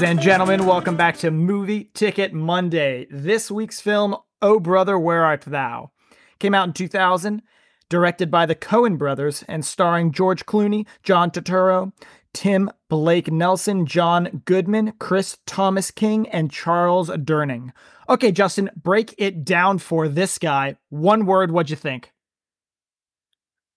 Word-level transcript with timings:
Ladies 0.00 0.12
and 0.12 0.22
gentlemen, 0.22 0.64
welcome 0.64 0.96
back 0.96 1.18
to 1.18 1.30
Movie 1.30 1.90
Ticket 1.92 2.32
Monday. 2.32 3.06
This 3.10 3.50
week's 3.50 3.82
film, 3.82 4.16
Oh 4.40 4.58
Brother, 4.58 4.98
Where 4.98 5.26
Art 5.26 5.42
Thou? 5.42 5.90
Came 6.38 6.54
out 6.54 6.68
in 6.68 6.72
2000, 6.72 7.42
directed 7.90 8.30
by 8.30 8.46
the 8.46 8.54
Coen 8.54 8.96
brothers, 8.96 9.44
and 9.46 9.62
starring 9.62 10.10
George 10.10 10.46
Clooney, 10.46 10.86
John 11.02 11.30
Turturro, 11.30 11.92
Tim 12.32 12.70
Blake 12.88 13.30
Nelson, 13.30 13.84
John 13.84 14.40
Goodman, 14.46 14.94
Chris 14.98 15.36
Thomas 15.44 15.90
King, 15.90 16.26
and 16.30 16.50
Charles 16.50 17.10
Durning. 17.10 17.70
Okay, 18.08 18.32
Justin, 18.32 18.70
break 18.74 19.14
it 19.18 19.44
down 19.44 19.76
for 19.76 20.08
this 20.08 20.38
guy. 20.38 20.76
One 20.88 21.26
word, 21.26 21.50
what'd 21.50 21.68
you 21.68 21.76
think? 21.76 22.10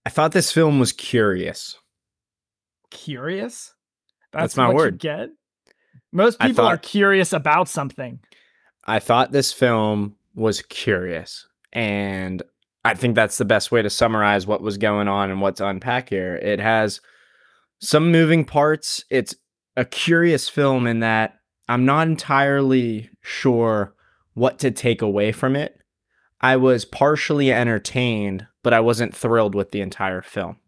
I 0.06 0.08
thought 0.08 0.32
this 0.32 0.50
film 0.50 0.80
was 0.80 0.90
curious. 0.92 1.76
Curious? 2.90 3.74
That's, 4.32 4.54
That's 4.54 4.56
my 4.56 4.72
word. 4.72 4.98
get? 4.98 5.28
Most 6.14 6.38
people 6.38 6.64
thought, 6.64 6.72
are 6.72 6.78
curious 6.78 7.32
about 7.32 7.68
something. 7.68 8.20
I 8.86 9.00
thought 9.00 9.32
this 9.32 9.52
film 9.52 10.14
was 10.34 10.62
curious. 10.62 11.46
And 11.72 12.42
I 12.84 12.94
think 12.94 13.16
that's 13.16 13.36
the 13.36 13.44
best 13.44 13.72
way 13.72 13.82
to 13.82 13.90
summarize 13.90 14.46
what 14.46 14.62
was 14.62 14.78
going 14.78 15.08
on 15.08 15.30
and 15.30 15.40
what 15.40 15.56
to 15.56 15.66
unpack 15.66 16.10
here. 16.10 16.36
It 16.36 16.60
has 16.60 17.00
some 17.80 18.12
moving 18.12 18.44
parts. 18.44 19.04
It's 19.10 19.34
a 19.76 19.84
curious 19.84 20.48
film 20.48 20.86
in 20.86 21.00
that 21.00 21.40
I'm 21.68 21.84
not 21.84 22.06
entirely 22.06 23.10
sure 23.20 23.94
what 24.34 24.60
to 24.60 24.70
take 24.70 25.02
away 25.02 25.32
from 25.32 25.56
it. 25.56 25.80
I 26.40 26.56
was 26.56 26.84
partially 26.84 27.52
entertained, 27.52 28.46
but 28.62 28.72
I 28.72 28.80
wasn't 28.80 29.16
thrilled 29.16 29.54
with 29.54 29.72
the 29.72 29.80
entire 29.80 30.22
film. 30.22 30.58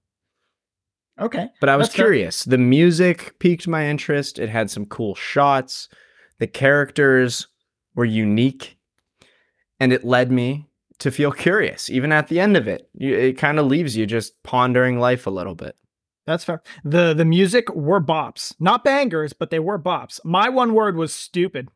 Okay. 1.19 1.49
But 1.61 1.69
I 1.69 1.77
was 1.77 1.89
curious. 1.89 2.45
Fair. 2.45 2.53
The 2.53 2.59
music 2.59 3.39
piqued 3.39 3.67
my 3.67 3.87
interest. 3.87 4.39
It 4.39 4.49
had 4.49 4.71
some 4.71 4.87
cool 4.87 5.15
shots. 5.15 5.89
The 6.39 6.47
characters 6.47 7.49
were 7.95 8.05
unique. 8.05 8.77
And 9.81 9.93
it 9.93 10.05
led 10.05 10.31
me 10.31 10.69
to 10.99 11.11
feel 11.11 11.33
curious. 11.33 11.91
Even 11.91 12.13
at 12.13 12.29
the 12.29 12.41
end 12.41 12.57
of 12.57 12.69
it, 12.69 12.89
it 12.95 13.39
kind 13.39 13.59
of 13.59 13.67
leaves 13.67 13.97
you 13.97 14.07
just 14.07 14.43
pondering 14.43 14.99
life 14.99 15.27
a 15.27 15.31
little 15.31 15.55
bit. 15.55 15.77
That's 16.27 16.45
fair. 16.45 16.63
The 16.85 17.15
the 17.15 17.25
music 17.25 17.73
were 17.75 18.01
bops. 18.01 18.55
Not 18.59 18.83
bangers, 18.83 19.33
but 19.33 19.51
they 19.51 19.61
were 19.61 19.79
bops. 19.79 20.19
My 20.25 20.49
one 20.49 20.75
word 20.75 20.97
was 20.97 21.15
stupid. 21.15 21.69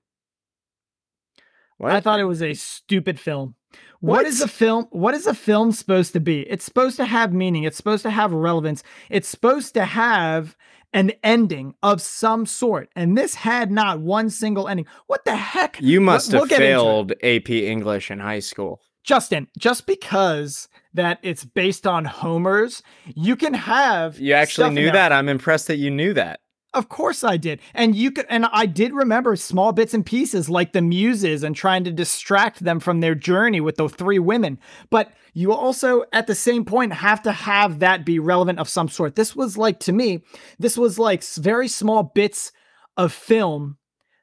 What? 1.79 1.93
I 1.93 2.01
thought 2.01 2.21
it 2.21 2.25
was 2.25 2.43
a 2.43 2.55
stupid 2.55 3.21
film. 3.21 3.55
What? 4.01 4.27
is 4.27 4.41
a 4.41 4.49
film? 4.49 4.87
What 4.91 5.15
is 5.15 5.27
a 5.27 5.35
film 5.35 5.73
supposed 5.73 6.13
to 6.15 6.21
be? 6.21 6.41
It's 6.43 6.65
supposed 6.65 6.97
to 6.97 7.05
have 7.05 7.33
meaning. 7.33 7.65
It's 7.65 7.77
supposed 7.77 8.03
to 8.03 8.11
have 8.11 8.33
relevance. 8.33 8.83
It's 9.11 9.29
supposed 9.29 9.75
to 9.75 9.85
have 9.85 10.57
an 10.93 11.13
ending 11.23 11.75
of 11.83 12.01
some 12.01 12.47
sort. 12.47 12.89
And 12.97 13.17
this 13.17 13.35
had 13.35 13.71
not 13.71 14.01
one 14.01 14.31
single 14.31 14.69
ending. 14.69 14.87
What 15.07 15.25
the 15.25 15.37
heck? 15.37 15.81
You 15.81 16.01
must 16.01 16.33
we'll, 16.33 16.43
have 16.43 16.51
we'll 16.51 16.59
failed 16.59 17.13
AP 17.23 17.51
English 17.51 18.11
in 18.11 18.19
high 18.19 18.41
school. 18.41 18.81
Justin, 19.05 19.49
just 19.59 19.87
because 19.87 20.69
that 20.93 21.19
it's 21.23 21.45
based 21.45 21.87
on 21.87 22.05
Homer's, 22.05 22.83
you 23.15 23.37
can 23.37 23.55
have 23.55 24.19
You 24.19 24.35
actually 24.35 24.71
knew 24.71 24.91
that. 24.91 25.13
I'm 25.13 25.29
impressed 25.29 25.69
that 25.69 25.77
you 25.77 25.91
knew 25.91 26.13
that. 26.15 26.41
Of 26.73 26.89
course 26.89 27.25
I 27.25 27.37
did. 27.37 27.61
And 27.75 27.97
you 27.97 28.13
could 28.13 28.27
and 28.29 28.47
I 28.47 28.67
did 28.67 28.93
remember 28.93 29.35
small 29.35 29.73
bits 29.73 29.93
and 29.93 30.07
pieces 30.07 30.49
like 30.49 30.73
the 30.73 30.83
muses 30.83 31.43
and 31.43 31.57
trying 31.57 31.83
to 31.85 31.91
distract 31.91 32.63
them 32.63 32.79
from 32.79 33.01
their 33.01 33.17
journey 33.17 33.61
with 33.61 33.77
the 33.77 33.89
three 33.89 34.21
women. 34.21 34.59
But 34.89 35.13
you 35.35 35.53
also 35.53 36.05
at 36.13 36.29
the 36.29 36.35
same 36.35 36.65
point 36.65 36.93
have 36.93 37.23
to 37.23 37.33
have 37.33 37.81
that 37.81 38.05
be 38.07 38.21
relevant 38.21 38.61
of 38.61 38.69
some 38.69 38.89
sort. 38.89 39.17
This 39.17 39.35
was 39.35 39.59
like 39.59 39.81
to 39.81 39.93
me, 39.93 40.23
this 40.61 40.79
was 40.79 40.97
like 40.97 41.25
very 41.25 41.67
small 41.67 42.05
bits 42.05 42.53
of 42.97 43.13
film 43.13 43.77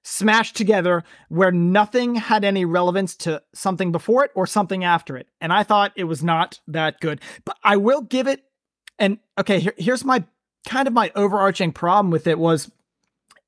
smashed 0.03 0.55
together 0.55 1.03
where 1.27 1.51
nothing 1.51 2.15
had 2.15 2.45
any 2.45 2.63
relevance 2.63 3.13
to 3.17 3.41
something 3.53 3.91
before 3.91 4.23
it 4.23 4.31
or 4.35 4.47
something 4.47 4.85
after 4.85 5.17
it. 5.17 5.27
And 5.41 5.51
I 5.51 5.63
thought 5.63 5.91
it 5.97 6.05
was 6.05 6.23
not 6.23 6.61
that 6.67 7.01
good. 7.01 7.19
But 7.43 7.57
I 7.61 7.75
will 7.75 8.01
give 8.01 8.25
it 8.25 8.43
and 8.97 9.19
okay, 9.37 9.59
here, 9.59 9.73
here's 9.77 10.05
my 10.05 10.23
kind 10.67 10.87
of 10.87 10.93
my 10.93 11.11
overarching 11.15 11.71
problem 11.71 12.11
with 12.11 12.27
it 12.27 12.37
was 12.37 12.69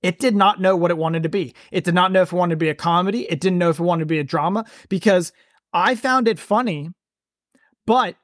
it 0.01 0.19
did 0.19 0.35
not 0.35 0.61
know 0.61 0.75
what 0.75 0.91
it 0.91 0.97
wanted 0.97 1.23
to 1.23 1.29
be. 1.29 1.53
It 1.71 1.83
did 1.83 1.93
not 1.93 2.11
know 2.11 2.21
if 2.21 2.31
it 2.31 2.35
wanted 2.35 2.55
to 2.55 2.65
be 2.65 2.69
a 2.69 2.75
comedy. 2.75 3.29
It 3.29 3.41
didn't 3.41 3.59
know 3.59 3.69
if 3.69 3.79
it 3.79 3.83
wanted 3.83 4.03
to 4.03 4.05
be 4.07 4.19
a 4.19 4.23
drama 4.23 4.65
because 4.87 5.33
I 5.73 5.95
found 5.95 6.27
it 6.27 6.39
funny, 6.39 6.91
but 7.85 8.15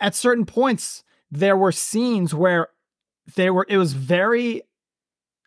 at 0.00 0.14
certain 0.14 0.44
points 0.46 1.04
there 1.30 1.56
were 1.56 1.72
scenes 1.72 2.34
where 2.34 2.68
there 3.36 3.54
were 3.54 3.66
it 3.68 3.76
was 3.76 3.92
very 3.92 4.62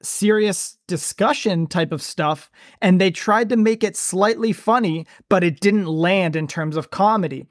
serious 0.01 0.77
discussion 0.87 1.65
type 1.67 1.91
of 1.91 2.01
stuff 2.01 2.51
and 2.81 2.99
they 2.99 3.11
tried 3.11 3.49
to 3.49 3.57
make 3.57 3.83
it 3.83 3.95
slightly 3.95 4.51
funny 4.51 5.07
but 5.29 5.43
it 5.43 5.59
didn't 5.59 5.87
land 5.87 6.35
in 6.35 6.45
terms 6.45 6.75
of 6.75 6.91
comedy 6.91 7.47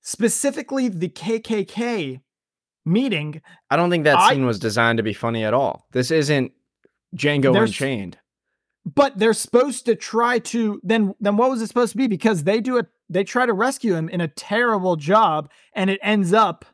specifically 0.00 0.88
the 0.88 1.08
kkk 1.08 2.20
meeting. 2.84 3.40
I 3.70 3.76
don't 3.76 3.90
think 3.90 4.04
that 4.04 4.18
I, 4.18 4.30
scene 4.30 4.46
was 4.46 4.58
designed 4.58 4.98
to 4.98 5.02
be 5.02 5.12
funny 5.12 5.44
at 5.44 5.54
all. 5.54 5.86
This 5.92 6.10
isn't 6.10 6.52
Django 7.16 7.60
Unchained. 7.60 8.18
But 8.84 9.18
they're 9.18 9.32
supposed 9.32 9.86
to 9.86 9.94
try 9.94 10.40
to 10.40 10.80
then 10.82 11.14
then 11.20 11.36
what 11.36 11.50
was 11.50 11.62
it 11.62 11.68
supposed 11.68 11.92
to 11.92 11.98
be? 11.98 12.08
Because 12.08 12.44
they 12.44 12.60
do 12.60 12.78
it 12.78 12.86
they 13.08 13.24
try 13.24 13.46
to 13.46 13.52
rescue 13.52 13.94
him 13.94 14.08
in 14.08 14.20
a 14.20 14.28
terrible 14.28 14.96
job 14.96 15.50
and 15.74 15.88
it 15.90 16.00
ends 16.02 16.32
up 16.32 16.64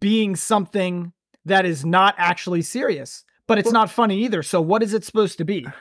being 0.00 0.34
something 0.34 1.12
that 1.44 1.64
is 1.64 1.84
not 1.84 2.14
actually 2.18 2.62
serious. 2.62 3.24
But 3.46 3.58
it's 3.58 3.66
well, 3.66 3.74
not 3.74 3.90
funny 3.90 4.24
either. 4.24 4.42
So 4.42 4.60
what 4.60 4.82
is 4.82 4.94
it 4.94 5.04
supposed 5.04 5.38
to 5.38 5.44
be? 5.44 5.66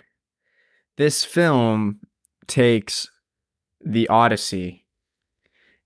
This 0.97 1.25
film 1.25 1.99
takes 2.47 3.09
the 3.81 4.07
Odyssey 4.07 4.84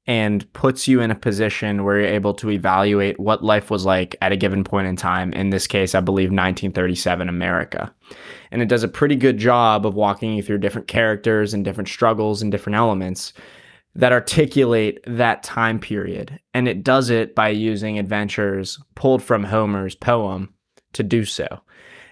and 0.10 0.52
puts 0.54 0.88
you 0.88 1.02
in 1.02 1.12
a 1.12 1.16
position 1.16 1.84
where 1.84 2.00
you're 2.00 2.10
able 2.10 2.34
to 2.34 2.50
evaluate 2.50 3.20
what 3.20 3.44
life 3.44 3.70
was 3.70 3.86
like 3.86 4.16
at 4.24 4.32
a 4.32 4.36
given 4.36 4.64
point 4.64 4.88
in 4.88 4.96
time. 4.96 5.32
In 5.34 5.52
this 5.52 5.68
case, 5.68 5.94
I 5.94 6.00
believe 6.00 6.30
1937 6.30 7.30
America. 7.30 7.94
And 8.50 8.60
it 8.60 8.70
does 8.70 8.82
a 8.82 8.88
pretty 8.88 9.16
good 9.16 9.38
job 9.38 9.86
of 9.86 9.94
walking 9.94 10.34
you 10.34 10.42
through 10.42 10.58
different 10.58 10.88
characters 10.88 11.54
and 11.54 11.64
different 11.64 11.90
struggles 11.90 12.42
and 12.42 12.52
different 12.52 12.76
elements 12.76 13.34
that 13.94 14.12
articulate 14.12 15.00
that 15.06 15.44
time 15.44 15.78
period. 15.78 16.40
And 16.56 16.68
it 16.68 16.84
does 16.84 17.12
it 17.12 17.36
by 17.36 17.50
using 17.50 18.00
adventures 18.00 18.80
pulled 18.96 19.22
from 19.22 19.44
Homer's 19.44 19.94
poem 19.94 20.52
to 20.94 21.04
do 21.04 21.24
so. 21.24 21.62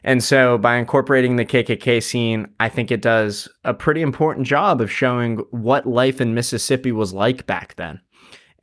And 0.07 0.23
so 0.23 0.57
by 0.57 0.78
incorporating 0.78 1.35
the 1.35 1.44
KKK 1.44 2.01
scene, 2.01 2.47
I 2.62 2.69
think 2.69 2.91
it 2.91 3.01
does 3.01 3.50
a 3.66 3.73
pretty 3.73 4.01
important 4.01 4.47
job 4.47 4.79
of 4.79 4.90
showing 4.90 5.40
what 5.51 5.85
life 5.85 6.22
in 6.22 6.34
Mississippi 6.34 6.94
was 6.94 7.12
like 7.12 7.45
back 7.45 7.75
then. 7.75 8.00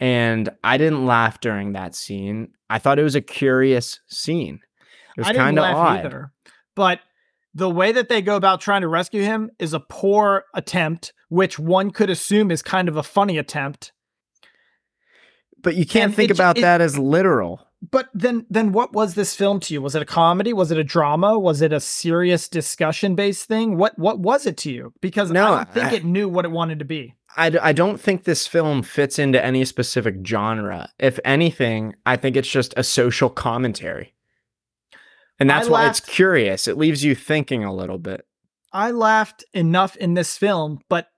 And 0.00 0.48
I 0.64 0.78
didn't 0.78 1.04
laugh 1.04 1.40
during 1.40 1.74
that 1.74 1.94
scene. 1.94 2.48
I 2.70 2.78
thought 2.78 2.98
it 2.98 3.02
was 3.02 3.14
a 3.14 3.20
curious 3.20 4.00
scene. 4.08 4.60
It 5.18 5.20
was 5.20 5.36
kind 5.36 5.58
of 5.58 5.66
odd. 5.66 6.06
Either, 6.06 6.32
but 6.74 7.00
the 7.52 7.68
way 7.68 7.92
that 7.92 8.08
they 8.08 8.22
go 8.22 8.36
about 8.36 8.62
trying 8.62 8.80
to 8.80 8.88
rescue 8.88 9.22
him 9.22 9.50
is 9.58 9.74
a 9.74 9.80
poor 9.80 10.44
attempt, 10.54 11.12
which 11.28 11.58
one 11.58 11.90
could 11.90 12.08
assume 12.08 12.50
is 12.50 12.62
kind 12.62 12.88
of 12.88 12.96
a 12.96 13.02
funny 13.02 13.36
attempt. 13.36 13.92
But 15.62 15.76
you 15.76 15.84
can't 15.84 16.06
and 16.06 16.14
think 16.14 16.30
it, 16.30 16.36
about 16.36 16.56
it, 16.56 16.62
that 16.62 16.80
as 16.80 16.98
literal 16.98 17.63
but 17.90 18.08
then 18.14 18.46
then 18.48 18.72
what 18.72 18.92
was 18.92 19.14
this 19.14 19.34
film 19.34 19.60
to 19.60 19.74
you? 19.74 19.82
Was 19.82 19.94
it 19.94 20.02
a 20.02 20.06
comedy? 20.06 20.52
Was 20.52 20.70
it 20.70 20.78
a 20.78 20.84
drama? 20.84 21.38
Was 21.38 21.60
it 21.60 21.72
a 21.72 21.80
serious 21.80 22.48
discussion 22.48 23.14
based 23.14 23.46
thing? 23.46 23.76
What 23.76 23.98
what 23.98 24.18
was 24.18 24.46
it 24.46 24.56
to 24.58 24.72
you? 24.72 24.92
Because 25.00 25.30
no, 25.30 25.44
i 25.44 25.56
don't 25.56 25.72
think 25.72 25.86
I, 25.86 25.94
it 25.96 26.04
knew 26.04 26.28
what 26.28 26.44
it 26.44 26.50
wanted 26.50 26.78
to 26.78 26.84
be. 26.84 27.14
I, 27.36 27.52
I 27.60 27.72
don't 27.72 28.00
think 28.00 28.24
this 28.24 28.46
film 28.46 28.82
fits 28.82 29.18
into 29.18 29.44
any 29.44 29.64
specific 29.64 30.16
genre. 30.24 30.90
If 30.98 31.18
anything 31.24 31.94
i 32.06 32.16
think 32.16 32.36
it's 32.36 32.50
just 32.50 32.74
a 32.76 32.84
social 32.84 33.28
commentary. 33.28 34.14
And 35.38 35.50
that's 35.50 35.66
I 35.66 35.70
why 35.70 35.88
it's 35.88 36.00
curious. 36.00 36.68
It 36.68 36.78
leaves 36.78 37.02
you 37.02 37.16
thinking 37.16 37.64
a 37.64 37.74
little 37.74 37.98
bit. 37.98 38.24
I 38.72 38.92
laughed 38.92 39.44
enough 39.52 39.96
in 39.96 40.14
this 40.14 40.38
film 40.38 40.80
but 40.88 41.08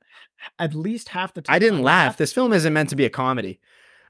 at 0.58 0.74
least 0.74 1.10
half 1.10 1.34
the 1.34 1.42
time 1.42 1.54
i 1.54 1.58
didn't 1.58 1.82
laugh. 1.82 2.12
laugh. 2.12 2.16
This 2.16 2.32
film 2.32 2.52
isn't 2.52 2.72
meant 2.72 2.88
to 2.90 2.96
be 2.96 3.04
a 3.04 3.10
comedy 3.10 3.60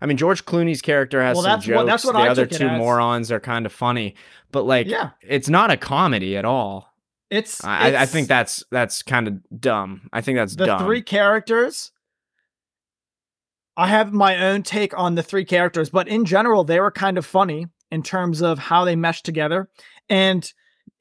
I 0.01 0.07
mean, 0.07 0.17
George 0.17 0.45
Clooney's 0.45 0.83
character 0.83 1.23
has 1.23 1.37
well, 1.37 1.45
some 1.45 1.61
jokes. 1.61 1.77
What, 1.77 1.87
that's 1.87 2.05
what 2.05 2.13
the 2.13 2.19
I 2.19 2.29
other 2.29 2.47
two 2.47 2.69
morons 2.69 3.33
are 3.33 3.41
kind 3.41 3.67
of 3.67 3.73
funny, 3.73 4.15
but 4.53 4.65
like, 4.65 4.87
yeah. 4.87 5.11
it's 5.23 5.49
not 5.49 5.71
a 5.71 5.77
comedy 5.77 6.37
at 6.37 6.45
all. 6.45 6.93
It's 7.31 7.65
I, 7.65 7.89
it's, 7.89 7.97
I 7.97 8.07
think 8.07 8.29
that's 8.29 8.63
that's 8.71 9.03
kind 9.03 9.27
of 9.27 9.61
dumb. 9.61 10.09
I 10.13 10.21
think 10.21 10.37
that's 10.37 10.55
the 10.55 10.67
dumb. 10.67 10.85
three 10.85 11.03
characters. 11.03 11.91
I 13.77 13.89
have 13.89 14.13
my 14.13 14.47
own 14.47 14.63
take 14.63 14.97
on 14.97 15.17
the 15.17 15.23
three 15.23 15.45
characters, 15.45 15.91
but 15.91 16.09
in 16.09 16.25
general, 16.25 16.65
they 16.65 16.81
were 16.81 16.91
kind 16.91 17.19
of 17.19 17.27
funny 17.27 17.67
in 17.91 18.03
terms 18.03 18.43
of 18.43 18.59
how 18.59 18.85
they 18.85 18.97
meshed 18.97 19.25
together. 19.25 19.69
And 20.09 20.51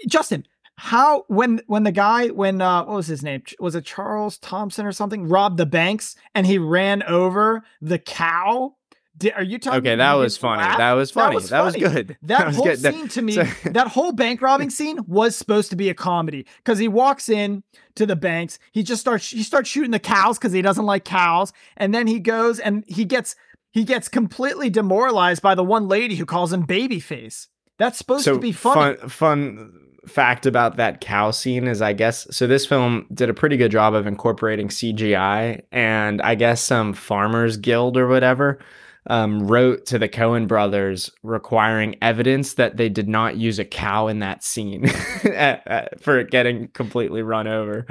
Justin, 0.07 0.45
how 0.77 1.23
when 1.27 1.61
when 1.67 1.83
the 1.83 1.91
guy 1.91 2.27
when 2.27 2.61
uh 2.61 2.83
what 2.83 2.95
was 2.95 3.07
his 3.07 3.23
name 3.23 3.43
was 3.59 3.75
it 3.75 3.85
Charles 3.85 4.37
Thompson 4.39 4.85
or 4.85 4.91
something 4.91 5.27
robbed 5.27 5.57
the 5.57 5.65
banks 5.65 6.15
and 6.33 6.45
he 6.45 6.57
ran 6.57 7.01
over 7.03 7.63
the 7.81 7.99
cow 7.99 8.75
Di- 9.17 9.31
are 9.31 9.43
you 9.43 9.57
talking? 9.57 9.79
Okay, 9.79 9.95
that 9.95 10.13
was 10.13 10.37
funny. 10.37 10.61
laugh? 10.61 10.77
That 10.77 10.93
was 10.93 11.11
funny. 11.11 11.39
That 11.39 11.63
was, 11.63 11.75
funny. 11.75 11.79
good. 11.79 12.17
That, 12.23 12.47
was 12.47 12.55
whole 12.55 12.65
good. 12.65 12.79
That- 12.79 12.93
scene 12.93 13.07
to 13.09 13.21
me, 13.21 13.33
so- 13.33 13.43
that 13.71 13.87
whole 13.87 14.11
bank 14.11 14.41
robbing 14.41 14.69
scene 14.69 14.99
was 15.07 15.35
supposed 15.35 15.69
to 15.69 15.75
be 15.75 15.89
a 15.89 15.93
comedy 15.93 16.45
because 16.57 16.79
he 16.79 16.87
walks 16.87 17.29
in 17.29 17.63
to 17.95 18.05
the 18.05 18.15
banks. 18.15 18.59
He 18.71 18.83
just 18.83 19.01
starts 19.01 19.29
he 19.29 19.43
starts 19.43 19.69
shooting 19.69 19.91
the 19.91 19.99
cows 19.99 20.37
because 20.37 20.51
he 20.51 20.61
doesn't 20.61 20.85
like 20.85 21.05
cows, 21.05 21.53
and 21.77 21.93
then 21.93 22.07
he 22.07 22.19
goes 22.19 22.59
and 22.59 22.83
he 22.87 23.05
gets 23.05 23.35
he 23.71 23.83
gets 23.83 24.07
completely 24.07 24.69
demoralized 24.69 25.41
by 25.41 25.55
the 25.55 25.63
one 25.63 25.87
lady 25.87 26.15
who 26.15 26.25
calls 26.25 26.51
him 26.51 26.65
babyface. 26.65 27.47
That's 27.77 27.97
supposed 27.97 28.25
so 28.25 28.35
to 28.35 28.39
be 28.39 28.51
funny. 28.51 28.97
Fun, 28.97 29.09
fun 29.09 29.73
fact 30.07 30.45
about 30.45 30.77
that 30.77 31.01
cow 31.01 31.31
scene 31.31 31.67
is, 31.67 31.81
I 31.81 31.93
guess, 31.93 32.27
so 32.31 32.47
this 32.47 32.65
film 32.65 33.07
did 33.13 33.29
a 33.29 33.33
pretty 33.33 33.57
good 33.57 33.71
job 33.71 33.93
of 33.93 34.07
incorporating 34.07 34.67
CGI, 34.69 35.63
and 35.71 36.21
I 36.21 36.35
guess 36.35 36.61
some 36.61 36.93
farmers 36.93 37.57
guild 37.57 37.97
or 37.97 38.07
whatever 38.07 38.59
um, 39.07 39.47
wrote 39.47 39.85
to 39.87 39.99
the 39.99 40.09
Coen 40.09 40.47
brothers 40.47 41.11
requiring 41.23 41.95
evidence 42.01 42.55
that 42.55 42.77
they 42.77 42.89
did 42.89 43.07
not 43.07 43.37
use 43.37 43.59
a 43.59 43.65
cow 43.65 44.07
in 44.07 44.19
that 44.19 44.43
scene 44.43 44.87
for 45.99 46.19
it 46.19 46.31
getting 46.31 46.67
completely 46.69 47.21
run 47.21 47.47
over. 47.47 47.85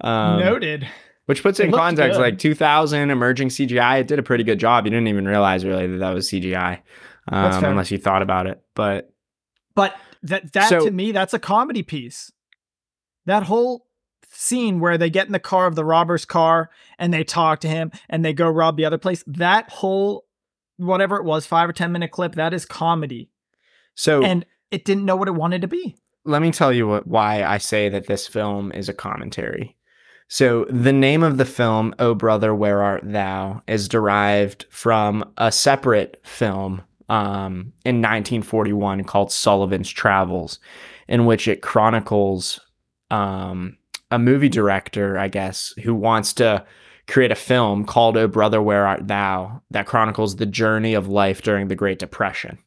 Um, 0.00 0.40
Noted. 0.40 0.86
Which 1.26 1.42
puts 1.42 1.60
it 1.60 1.64
It 1.64 1.66
in 1.66 1.72
context, 1.74 2.16
good. 2.16 2.22
like 2.22 2.38
2000 2.38 3.10
emerging 3.10 3.48
CGI, 3.48 4.00
it 4.00 4.08
did 4.08 4.18
a 4.18 4.22
pretty 4.22 4.42
good 4.44 4.58
job. 4.58 4.84
You 4.84 4.90
didn't 4.90 5.08
even 5.08 5.26
realize 5.26 5.64
really 5.64 5.86
that 5.86 5.98
that 5.98 6.14
was 6.14 6.28
CGI, 6.28 6.80
um, 7.28 7.64
unless 7.64 7.90
you 7.90 7.98
thought 7.98 8.22
about 8.22 8.46
it. 8.46 8.60
But 8.74 9.12
But 9.74 9.94
that 10.24 10.52
that 10.52 10.68
So- 10.68 10.84
to 10.84 10.90
me, 10.90 11.12
that's 11.12 11.34
a 11.34 11.38
comedy 11.38 11.82
piece. 11.82 12.32
That 13.26 13.44
whole 13.44 13.86
scene 14.32 14.80
where 14.80 14.96
they 14.98 15.10
get 15.10 15.26
in 15.26 15.32
the 15.32 15.38
car 15.40 15.66
of 15.66 15.74
the 15.74 15.84
robber's 15.84 16.24
car 16.24 16.70
and 16.98 17.12
they 17.12 17.22
talk 17.24 17.60
to 17.60 17.68
him 17.68 17.90
and 18.08 18.24
they 18.24 18.32
go 18.32 18.48
rob 18.48 18.76
the 18.76 18.84
other 18.84 18.98
place. 18.98 19.22
That 19.26 19.70
whole 19.70 20.24
whatever 20.80 21.16
it 21.16 21.24
was, 21.24 21.46
five 21.46 21.68
or 21.68 21.72
ten 21.72 21.92
minute 21.92 22.10
clip, 22.10 22.34
that 22.34 22.54
is 22.54 22.64
comedy. 22.64 23.30
so 23.94 24.22
And 24.22 24.44
it 24.70 24.84
didn't 24.84 25.04
know 25.04 25.16
what 25.16 25.28
it 25.28 25.34
wanted 25.34 25.62
to 25.62 25.68
be. 25.68 25.96
let 26.24 26.42
me 26.42 26.50
tell 26.50 26.72
you 26.72 26.86
what, 26.88 27.06
why 27.06 27.42
I 27.44 27.58
say 27.58 27.88
that 27.88 28.06
this 28.06 28.26
film 28.26 28.72
is 28.72 28.88
a 28.88 28.94
commentary. 28.94 29.76
So, 30.28 30.64
the 30.70 30.92
name 30.92 31.24
of 31.24 31.38
the 31.38 31.44
film, 31.44 31.92
Oh 31.98 32.14
Brother, 32.14 32.54
Where 32.54 32.82
Art 32.82 33.02
Thou, 33.04 33.62
is 33.66 33.88
derived 33.88 34.64
from 34.70 35.24
a 35.36 35.50
separate 35.50 36.20
film 36.24 36.82
um, 37.08 37.72
in 37.84 37.96
1941 37.96 39.02
called 39.02 39.32
Sullivan's 39.32 39.90
Travels, 39.90 40.60
in 41.08 41.26
which 41.26 41.48
it 41.48 41.62
chronicles 41.62 42.60
um, 43.10 43.76
a 44.12 44.20
movie 44.20 44.48
director, 44.48 45.18
I 45.18 45.26
guess, 45.26 45.74
who 45.82 45.96
wants 45.96 46.32
to 46.34 46.64
create 47.10 47.32
a 47.32 47.36
film 47.36 47.84
called 47.84 48.16
Oh 48.16 48.28
Brother, 48.28 48.62
Where 48.62 48.86
Art 48.86 49.08
Thou 49.08 49.62
that 49.70 49.86
chronicles 49.86 50.36
the 50.36 50.46
journey 50.46 50.94
of 50.94 51.08
life 51.08 51.42
during 51.42 51.68
the 51.68 51.76
Great 51.76 51.98
Depression. 51.98 52.58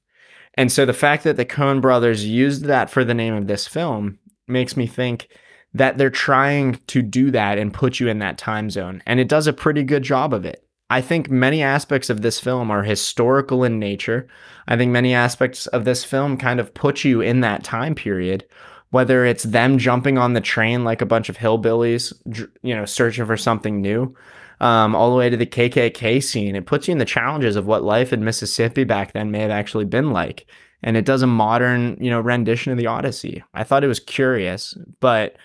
And 0.56 0.72
so 0.72 0.86
the 0.86 0.94
fact 0.94 1.24
that 1.24 1.38
the 1.38 1.46
Coen 1.46 1.82
brothers 1.82 2.26
used 2.26 2.66
that 2.66 2.90
for 2.90 3.04
the 3.04 3.14
name 3.14 3.34
of 3.34 3.48
this 3.48 3.68
film 3.68 4.20
makes 4.48 4.78
me 4.78 4.86
think 4.86 5.28
that 5.74 5.98
they're 5.98 6.12
trying 6.12 6.80
to 6.88 7.02
do 7.02 7.32
that 7.32 7.58
and 7.58 7.74
put 7.74 8.00
you 8.00 8.08
in 8.08 8.20
that 8.20 8.38
time 8.38 8.70
zone. 8.70 9.02
And 9.08 9.20
it 9.20 9.28
does 9.28 9.48
a 9.48 9.54
pretty 9.54 9.84
good 9.84 10.04
job 10.04 10.34
of 10.34 10.46
it. 10.46 10.68
I 10.90 11.02
think 11.02 11.30
many 11.30 11.64
aspects 11.64 12.12
of 12.12 12.22
this 12.22 12.40
film 12.40 12.70
are 12.70 12.84
historical 12.84 13.64
in 13.64 13.80
nature. 13.80 14.28
I 14.68 14.78
think 14.78 14.92
many 14.92 15.14
aspects 15.14 15.66
of 15.68 15.86
this 15.86 16.04
film 16.04 16.38
kind 16.38 16.60
of 16.60 16.74
put 16.76 17.04
you 17.04 17.22
in 17.22 17.40
that 17.40 17.64
time 17.64 17.96
period, 17.96 18.46
whether 18.94 19.26
it's 19.26 19.42
them 19.42 19.80
jumping 19.80 20.20
on 20.20 20.34
the 20.34 20.40
train 20.40 20.84
like 20.84 21.02
a 21.02 21.06
bunch 21.08 21.28
of 21.28 21.36
hillbillies, 21.36 22.14
you 22.62 22.76
know, 22.76 22.86
searching 22.86 23.26
for 23.26 23.36
something 23.36 23.82
new, 23.82 24.16
um, 24.60 24.96
all 24.96 25.10
the 25.10 25.18
way 25.18 25.32
to 25.32 25.36
the 25.36 25.48
KKK 25.48 26.22
scene. 26.22 26.56
It 26.56 26.68
puts 26.68 26.88
you 26.88 26.92
in 26.92 27.00
the 27.00 27.06
challenges 27.06 27.56
of 27.56 27.66
what 27.66 27.84
life 27.84 28.14
in 28.14 28.24
Mississippi 28.24 28.84
back 28.84 29.14
then 29.14 29.32
may 29.32 29.40
have 29.40 29.50
actually 29.50 29.86
been 29.86 30.12
like. 30.12 30.46
And 30.84 30.96
it 30.96 31.06
does 31.06 31.24
a 31.24 31.28
modern, 31.28 31.98
you 32.00 32.12
know, 32.12 32.22
rendition 32.22 32.72
of 32.72 32.78
the 32.78 32.86
Odyssey. 32.86 33.44
I 33.56 33.64
thought 33.64 33.84
it 33.84 33.88
was 33.88 34.00
curious, 34.00 34.78
but 35.00 35.38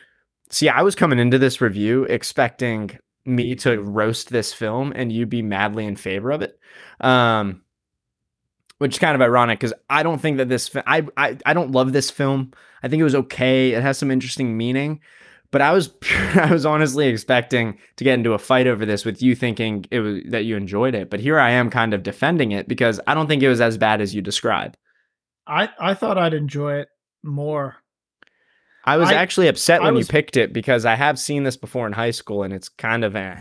see, 0.50 0.68
I 0.68 0.82
was 0.82 0.94
coming 0.94 1.18
into 1.18 1.38
this 1.38 1.62
review 1.62 2.04
expecting 2.04 2.98
me 3.24 3.54
to 3.54 3.80
roast 3.80 4.28
this 4.28 4.52
film 4.52 4.92
and 4.94 5.10
you 5.10 5.24
be 5.24 5.40
madly 5.40 5.86
in 5.86 5.96
favor 5.96 6.32
of 6.32 6.42
it. 6.42 6.58
Um, 7.00 7.62
which 8.78 8.94
is 8.94 8.98
kind 8.98 9.14
of 9.14 9.20
ironic 9.20 9.58
because 9.60 9.74
I 9.90 10.02
don't 10.02 10.20
think 10.20 10.36
that 10.38 10.48
this 10.48 10.70
I, 10.86 11.06
I 11.16 11.36
I 11.46 11.52
don't 11.54 11.72
love 11.72 11.92
this 11.92 12.10
film. 12.10 12.52
I 12.82 12.88
think 12.88 13.00
it 13.00 13.04
was 13.04 13.14
okay. 13.14 13.72
It 13.72 13.82
has 13.82 13.98
some 13.98 14.10
interesting 14.10 14.56
meaning, 14.56 15.00
but 15.50 15.60
I 15.60 15.72
was 15.72 15.90
I 16.34 16.50
was 16.52 16.64
honestly 16.66 17.08
expecting 17.08 17.78
to 17.96 18.04
get 18.04 18.14
into 18.14 18.32
a 18.34 18.38
fight 18.38 18.66
over 18.66 18.86
this 18.86 19.04
with 19.04 19.20
you 19.22 19.34
thinking 19.34 19.84
it 19.90 20.00
was 20.00 20.20
that 20.28 20.44
you 20.44 20.56
enjoyed 20.56 20.94
it. 20.94 21.10
But 21.10 21.20
here 21.20 21.38
I 21.38 21.50
am 21.50 21.70
kind 21.70 21.92
of 21.94 22.02
defending 22.02 22.52
it 22.52 22.68
because 22.68 23.00
I 23.06 23.14
don't 23.14 23.26
think 23.26 23.42
it 23.42 23.48
was 23.48 23.60
as 23.60 23.76
bad 23.78 24.00
as 24.00 24.14
you 24.14 24.22
describe. 24.22 24.76
I, 25.46 25.70
I 25.80 25.94
thought 25.94 26.18
I'd 26.18 26.34
enjoy 26.34 26.74
it 26.80 26.88
more. 27.22 27.76
I 28.84 28.96
was 28.96 29.08
I- 29.10 29.14
actually 29.14 29.48
upset 29.48 29.82
when 29.82 29.94
was- 29.94 30.06
you 30.06 30.10
picked 30.12 30.36
it 30.36 30.52
because 30.52 30.84
I 30.84 30.94
have 30.94 31.18
seen 31.18 31.42
this 31.42 31.56
before 31.56 31.86
in 31.86 31.92
high 31.94 32.10
school 32.12 32.42
and 32.42 32.52
it's 32.54 32.68
kind 32.68 33.02
of 33.04 33.16
eh. 33.16 33.40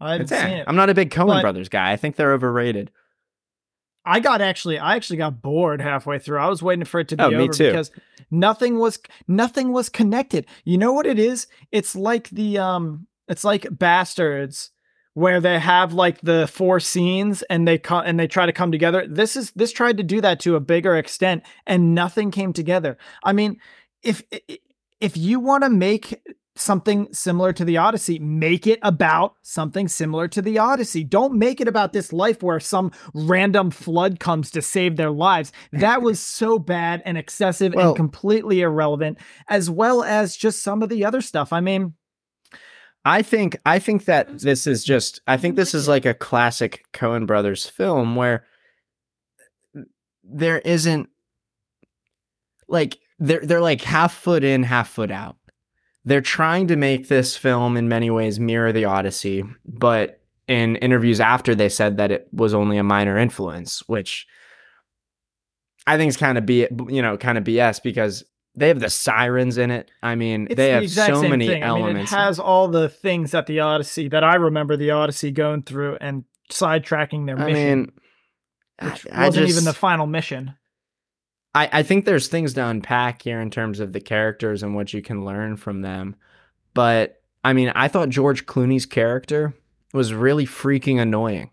I 0.00 0.16
It's 0.16 0.30
eh. 0.32 0.42
seen 0.44 0.52
it. 0.58 0.64
I'm 0.68 0.76
not 0.76 0.90
a 0.90 0.94
big 0.94 1.10
Coen 1.10 1.26
But- 1.26 1.40
Brothers 1.42 1.68
guy. 1.68 1.90
I 1.92 1.96
think 1.96 2.16
they're 2.16 2.32
overrated. 2.34 2.90
I 4.04 4.20
got 4.20 4.40
actually 4.40 4.78
I 4.78 4.96
actually 4.96 5.16
got 5.16 5.40
bored 5.40 5.80
halfway 5.80 6.18
through. 6.18 6.38
I 6.38 6.48
was 6.48 6.62
waiting 6.62 6.84
for 6.84 7.00
it 7.00 7.08
to 7.08 7.16
be 7.16 7.22
Oh, 7.22 7.28
over 7.28 7.52
because 7.72 7.90
nothing 8.30 8.78
was 8.78 8.98
nothing 9.26 9.72
was 9.72 9.88
connected. 9.88 10.46
You 10.64 10.78
know 10.78 10.92
what 10.92 11.06
it 11.06 11.18
is? 11.18 11.46
It's 11.72 11.96
like 11.96 12.28
the 12.30 12.58
um 12.58 13.06
it's 13.28 13.44
like 13.44 13.66
Bastards 13.70 14.70
where 15.14 15.40
they 15.40 15.58
have 15.60 15.92
like 15.94 16.20
the 16.22 16.46
four 16.48 16.80
scenes 16.80 17.42
and 17.42 17.66
they 17.66 17.78
come 17.78 18.02
and 18.04 18.18
they 18.18 18.26
try 18.26 18.46
to 18.46 18.52
come 18.52 18.72
together. 18.72 19.06
This 19.08 19.36
is 19.36 19.52
this 19.52 19.72
tried 19.72 19.96
to 19.96 20.02
do 20.02 20.20
that 20.20 20.40
to 20.40 20.56
a 20.56 20.60
bigger 20.60 20.96
extent 20.96 21.44
and 21.66 21.94
nothing 21.94 22.30
came 22.30 22.52
together. 22.52 22.98
I 23.22 23.32
mean, 23.32 23.58
if 24.02 24.22
if 25.00 25.16
you 25.16 25.40
want 25.40 25.64
to 25.64 25.70
make 25.70 26.20
something 26.56 27.12
similar 27.12 27.52
to 27.52 27.64
the 27.64 27.76
Odyssey, 27.76 28.18
make 28.18 28.66
it 28.66 28.78
about 28.82 29.34
something 29.42 29.88
similar 29.88 30.28
to 30.28 30.40
the 30.40 30.58
Odyssey. 30.58 31.02
Don't 31.02 31.34
make 31.34 31.60
it 31.60 31.68
about 31.68 31.92
this 31.92 32.12
life 32.12 32.42
where 32.42 32.60
some 32.60 32.92
random 33.12 33.70
flood 33.70 34.20
comes 34.20 34.50
to 34.52 34.62
save 34.62 34.96
their 34.96 35.10
lives. 35.10 35.52
That 35.72 36.02
was 36.02 36.20
so 36.20 36.58
bad 36.58 37.02
and 37.04 37.18
excessive 37.18 37.74
Well- 37.74 37.88
and 37.88 37.96
completely 37.96 38.60
irrelevant, 38.60 39.18
as 39.48 39.68
well 39.68 40.04
as 40.04 40.36
just 40.36 40.62
some 40.62 40.82
of 40.82 40.88
the 40.88 41.04
other 41.04 41.20
stuff. 41.20 41.52
I 41.52 41.60
mean, 41.60 41.94
I 43.04 43.20
think 43.22 43.58
I 43.66 43.80
think 43.80 44.06
that 44.06 44.38
this 44.38 44.66
is 44.66 44.82
just 44.82 45.20
I 45.26 45.36
think 45.36 45.56
this 45.56 45.74
is 45.74 45.86
like 45.86 46.06
a 46.06 46.14
classic 46.14 46.86
Coen 46.94 47.26
Brothers 47.26 47.68
film 47.68 48.16
where 48.16 48.46
there 50.22 50.58
isn't 50.60 51.10
like 52.66 52.98
they're 53.18 53.44
they're 53.44 53.60
like 53.60 53.82
half 53.82 54.14
foot 54.14 54.42
in, 54.42 54.62
half 54.62 54.88
foot 54.88 55.10
out. 55.10 55.36
They're 56.04 56.20
trying 56.20 56.66
to 56.68 56.76
make 56.76 57.08
this 57.08 57.36
film 57.36 57.76
in 57.76 57.88
many 57.88 58.10
ways 58.10 58.38
mirror 58.38 58.72
the 58.72 58.84
Odyssey, 58.84 59.44
but 59.64 60.20
in 60.46 60.76
interviews 60.76 61.20
after 61.20 61.54
they 61.54 61.68
said 61.68 61.96
that 61.96 62.10
it 62.10 62.28
was 62.32 62.52
only 62.52 62.76
a 62.76 62.82
minor 62.82 63.16
influence, 63.18 63.82
which 63.88 64.26
I 65.86 65.96
think 65.96 66.10
is 66.10 66.16
kind 66.16 66.38
of 66.38 66.46
be 66.46 66.66
you 66.88 67.02
know 67.02 67.16
kind 67.16 67.38
of 67.38 67.44
BS 67.44 67.82
because 67.82 68.24
they 68.54 68.68
have 68.68 68.80
the 68.80 68.90
sirens 68.90 69.58
in 69.58 69.70
it. 69.70 69.90
I 70.02 70.14
mean, 70.14 70.46
it's 70.50 70.56
they 70.56 70.68
the 70.68 70.74
have 70.74 70.90
so 70.90 71.22
many 71.22 71.46
thing. 71.46 71.62
elements. 71.62 72.12
I 72.12 72.16
mean, 72.16 72.24
it 72.24 72.26
has 72.26 72.38
all 72.38 72.68
the 72.68 72.88
things 72.88 73.32
that 73.32 73.46
the 73.46 73.60
Odyssey 73.60 74.08
that 74.08 74.22
I 74.22 74.36
remember 74.36 74.76
the 74.76 74.90
Odyssey 74.92 75.30
going 75.30 75.62
through 75.62 75.98
and 76.00 76.24
sidetracking 76.50 77.26
their 77.26 77.38
I 77.38 77.46
mission, 77.46 77.78
mean, 77.78 77.92
which 78.82 79.06
I 79.10 79.26
wasn't 79.26 79.46
just, 79.46 79.58
even 79.58 79.64
the 79.64 79.72
final 79.72 80.06
mission. 80.06 80.54
I, 81.54 81.68
I 81.72 81.82
think 81.82 82.04
there's 82.04 82.28
things 82.28 82.54
to 82.54 82.66
unpack 82.66 83.22
here 83.22 83.40
in 83.40 83.50
terms 83.50 83.80
of 83.80 83.92
the 83.92 84.00
characters 84.00 84.62
and 84.62 84.74
what 84.74 84.92
you 84.92 85.02
can 85.02 85.24
learn 85.24 85.56
from 85.56 85.82
them. 85.82 86.16
But 86.74 87.22
I 87.44 87.52
mean, 87.52 87.70
I 87.74 87.88
thought 87.88 88.08
George 88.08 88.46
Clooney's 88.46 88.86
character 88.86 89.54
was 89.92 90.12
really 90.12 90.46
freaking 90.46 91.00
annoying. 91.00 91.50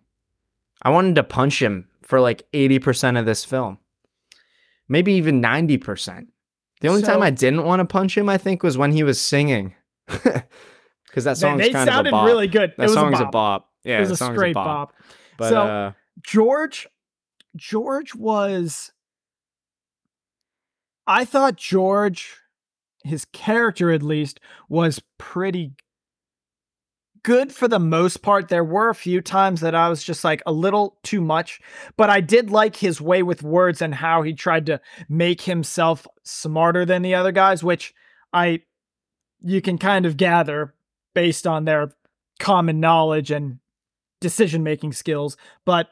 I 0.81 0.89
wanted 0.89 1.15
to 1.15 1.23
punch 1.23 1.61
him 1.61 1.87
for 2.01 2.19
like 2.19 2.43
80% 2.53 3.19
of 3.19 3.25
this 3.25 3.45
film, 3.45 3.77
maybe 4.89 5.13
even 5.13 5.41
90%. 5.41 6.27
The 6.81 6.87
only 6.87 7.03
time 7.03 7.21
I 7.21 7.29
didn't 7.29 7.63
want 7.65 7.79
to 7.81 7.85
punch 7.85 8.17
him, 8.17 8.27
I 8.27 8.39
think, 8.39 8.63
was 8.63 8.77
when 8.77 8.91
he 8.91 9.03
was 9.03 9.19
singing. 9.21 9.75
Because 11.11 11.25
that 11.25 11.35
song's 11.37 11.59
they 11.61 11.71
kind 11.71 11.89
of 11.89 11.93
a 11.93 11.95
sounded 11.97 12.11
bop. 12.11 12.25
really 12.25 12.47
good. 12.47 12.71
that 12.77 12.83
it 12.83 12.85
was 12.85 12.93
song's 12.93 13.19
a 13.19 13.23
a 13.23 13.25
bop. 13.25 13.31
bop. 13.33 13.69
Yeah, 13.83 13.97
it 13.97 13.99
was 13.99 14.11
a 14.11 14.15
straight 14.15 14.53
bop. 14.53 14.65
bop. 14.65 14.93
But 15.37 15.49
So- 15.49 15.61
uh, 15.61 15.91
George 16.21 16.87
George 17.57 18.15
was 18.15 18.93
I 21.11 21.25
thought 21.25 21.57
George 21.57 22.37
his 23.03 23.25
character 23.25 23.91
at 23.91 24.01
least 24.01 24.39
was 24.69 25.01
pretty 25.17 25.73
good 27.21 27.51
for 27.51 27.67
the 27.67 27.79
most 27.79 28.21
part. 28.21 28.47
There 28.47 28.63
were 28.63 28.87
a 28.87 28.95
few 28.95 29.19
times 29.19 29.59
that 29.59 29.75
I 29.75 29.89
was 29.89 30.05
just 30.05 30.23
like 30.23 30.41
a 30.45 30.53
little 30.53 30.99
too 31.03 31.19
much, 31.19 31.59
but 31.97 32.09
I 32.09 32.21
did 32.21 32.49
like 32.49 32.77
his 32.77 33.01
way 33.01 33.23
with 33.23 33.43
words 33.43 33.81
and 33.81 33.93
how 33.93 34.21
he 34.21 34.33
tried 34.33 34.65
to 34.67 34.79
make 35.09 35.41
himself 35.41 36.07
smarter 36.23 36.85
than 36.85 37.01
the 37.01 37.15
other 37.15 37.33
guys, 37.33 37.61
which 37.61 37.93
I 38.31 38.61
you 39.41 39.61
can 39.61 39.77
kind 39.77 40.05
of 40.05 40.15
gather 40.15 40.73
based 41.13 41.45
on 41.45 41.65
their 41.65 41.91
common 42.39 42.79
knowledge 42.79 43.31
and 43.31 43.59
decision 44.21 44.63
making 44.63 44.93
skills, 44.93 45.35
but 45.65 45.89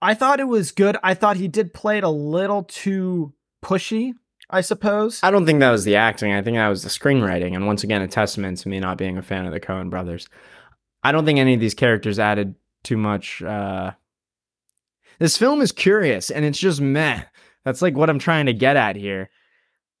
I 0.00 0.14
thought 0.14 0.40
it 0.40 0.48
was 0.48 0.72
good. 0.72 0.96
I 1.02 1.12
thought 1.12 1.36
he 1.36 1.48
did 1.48 1.74
play 1.74 1.98
it 1.98 2.04
a 2.04 2.08
little 2.08 2.62
too 2.62 3.34
pushy, 3.62 4.14
I 4.50 4.60
suppose. 4.60 5.20
I 5.22 5.30
don't 5.30 5.46
think 5.46 5.60
that 5.60 5.70
was 5.70 5.84
the 5.84 5.96
acting. 5.96 6.32
I 6.32 6.42
think 6.42 6.56
that 6.56 6.68
was 6.68 6.82
the 6.82 6.88
screenwriting. 6.88 7.54
And 7.54 7.66
once 7.66 7.84
again, 7.84 8.02
a 8.02 8.08
testament 8.08 8.58
to 8.58 8.68
me 8.68 8.80
not 8.80 8.98
being 8.98 9.16
a 9.16 9.22
fan 9.22 9.46
of 9.46 9.52
the 9.52 9.60
Coen 9.60 9.90
brothers. 9.90 10.28
I 11.02 11.12
don't 11.12 11.24
think 11.24 11.38
any 11.38 11.54
of 11.54 11.60
these 11.60 11.74
characters 11.74 12.18
added 12.18 12.54
too 12.82 12.96
much. 12.96 13.42
Uh... 13.42 13.92
This 15.18 15.36
film 15.36 15.60
is 15.60 15.70
curious 15.70 16.30
and 16.30 16.44
it's 16.44 16.58
just 16.58 16.80
meh. 16.80 17.22
That's 17.64 17.82
like 17.82 17.96
what 17.96 18.10
I'm 18.10 18.18
trying 18.18 18.46
to 18.46 18.52
get 18.52 18.76
at 18.76 18.96
here. 18.96 19.30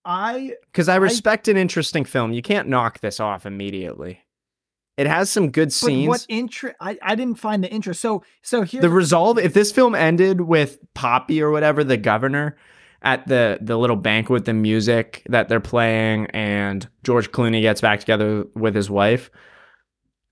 I 0.04 0.54
Because 0.66 0.88
I 0.88 0.96
respect 0.96 1.48
an 1.48 1.56
interesting 1.56 2.04
film. 2.04 2.32
You 2.32 2.42
can't 2.42 2.68
knock 2.68 3.00
this 3.00 3.20
off 3.20 3.44
immediately. 3.44 4.20
It 4.96 5.06
has 5.06 5.30
some 5.30 5.50
good 5.50 5.68
but 5.68 5.72
scenes. 5.72 6.08
what 6.08 6.26
interest? 6.28 6.76
I, 6.80 6.98
I 7.02 7.14
didn't 7.14 7.38
find 7.38 7.62
the 7.62 7.70
interest. 7.70 8.00
So 8.00 8.22
so 8.42 8.62
here 8.62 8.80
the 8.80 8.90
resolve 8.90 9.38
if 9.38 9.54
this 9.54 9.72
film 9.72 9.94
ended 9.94 10.42
with 10.42 10.78
poppy 10.94 11.42
or 11.42 11.50
whatever 11.50 11.84
the 11.84 11.96
governor 11.96 12.56
at 13.02 13.26
the 13.26 13.58
the 13.60 13.78
little 13.78 13.96
banquet 13.96 14.30
with 14.30 14.44
the 14.44 14.52
music 14.52 15.22
that 15.28 15.48
they're 15.48 15.60
playing 15.60 16.26
and 16.26 16.88
george 17.02 17.30
clooney 17.30 17.62
gets 17.62 17.80
back 17.80 18.00
together 18.00 18.44
with 18.54 18.74
his 18.74 18.90
wife 18.90 19.30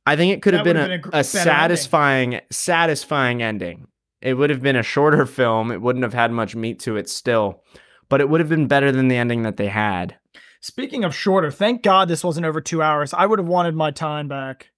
i 0.06 0.16
think 0.16 0.32
it 0.32 0.42
could 0.42 0.54
have 0.54 0.64
That 0.64 0.75
been, 0.75 0.90
would've 0.90 1.04
a, 1.06 1.08
been 1.08 1.14
a 1.14 1.20
a 1.20 1.25
satisfying 1.25 2.40
satisfying 2.50 3.42
ending 3.42 3.87
it 4.20 4.34
would 4.34 4.50
have 4.50 4.62
been 4.62 4.76
a 4.76 4.82
shorter 4.82 5.25
film 5.38 5.70
it 5.70 5.80
wouldn't 5.80 6.02
have 6.02 6.14
had 6.14 6.30
much 6.30 6.54
meat 6.54 6.80
to 6.80 6.96
it 6.96 7.08
still 7.08 7.62
but 8.08 8.20
it 8.20 8.28
would 8.28 8.40
have 8.40 8.48
been 8.48 8.66
better 8.66 8.90
than 8.92 9.08
the 9.08 9.16
ending 9.16 9.42
that 9.42 9.56
they 9.56 9.68
had 9.68 10.16
Speaking 10.60 11.04
of 11.04 11.14
shorter, 11.14 11.50
thank 11.50 11.82
God 11.82 12.08
this 12.08 12.25
wasn't 12.25 12.46
over 12.46 12.60
two 12.60 12.82
hours. 12.82 13.14
I 13.14 13.26
would 13.26 13.38
have 13.38 13.46
wanted 13.48 13.75
my 13.75 13.90
time 13.90 14.28
back. 14.28 14.70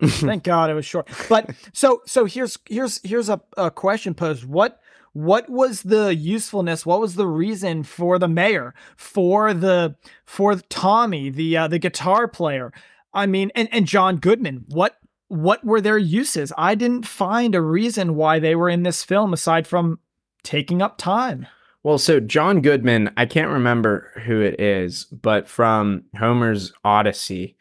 thank 0.04 0.44
God 0.44 0.70
it 0.70 0.74
was 0.74 0.86
short. 0.86 1.08
But 1.28 1.50
so 1.72 2.02
so 2.06 2.24
here's 2.24 2.58
here's 2.68 3.00
here's 3.02 3.28
a, 3.28 3.40
a 3.56 3.70
question 3.70 4.14
posed. 4.14 4.44
What 4.44 4.80
what 5.14 5.48
was 5.48 5.82
the 5.82 6.14
usefulness? 6.14 6.84
What 6.84 7.00
was 7.00 7.14
the 7.14 7.26
reason 7.26 7.84
for 7.84 8.18
the 8.18 8.28
mayor, 8.28 8.74
for 8.96 9.54
the 9.54 9.96
for 10.26 10.56
Tommy, 10.56 11.30
the 11.30 11.56
uh, 11.56 11.68
the 11.68 11.78
guitar 11.78 12.28
player? 12.28 12.72
I 13.14 13.26
mean, 13.26 13.50
and 13.54 13.68
and 13.72 13.86
John 13.86 14.16
Goodman. 14.16 14.64
What 14.68 14.98
what 15.28 15.64
were 15.64 15.80
their 15.80 15.98
uses? 15.98 16.52
I 16.58 16.74
didn't 16.74 17.06
find 17.06 17.54
a 17.54 17.62
reason 17.62 18.16
why 18.16 18.38
they 18.38 18.54
were 18.54 18.68
in 18.68 18.82
this 18.82 19.02
film 19.02 19.32
aside 19.32 19.66
from 19.66 20.00
taking 20.42 20.82
up 20.82 20.98
time. 20.98 21.46
Well, 21.84 21.98
so 21.98 22.18
John 22.18 22.60
Goodman, 22.60 23.10
I 23.16 23.26
can't 23.26 23.50
remember 23.50 24.10
who 24.24 24.40
it 24.40 24.58
is, 24.58 25.04
but 25.04 25.46
from 25.46 26.04
Homer's 26.16 26.72
Odyssey, 26.84 27.56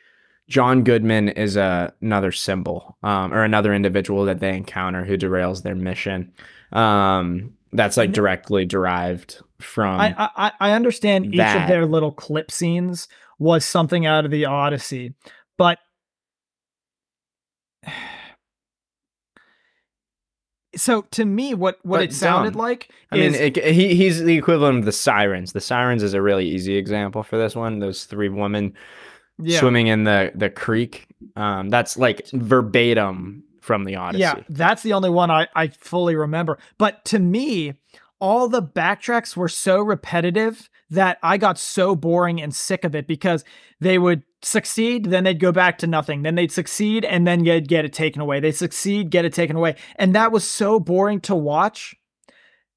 John 0.48 0.84
Goodman 0.84 1.30
is 1.30 1.58
a, 1.58 1.94
another 2.02 2.32
symbol 2.32 2.98
um, 3.04 3.34
or 3.34 3.44
another 3.44 3.74
individual 3.74 4.26
that 4.26 4.40
they 4.40 4.56
encounter 4.56 5.04
who 5.04 5.18
derails 5.18 5.64
their 5.64 5.76
mission. 5.76 6.32
Um, 6.74 7.54
that's 7.72 7.98
like 7.98 8.12
directly 8.12 8.66
derived 8.66 9.42
from. 9.60 10.00
I, 10.00 10.14
I 10.18 10.52
I 10.60 10.72
understand 10.74 11.34
each 11.34 11.40
of 11.40 11.68
their 11.68 11.86
little 11.86 12.12
clip 12.12 12.52
scenes 12.52 13.08
was 13.40 13.64
something 13.66 14.06
out 14.06 14.26
of 14.26 14.32
the 14.32 14.46
Odyssey, 14.46 15.14
but 15.58 15.80
so 20.76 21.04
to 21.12 21.26
me, 21.26 21.54
what 21.54 21.80
what 21.84 21.98
But 21.98 22.04
it 22.06 22.14
sounded 22.14 22.54
dumb. 22.54 22.60
like 22.62 22.90
I 23.12 23.18
is 23.18 23.34
mean, 23.34 23.42
it, 23.42 23.58
he 23.74 23.96
he's 23.96 24.24
the 24.24 24.38
equivalent 24.38 24.80
of 24.80 24.86
the 24.86 24.92
sirens. 24.92 25.54
The 25.54 25.62
sirens 25.62 26.04
is 26.04 26.14
a 26.14 26.22
really 26.22 26.48
easy 26.48 26.76
example 26.76 27.24
for 27.24 27.38
this 27.38 27.56
one. 27.56 27.80
Those 27.80 28.06
three 28.06 28.30
women 28.30 28.74
yeah, 29.40 29.60
swimming 29.60 29.88
in 29.88 30.04
the 30.04 30.32
the 30.36 30.50
creek. 30.50 31.08
Um, 31.36 31.70
that's 31.70 31.98
like 31.98 32.28
verbatim 32.32 33.44
from 33.64 33.86
the 33.86 33.96
Odyssey. 33.96 34.22
yeah, 34.22 34.44
that's 34.50 34.84
the 34.84 34.94
only 34.94 35.10
one 35.10 35.32
I 35.32 35.48
I 35.56 35.68
fully 35.70 36.16
remember. 36.16 36.58
But 36.78 37.04
to 37.06 37.20
me, 37.20 37.74
all 38.20 38.48
the 38.50 38.62
backtracks 38.62 39.36
were 39.36 39.48
so 39.50 39.80
repetitive 39.82 40.70
that 40.90 41.18
I 41.24 41.38
got 41.38 41.58
so 41.58 41.96
boring 41.96 42.42
and 42.42 42.54
sick 42.54 42.84
of 42.84 42.94
it 42.94 43.08
because 43.08 43.44
they 43.80 43.98
would 43.98 44.24
succeed, 44.44 45.06
then 45.06 45.24
they'd 45.24 45.40
go 45.40 45.52
back 45.52 45.78
to 45.80 45.88
nothing. 45.88 46.22
Then 46.22 46.36
they'd 46.36 46.52
succeed 46.52 47.04
and 47.06 47.26
then 47.26 47.46
you'd 47.46 47.68
get 47.68 47.86
it 47.86 47.94
taken 47.94 48.22
away. 48.22 48.40
They 48.40 48.52
succeed, 48.52 49.10
get 49.10 49.26
it 49.26 49.34
taken 49.34 49.56
away. 49.56 49.76
And 49.96 50.14
that 50.14 50.32
was 50.32 50.44
so 50.44 50.80
boring 50.80 51.20
to 51.22 51.36
watch. 51.36 51.96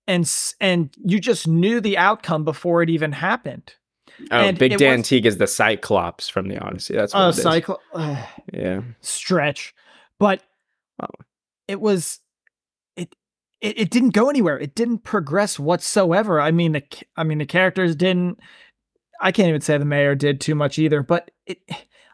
And 0.06 0.30
and 0.60 0.94
you 1.04 1.18
just 1.20 1.48
knew 1.48 1.80
the 1.80 1.98
outcome 1.98 2.44
before 2.44 2.82
it 2.82 2.88
even 2.90 3.12
happened. 3.12 3.74
Oh, 4.30 4.36
And 4.38 4.56
Big 4.58 4.78
Dan 4.78 4.98
was- 5.00 5.08
Teague 5.08 5.26
is 5.26 5.36
the 5.36 5.46
Cyclops 5.48 6.28
from 6.28 6.48
the 6.48 6.58
Odyssey. 6.58 6.94
That's 6.94 7.14
oh, 7.14 7.18
what 7.18 7.24
Oh, 7.24 7.28
it 7.28 7.36
is. 7.36 7.42
cycle 7.42 7.80
Yeah. 8.54 8.80
stretch. 9.00 9.74
But 10.18 10.42
It 11.68 11.80
was 11.80 12.20
it, 12.96 13.14
it 13.60 13.78
it 13.78 13.90
didn't 13.90 14.10
go 14.10 14.30
anywhere. 14.30 14.58
It 14.58 14.74
didn't 14.74 14.98
progress 14.98 15.58
whatsoever. 15.58 16.40
I 16.40 16.50
mean 16.50 16.72
the 16.72 16.82
I 17.16 17.24
mean 17.24 17.38
the 17.38 17.46
characters 17.46 17.96
didn't 17.96 18.38
I 19.20 19.32
can't 19.32 19.48
even 19.48 19.60
say 19.60 19.78
the 19.78 19.84
mayor 19.84 20.14
did 20.14 20.40
too 20.40 20.54
much 20.54 20.78
either, 20.78 21.02
but 21.02 21.30
it 21.46 21.58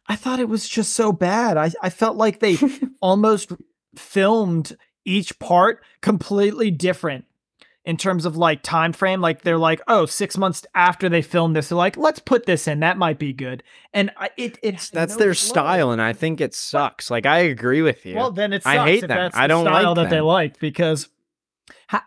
I 0.09 0.17
thought 0.17 0.41
it 0.41 0.49
was 0.49 0.69
just 0.69 0.95
so 0.95 1.13
bad. 1.13 1.57
I, 1.57 1.71
I 1.83 1.91
felt 1.91 2.17
like 2.17 2.41
they 2.41 2.57
almost 3.01 3.53
filmed 3.97 4.77
each 5.05 5.39
part 5.39 5.83
completely 6.01 6.71
different 6.71 7.25
in 7.85 7.97
terms 7.97 8.25
of 8.25 8.37
like 8.37 8.63
time 8.63 8.93
frame. 8.93 9.21
Like 9.21 9.43
they're 9.43 9.59
like, 9.59 9.81
oh, 9.89 10.07
six 10.07 10.37
months 10.39 10.65
after 10.75 11.09
they 11.09 11.23
filmed 11.23 11.57
this, 11.57 11.69
they're 11.69 11.79
like, 11.79 11.97
let's 11.97 12.21
put 12.21 12.47
this 12.47 12.69
in. 12.69 12.81
That 12.81 12.97
might 12.97 13.19
be 13.19 13.33
good. 13.33 13.63
And 13.93 14.11
I, 14.17 14.31
it 14.37 14.59
it 14.63 14.75
had 14.75 14.91
That's 14.93 15.15
no 15.15 15.19
their 15.19 15.35
flow. 15.35 15.49
style, 15.53 15.91
and 15.91 16.01
I 16.01 16.13
think 16.13 16.41
it 16.41 16.55
sucks. 16.55 17.11
Like 17.11 17.27
I 17.27 17.39
agree 17.39 17.83
with 17.83 18.05
you. 18.07 18.17
Well, 18.17 18.31
then 18.31 18.53
it's 18.53 18.67
I 18.67 18.85
hate 18.85 19.03
if 19.03 19.09
them. 19.09 19.19
that's 19.19 19.37
I 19.37 19.47
don't 19.47 19.65
like 19.65 19.83
style 19.83 19.95
that 19.97 20.11
they 20.11 20.21
like 20.21 20.59
because, 20.61 21.09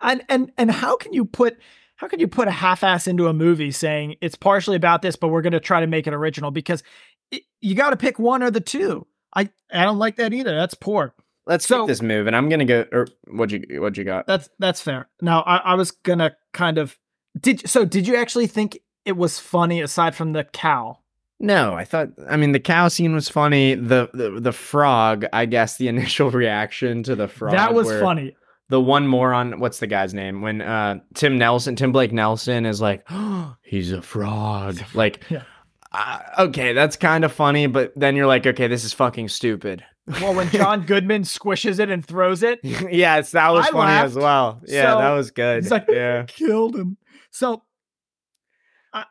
and 0.02 0.24
and 0.30 0.52
and 0.58 0.72
how 0.72 0.96
can 0.96 1.14
you 1.14 1.26
put 1.26 1.58
how 1.98 2.08
can 2.08 2.20
you 2.20 2.28
put 2.28 2.48
a 2.48 2.52
half-ass 2.52 3.08
into 3.08 3.28
a 3.28 3.34
movie 3.34 3.72
saying 3.72 4.16
it's 4.22 4.36
partially 4.36 4.76
about 4.76 5.02
this, 5.02 5.16
but 5.16 5.30
we're 5.30 5.42
going 5.42 5.54
to 5.54 5.62
try 5.62 5.80
to 5.80 5.88
make 5.88 6.08
it 6.08 6.14
original 6.14 6.52
because 6.52 6.84
it, 7.32 7.44
you 7.62 7.74
got 7.74 7.92
to 7.92 7.98
pick 7.98 8.20
one 8.20 8.44
or 8.44 8.52
the 8.52 8.60
two. 8.60 9.08
I 9.34 9.50
I 9.72 9.84
don't 9.84 10.00
like 10.00 10.18
that 10.18 10.34
either. 10.34 10.56
That's 10.56 10.74
poor. 10.74 11.14
Let's 11.48 11.68
so- 11.68 11.86
this 11.86 12.02
moving. 12.02 12.34
I'm 12.34 12.50
gonna 12.50 12.66
go. 12.66 12.86
Or 12.92 13.08
what 13.28 13.52
you 13.52 13.82
what 13.82 13.98
you 13.98 14.04
got? 14.04 14.28
That's 14.28 14.50
that's 14.60 14.82
fair. 14.82 15.08
Now 15.22 15.42
I, 15.42 15.58
I 15.58 15.74
was 15.76 15.92
gonna 15.92 16.36
kind 16.54 16.78
of 16.78 16.98
did 17.40 17.68
so. 17.70 17.86
Did 17.86 18.08
you 18.08 18.16
actually 18.16 18.48
think 18.48 18.80
it 19.06 19.16
was 19.18 19.40
funny 19.40 19.82
aside 19.82 20.16
from 20.16 20.34
the 20.34 20.44
cow? 20.44 21.00
No, 21.40 21.74
I 21.74 21.84
thought. 21.84 22.10
I 22.30 22.38
mean, 22.38 22.54
the 22.54 22.60
cow 22.60 22.88
scene 22.88 23.14
was 23.14 23.28
funny. 23.30 23.76
The 23.76 24.10
the, 24.14 24.40
the 24.40 24.52
frog. 24.54 25.26
I 25.34 25.46
guess 25.46 25.78
the 25.78 25.88
initial 25.90 26.32
reaction 26.32 27.04
to 27.04 27.16
the 27.16 27.28
frog. 27.28 27.54
that 27.54 27.74
was 27.74 27.88
funny. 28.00 28.36
The 28.70 28.82
one 28.82 29.06
moron. 29.06 29.60
What's 29.60 29.78
the 29.80 29.86
guy's 29.88 30.14
name? 30.16 30.42
When 30.42 30.62
uh 30.62 31.00
Tim 31.14 31.38
Nelson, 31.38 31.76
Tim 31.76 31.92
Blake 31.92 32.12
Nelson 32.12 32.66
is 32.66 32.82
like, 32.82 33.06
he's 33.62 33.92
a 33.92 34.02
frog. 34.02 34.80
Like, 34.96 35.22
Yeah. 35.30 35.44
uh, 35.92 36.20
okay, 36.40 36.74
that's 36.74 36.96
kind 36.96 37.24
of 37.24 37.32
funny, 37.32 37.68
but 37.68 37.94
then 37.96 38.16
you're 38.16 38.26
like, 38.26 38.48
okay, 38.48 38.66
this 38.68 38.84
is 38.84 38.94
fucking 38.94 39.28
stupid. 39.30 39.84
Well, 40.08 40.36
when 40.36 40.50
John 40.50 40.82
Goodman 40.86 41.24
squishes 41.24 41.80
it 41.80 41.90
and 41.90 42.06
throws 42.06 42.44
it, 42.44 42.60
yes, 42.64 43.32
that 43.32 43.52
was 43.52 43.68
I 43.68 43.72
funny 43.72 43.92
as 43.94 44.16
well. 44.16 44.62
Yeah, 44.68 44.94
So, 44.94 45.00
that 45.00 45.12
was 45.12 45.32
good. 45.32 45.64
he's 45.64 45.72
like, 45.72 45.86
yeah. 45.90 46.24
killed 46.28 46.76
him. 46.76 46.98
So 47.32 47.64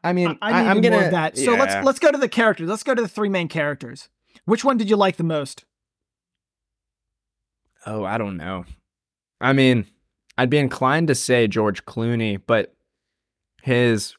I 0.03 0.13
mean, 0.15 0.39
I, 0.41 0.53
I, 0.53 0.63
am 0.63 0.81
gonna. 0.81 0.97
more 0.97 1.05
of 1.05 1.11
that. 1.11 1.37
So 1.37 1.53
yeah. 1.53 1.61
let's 1.61 1.85
let's 1.85 1.99
go 1.99 2.11
to 2.11 2.17
the 2.17 2.29
characters. 2.29 2.69
Let's 2.69 2.83
go 2.83 2.95
to 2.95 3.03
the 3.03 3.09
three 3.09 3.29
main 3.29 3.49
characters. 3.49 4.09
Which 4.47 4.65
one 4.65 4.79
did 4.79 4.89
you 4.89 4.97
like 4.97 5.17
the 5.17 5.25
most? 5.25 5.65
Oh, 7.87 8.03
I 8.05 8.17
don't 8.17 8.39
know. 8.39 8.65
I 9.43 9.53
mean, 9.53 9.87
I'd 10.39 10.49
be 10.49 10.59
inclined 10.59 11.09
to 11.09 11.15
say 11.15 11.47
George 11.47 11.85
Clooney, 11.85 12.41
but 12.47 12.75
his 13.63 14.17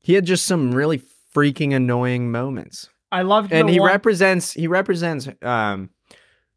he 0.00 0.14
had 0.14 0.26
just 0.26 0.44
some 0.44 0.72
really 0.72 1.00
freaking 1.34 1.72
annoying 1.74 2.30
moments. 2.30 2.88
I 3.12 3.22
loved 3.22 3.52
him. 3.52 3.60
And 3.60 3.70
he 3.70 3.78
one- 3.78 3.90
represents 3.90 4.52
he 4.52 4.66
represents 4.66 5.28
um 5.42 5.90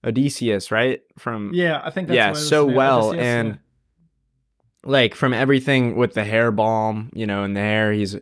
Odysseus, 0.03 0.71
right? 0.71 1.01
From 1.17 1.51
Yeah, 1.53 1.81
I 1.83 1.89
think 1.89 2.07
that's 2.07 2.15
yeah, 2.15 2.27
what 2.27 2.37
it 2.37 2.39
was 2.39 2.49
so 2.49 2.65
well 2.65 3.09
Odysseus, 3.09 3.25
and 3.25 3.47
yeah. 3.49 3.55
like 4.85 5.15
from 5.15 5.33
everything 5.33 5.95
with 5.95 6.13
the 6.13 6.23
hair 6.23 6.51
balm, 6.51 7.11
you 7.13 7.25
know, 7.25 7.43
in 7.43 7.53
the 7.53 7.59
hair, 7.59 7.91
he's 7.91 8.15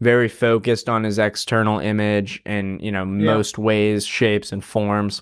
very 0.00 0.28
focused 0.28 0.88
on 0.88 1.04
his 1.04 1.18
external 1.18 1.78
image 1.78 2.40
and, 2.46 2.80
you 2.80 2.90
know, 2.90 3.04
most 3.04 3.58
ways, 3.58 4.06
shapes, 4.06 4.50
and 4.50 4.64
forms. 4.64 5.20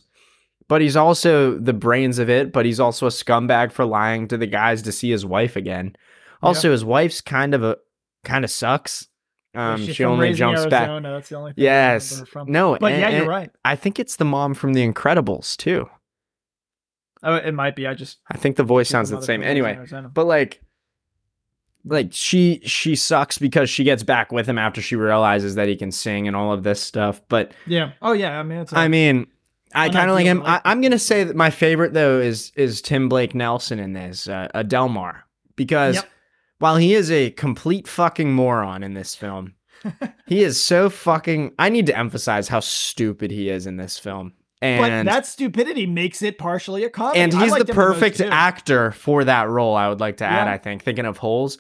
But 0.69 0.83
he's 0.83 0.97
also 0.97 1.59
the 1.59 1.73
brains 1.73 2.21
of 2.21 2.31
it, 2.31 2.53
but 2.53 2.65
he's 2.65 2.79
also 2.79 3.07
a 3.07 3.11
scumbag 3.11 3.73
for 3.73 3.85
lying 3.85 4.29
to 4.29 4.37
the 4.37 4.47
guys 4.47 4.83
to 4.83 4.93
see 4.93 5.11
his 5.11 5.27
wife 5.27 5.57
again. 5.57 5.97
Also, 6.43 6.71
his 6.71 6.85
wife's 6.85 7.21
kind 7.21 7.55
of 7.55 7.65
a 7.65 7.77
kind 8.25 8.45
of 8.45 8.51
sucks. 8.51 9.09
Um, 9.59 9.85
she 9.87 10.05
only 10.05 10.33
jumps 10.35 10.67
back. 10.67 10.89
Arizona, 10.89 11.13
That's 11.13 11.29
the 11.31 11.35
only 11.37 11.53
thing 11.53 11.65
Yes. 11.65 12.23
No, 12.47 12.77
But 12.81 12.93
and- 12.93 13.01
yeah, 13.01 13.19
you're 13.19 13.27
right. 13.29 13.51
I 13.65 13.75
think 13.77 13.99
it's 13.99 14.17
the 14.17 14.25
mom 14.25 14.55
from 14.55 14.73
The 14.75 14.87
Incredibles 14.87 15.57
too. 15.57 15.89
Oh, 17.23 17.35
it 17.35 17.53
might 17.53 17.75
be. 17.75 17.87
I 17.87 17.95
just 17.95 18.19
I 18.31 18.37
think 18.37 18.57
the 18.57 18.63
voice 18.63 18.89
sounds 18.89 19.11
the 19.11 19.21
same. 19.21 19.43
Anyway, 19.43 19.77
but 20.15 20.27
like 20.27 20.61
like 21.85 22.09
she 22.13 22.61
she 22.65 22.95
sucks 22.95 23.39
because 23.39 23.69
she 23.71 23.83
gets 23.85 24.03
back 24.03 24.31
with 24.31 24.47
him 24.49 24.59
after 24.59 24.81
she 24.81 24.95
realizes 24.95 25.55
that 25.57 25.69
he 25.69 25.77
can 25.77 25.91
sing 25.91 26.27
and 26.29 26.37
all 26.37 26.53
of 26.53 26.63
this 26.63 26.81
stuff 26.81 27.21
but 27.29 27.53
yeah. 27.67 27.93
Oh 28.03 28.13
yeah. 28.13 28.39
I 28.39 28.43
mean, 28.43 28.59
it's. 28.59 28.73
a- 28.73 28.79
i 28.79 28.89
mean 28.89 29.27
I 29.75 29.89
kind 29.89 30.09
of 30.11 30.15
like 30.15 30.27
him. 30.27 30.39
feeling 30.39 30.49
I, 30.49 30.53
like- 30.55 30.63
I'm 30.65 30.81
gonna 30.81 30.99
say 30.99 31.25
that 31.25 31.35
my 31.37 31.51
favorite 31.51 31.93
though 31.93 32.21
is 32.21 32.53
is 32.57 32.81
Tim 32.83 33.09
Blake 33.09 33.35
Nelson 33.35 33.79
in 33.81 33.93
this, 33.95 34.29
uh, 34.29 34.49
a 34.55 34.63
Delmar, 34.65 35.25
because 35.57 35.97
Yep. 35.97 36.09
While 36.59 36.77
he 36.77 36.95
is 36.95 37.11
a 37.11 37.31
complete 37.31 37.87
fucking 37.87 38.33
moron 38.33 38.83
in 38.83 38.95
this 38.95 39.15
film, 39.15 39.55
he 40.27 40.43
is 40.43 40.63
so 40.63 40.91
fucking. 40.91 41.53
I 41.59 41.69
need 41.69 41.87
to 41.87 41.97
emphasize 41.97 42.49
how 42.49 42.61
stupid 42.61 43.31
he 43.31 43.49
is 43.49 43.67
in 43.67 43.77
this 43.77 43.99
film, 43.99 44.33
but 44.61 44.91
and 44.91 45.09
that 45.09 45.27
stupidity 45.27 45.87
makes 45.87 46.21
it 46.23 46.39
partially 46.39 46.85
a 46.85 46.91
comedy. 46.91 47.21
and 47.21 47.33
he's 47.33 47.43
the 47.43 47.49
liked 47.51 47.69
him 47.69 47.71
in 47.71 47.77
those 47.77 47.95
perfect 47.95 48.21
actor 48.21 48.93
for 48.93 49.25
that 49.25 49.49
role. 49.49 49.77
I 49.77 49.89
would 49.89 50.01
like 50.01 50.19
to 50.19 50.25
add. 50.25 50.47
Yeah. 50.47 50.53
I 50.53 50.59
think 50.59 50.83
thinking 50.83 51.07
of 51.07 51.19
holes, 51.19 51.59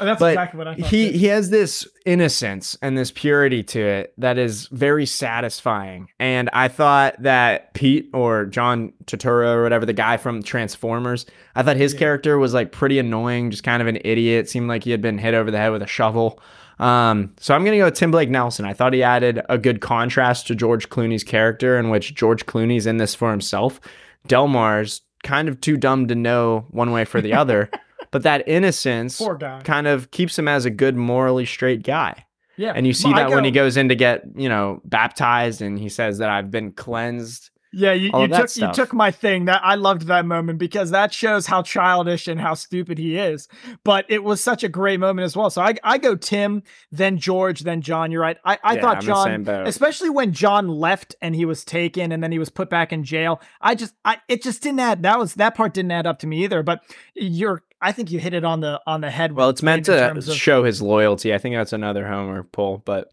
Oh, 0.00 0.04
That's 0.04 0.20
but 0.20 0.32
exactly 0.32 0.58
what 0.58 0.68
I 0.68 0.74
thought. 0.74 0.86
he 0.90 1.10
too. 1.12 1.18
he 1.18 1.26
has 1.26 1.50
this 1.50 1.86
innocence 2.06 2.76
and 2.82 2.96
this 2.96 3.10
purity 3.10 3.62
to 3.64 3.80
it 3.80 4.14
that 4.18 4.38
is 4.38 4.66
very 4.68 5.06
satisfying. 5.06 6.08
And 6.18 6.48
I 6.52 6.68
thought 6.68 7.22
that 7.22 7.74
Pete 7.74 8.08
or 8.12 8.44
John 8.46 8.92
Turturro 9.06 9.54
or 9.56 9.62
whatever 9.62 9.86
the 9.86 9.92
guy 9.92 10.16
from 10.16 10.42
Transformers, 10.42 11.26
I 11.54 11.62
thought 11.62 11.76
his 11.76 11.94
Yeah. 11.94 11.98
character 12.00 12.38
was 12.38 12.54
like 12.54 12.70
pretty 12.72 12.98
annoying, 12.98 13.50
just 13.50 13.64
kind 13.64 13.80
of 13.82 13.88
an 13.88 13.98
idiot. 14.04 14.48
Seemed 14.48 14.68
like 14.68 14.84
he 14.84 14.90
had 14.90 15.00
been 15.02 15.18
hit 15.18 15.34
over 15.34 15.50
the 15.50 15.58
head 15.58 15.70
with 15.72 15.82
a 15.82 15.86
shovel. 15.86 16.40
Um, 16.78 17.32
so 17.40 17.54
I'm 17.56 17.64
gonna 17.64 17.78
go 17.78 17.86
with 17.86 17.94
Tim 17.94 18.12
Blake 18.12 18.30
Nelson. 18.30 18.64
I 18.64 18.72
thought 18.72 18.92
he 18.92 19.02
added 19.02 19.42
a 19.48 19.58
good 19.58 19.80
contrast 19.80 20.46
to 20.46 20.54
George 20.54 20.88
Clooney's 20.90 21.24
character, 21.24 21.76
in 21.76 21.90
which 21.90 22.14
George 22.14 22.46
Clooney's 22.46 22.86
in 22.86 22.98
this 22.98 23.16
for 23.16 23.32
himself. 23.32 23.80
Delmar's 24.28 25.00
kind 25.24 25.48
of 25.48 25.60
too 25.60 25.76
dumb 25.76 26.06
to 26.08 26.14
know 26.14 26.66
one 26.70 26.92
way 26.92 27.04
for 27.04 27.20
the 27.20 27.34
other, 27.34 27.68
but 28.10 28.22
that 28.22 28.46
innocence 28.48 29.18
kind 29.64 29.86
of 29.86 30.10
keeps 30.10 30.38
him 30.38 30.48
as 30.48 30.64
a 30.64 30.70
good 30.70 30.96
morally 30.96 31.46
straight 31.46 31.82
guy. 31.82 32.24
Yeah, 32.56 32.72
And 32.74 32.86
you 32.86 32.92
see 32.92 33.04
Well, 33.04 33.14
that 33.14 33.30
when 33.30 33.44
he 33.44 33.52
goes 33.52 33.76
in 33.76 33.88
to 33.88 33.94
get, 33.94 34.24
you 34.34 34.48
know, 34.48 34.80
baptized 34.84 35.62
and 35.62 35.78
he 35.78 35.88
says 35.88 36.18
that 36.18 36.28
I've 36.28 36.50
been 36.50 36.72
cleansed. 36.72 37.50
Yeah, 37.70 37.92
you, 37.92 38.10
you 38.18 38.28
took 38.28 38.56
you 38.56 38.72
took 38.72 38.92
my 38.94 39.10
thing. 39.10 39.44
That 39.44 39.60
I 39.62 39.74
loved 39.74 40.06
that 40.06 40.24
moment 40.24 40.58
because 40.58 40.90
that 40.90 41.12
shows 41.12 41.46
how 41.46 41.62
childish 41.62 42.26
and 42.26 42.40
how 42.40 42.54
stupid 42.54 42.96
he 42.96 43.18
is. 43.18 43.46
But 43.84 44.06
it 44.08 44.24
was 44.24 44.40
such 44.40 44.64
a 44.64 44.68
great 44.70 44.98
moment 44.98 45.26
as 45.26 45.36
well. 45.36 45.50
So 45.50 45.60
I 45.60 45.74
I 45.84 45.98
go 45.98 46.16
Tim, 46.16 46.62
then 46.90 47.18
George, 47.18 47.60
then 47.60 47.82
John. 47.82 48.10
You're 48.10 48.22
right. 48.22 48.38
I, 48.42 48.58
I 48.64 48.74
Yeah, 48.76 48.80
thought 48.80 49.02
John, 49.02 49.46
especially 49.66 50.08
when 50.08 50.32
John 50.32 50.66
left 50.68 51.14
and 51.20 51.36
he 51.36 51.44
was 51.44 51.62
taken 51.62 52.10
and 52.10 52.22
then 52.22 52.32
he 52.32 52.38
was 52.38 52.48
put 52.48 52.70
back 52.70 52.90
in 52.90 53.04
jail. 53.04 53.40
I 53.60 53.74
just 53.74 53.94
I 54.02 54.18
it 54.28 54.42
just 54.42 54.62
didn't 54.62 54.80
add 54.80 55.02
that 55.02 55.18
was 55.18 55.34
that 55.34 55.54
part 55.54 55.74
didn't 55.74 55.92
add 55.92 56.06
up 56.06 56.18
to 56.20 56.26
me 56.26 56.44
either. 56.44 56.62
But 56.62 56.82
you're 57.14 57.62
I 57.80 57.92
think 57.92 58.10
you 58.10 58.18
hit 58.18 58.34
it 58.34 58.44
on 58.44 58.60
the 58.60 58.80
on 58.86 59.00
the 59.00 59.10
head. 59.10 59.32
Well, 59.32 59.48
it's 59.50 59.62
meant 59.62 59.84
to 59.86 59.96
terms 59.96 60.28
of- 60.28 60.34
show 60.36 60.64
his 60.64 60.82
loyalty. 60.82 61.32
I 61.32 61.38
think 61.38 61.54
that's 61.54 61.72
another 61.72 62.06
Homer 62.06 62.42
pull, 62.42 62.78
but 62.84 63.12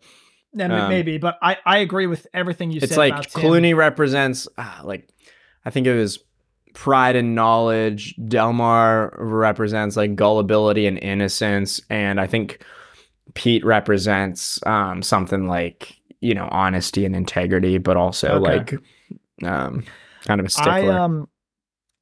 Yeah, 0.53 0.83
um, 0.85 0.89
maybe, 0.89 1.17
but 1.17 1.37
I, 1.41 1.57
I 1.65 1.77
agree 1.79 2.07
with 2.07 2.25
everything 2.33 2.71
you 2.71 2.79
it's 2.81 2.93
said. 2.95 3.09
It's 3.13 3.35
like. 3.35 3.43
Clooney 3.43 3.75
represents, 3.75 4.47
ah, 4.57 4.81
like, 4.83 5.09
I 5.65 5.69
think 5.69 5.85
it 5.87 5.95
was 5.95 6.19
pride 6.73 7.15
and 7.15 7.35
knowledge. 7.35 8.15
Delmar 8.27 9.15
represents 9.19 9.95
like 9.97 10.15
gullibility 10.15 10.87
and 10.87 10.97
innocence. 10.97 11.79
And 11.89 12.19
I 12.19 12.27
think 12.27 12.63
Pete 13.33 13.63
represents 13.65 14.59
um, 14.65 15.01
something 15.01 15.47
like, 15.47 15.95
you 16.21 16.33
know, 16.33 16.47
honesty 16.51 17.05
and 17.05 17.15
integrity, 17.15 17.77
but 17.77 17.97
also 17.97 18.29
Okay. 18.41 18.57
like 18.57 18.73
um, 19.43 19.83
kind 20.25 20.39
of 20.39 20.45
a 20.45 20.49
stickler. 20.49 20.97
um, 20.97 21.27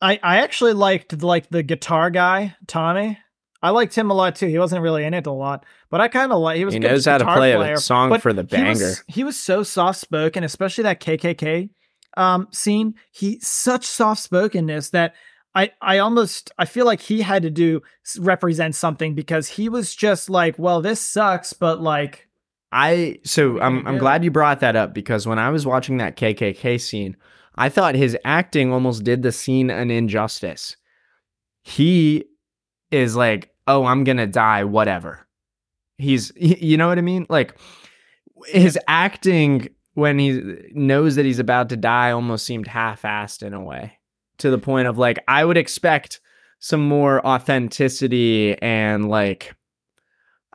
I 0.04 0.20
I 0.22 0.38
actually 0.40 0.74
liked 0.74 1.24
like 1.24 1.50
the 1.50 1.64
guitar 1.64 2.10
guy 2.10 2.56
Tommy. 2.68 3.18
I 3.62 3.70
liked 3.70 3.96
him 3.96 4.12
a 4.12 4.14
lot 4.14 4.36
too. 4.36 4.48
He 4.48 4.60
wasn't 4.60 4.82
really 4.82 5.06
in 5.06 5.14
it 5.14 5.26
a 5.26 5.32
lot, 5.32 5.66
but 5.90 6.02
I 6.02 6.10
kind 6.10 6.34
of 6.34 6.40
like 6.40 6.58
he 6.58 6.66
was. 6.66 6.74
he 6.74 6.80
a 6.80 6.82
good 6.82 6.90
knows 6.90 7.06
how 7.06 7.18
to 7.18 7.24
play 7.24 7.56
player, 7.56 7.76
a 7.76 7.78
song 7.78 8.10
but 8.10 8.22
for 8.22 8.34
the 8.34 8.42
he 8.42 8.48
banger. 8.48 8.72
was, 8.72 9.04
he 9.08 9.24
was 9.24 9.40
so 9.40 9.64
soft 9.64 10.00
spoken, 10.00 10.44
especially 10.44 10.84
that 10.84 11.00
KKK 11.00 11.70
um 12.18 12.48
scene. 12.52 12.96
He 13.12 13.40
such 13.40 13.86
soft 13.86 14.22
spokenness 14.22 14.90
that 14.90 15.16
I 15.56 15.72
I 15.82 16.00
almost 16.00 16.52
I 16.58 16.66
feel 16.66 16.86
like 16.86 17.00
he 17.00 17.22
had 17.22 17.44
to 17.44 17.50
do 17.50 17.82
represent 18.20 18.76
something 18.76 19.16
because 19.16 19.48
he 19.48 19.70
was 19.70 19.96
just 19.96 20.30
like, 20.30 20.60
well, 20.60 20.82
this 20.82 21.00
sucks, 21.00 21.54
but 21.54 21.82
like 21.82 22.28
I 22.74 23.20
so 23.24 23.62
I'm 23.62 23.88
I'm 23.88 23.98
glad 23.98 24.26
you 24.26 24.32
brought 24.32 24.60
that 24.60 24.76
up 24.76 24.94
because 24.94 25.26
when 25.26 25.40
I 25.40 25.52
was 25.52 25.66
watching 25.66 25.98
that 25.98 26.18
KKK 26.18 26.82
scene, 26.82 27.16
I 27.56 27.70
thought 27.70 27.96
his 27.96 28.18
acting 28.26 28.72
almost 28.72 29.04
did 29.04 29.22
the 29.22 29.32
scene 29.32 29.70
an 29.70 29.92
injustice. 29.92 30.76
He 31.64 32.26
is 32.92 33.16
like, 33.16 33.52
"Oh, 33.68 33.86
I'm 33.86 34.04
going 34.04 34.18
to 34.18 34.28
die, 34.28 34.64
whatever." 34.64 35.28
He's 35.98 36.32
you 36.36 36.78
know 36.78 36.88
what 36.88 36.98
I 36.98 37.02
mean? 37.02 37.26
Like 37.30 37.58
his 38.48 38.78
acting 38.88 39.70
when 39.94 40.18
he 40.20 40.42
knows 40.74 41.16
that 41.16 41.26
he's 41.26 41.40
about 41.40 41.70
to 41.70 41.78
die 41.78 42.12
almost 42.12 42.46
seemed 42.46 42.68
half-assed 42.68 43.44
in 43.44 43.54
a 43.54 43.64
way 43.64 44.00
to 44.40 44.50
the 44.50 44.58
point 44.58 44.88
of 44.88 44.98
like 44.98 45.20
I 45.28 45.46
would 45.46 45.58
expect 45.58 46.20
some 46.60 46.88
more 46.88 47.26
authenticity 47.26 48.60
and 48.62 49.10
like 49.10 49.56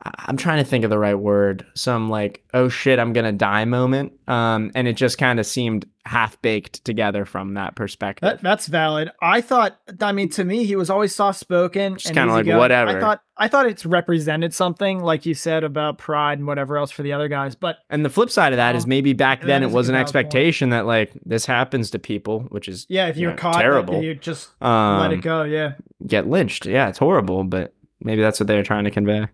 I'm 0.03 0.37
trying 0.37 0.63
to 0.63 0.69
think 0.69 0.83
of 0.83 0.89
the 0.89 0.97
right 0.99 1.15
word. 1.15 1.65
Some 1.75 2.09
like, 2.09 2.43
oh 2.53 2.69
shit, 2.69 2.99
I'm 2.99 3.13
gonna 3.13 3.31
die 3.33 3.65
moment. 3.65 4.13
Um, 4.27 4.71
and 4.75 4.87
it 4.87 4.93
just 4.93 5.17
kind 5.17 5.39
of 5.39 5.45
seemed 5.45 5.85
half 6.05 6.41
baked 6.41 6.83
together 6.85 7.25
from 7.25 7.53
that 7.55 7.75
perspective. 7.75 8.21
That, 8.27 8.41
that's 8.41 8.67
valid. 8.67 9.11
I 9.21 9.41
thought. 9.41 9.77
I 10.01 10.11
mean, 10.11 10.29
to 10.29 10.43
me, 10.45 10.63
he 10.63 10.75
was 10.75 10.89
always 10.89 11.13
soft 11.13 11.39
spoken. 11.39 11.97
Just 11.97 12.13
kinda 12.13 12.31
like, 12.33 12.47
I 12.47 12.57
whatever. 12.57 12.99
thought. 13.01 13.21
I 13.37 13.47
thought 13.47 13.65
it's 13.67 13.85
represented 13.85 14.53
something, 14.53 14.99
like 15.01 15.25
you 15.25 15.33
said 15.33 15.63
about 15.63 15.97
pride 15.97 16.39
and 16.39 16.47
whatever 16.47 16.77
else 16.77 16.91
for 16.91 17.03
the 17.03 17.13
other 17.13 17.27
guys. 17.27 17.55
But 17.55 17.77
and 17.89 18.03
the 18.05 18.09
flip 18.09 18.29
side 18.29 18.53
of 18.53 18.57
that 18.57 18.75
is 18.75 18.85
maybe 18.87 19.13
back 19.13 19.41
then 19.43 19.63
it 19.63 19.71
was 19.71 19.89
an 19.89 19.93
valid 19.93 20.05
point. 20.07 20.15
expectation 20.25 20.69
that 20.69 20.85
like 20.85 21.11
this 21.25 21.45
happens 21.45 21.91
to 21.91 21.99
people, 21.99 22.41
which 22.49 22.67
is 22.67 22.85
yeah, 22.89 23.07
if 23.07 23.17
you're 23.17 23.31
Yeah, 23.31 23.37
caught, 23.37 23.61
terrible. 23.61 24.01
you 24.01 24.15
just 24.15 24.49
um, 24.61 24.99
let 25.01 25.11
it 25.13 25.21
go. 25.21 25.43
Yeah, 25.43 25.73
get 26.05 26.27
lynched. 26.27 26.65
Yeah, 26.65 26.89
it's 26.89 26.97
horrible, 26.99 27.43
but 27.43 27.73
maybe 28.01 28.21
that's 28.21 28.39
what 28.39 28.47
they 28.47 28.55
were 28.55 28.63
trying 28.63 28.85
to 28.85 28.91
convey. 28.91 29.27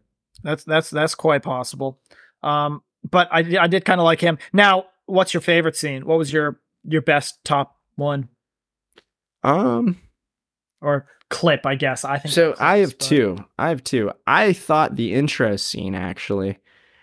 That's 0.44 0.64
that's 0.64 0.90
that's 0.90 1.16
quite 1.16 1.44
possible. 1.44 2.00
Um, 2.44 2.82
but 3.10 3.28
I 3.32 3.40
I 3.60 3.68
did 3.68 3.86
kind 3.86 4.00
of 4.00 4.06
like 4.06 4.22
him. 4.22 4.38
Now, 4.54 4.86
what's 5.06 5.34
your 5.34 5.42
favorite 5.42 5.76
scene? 5.76 6.06
What 6.06 6.18
was 6.18 6.32
your 6.34 6.60
your 6.84 7.02
best 7.02 7.40
top 7.44 7.78
one 7.96 8.30
Um, 9.44 9.98
or 10.82 11.08
clip? 11.30 11.66
I 11.66 11.76
guess 11.76 12.04
I 12.06 12.18
think. 12.18 12.34
so 12.34 12.56
I 12.60 12.78
have 12.78 12.98
two. 12.98 13.38
I 13.58 13.70
have 13.70 13.84
two. 13.84 14.12
I 14.28 14.54
thought 14.54 14.96
the 14.96 15.14
intro 15.14 15.56
scene 15.56 15.96
actually 15.96 16.60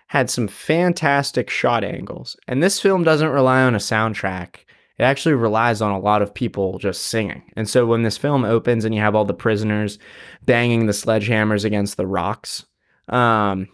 had 0.09 0.29
some 0.29 0.47
fantastic 0.47 1.49
shot 1.49 1.83
angles. 1.85 2.37
And 2.47 2.63
this 2.63 2.79
film 2.81 3.03
doesn't 3.03 3.31
rely 3.31 3.63
on 3.63 3.75
a 3.75 3.79
soundtrack. 3.79 4.57
It 4.99 5.05
actually 5.05 5.35
relies 5.35 5.81
on 5.81 5.91
a 5.91 5.99
lot 5.99 6.21
of 6.21 6.35
people 6.35 6.79
just 6.79 7.07
singing. 7.07 7.43
And 7.57 7.67
so 7.67 7.87
when 7.87 8.03
this 8.03 8.19
film 8.19 8.45
opens 8.45 8.85
and 8.85 8.95
you 8.95 9.01
have 9.01 9.15
all 9.15 9.25
the 9.25 9.33
prisoners 9.33 9.99
banging 10.45 10.85
the 10.85 10.93
sledgehammers 10.93 11.65
against 11.65 11.97
the 11.97 12.07
rocks, 12.07 12.67
um, 13.13 13.69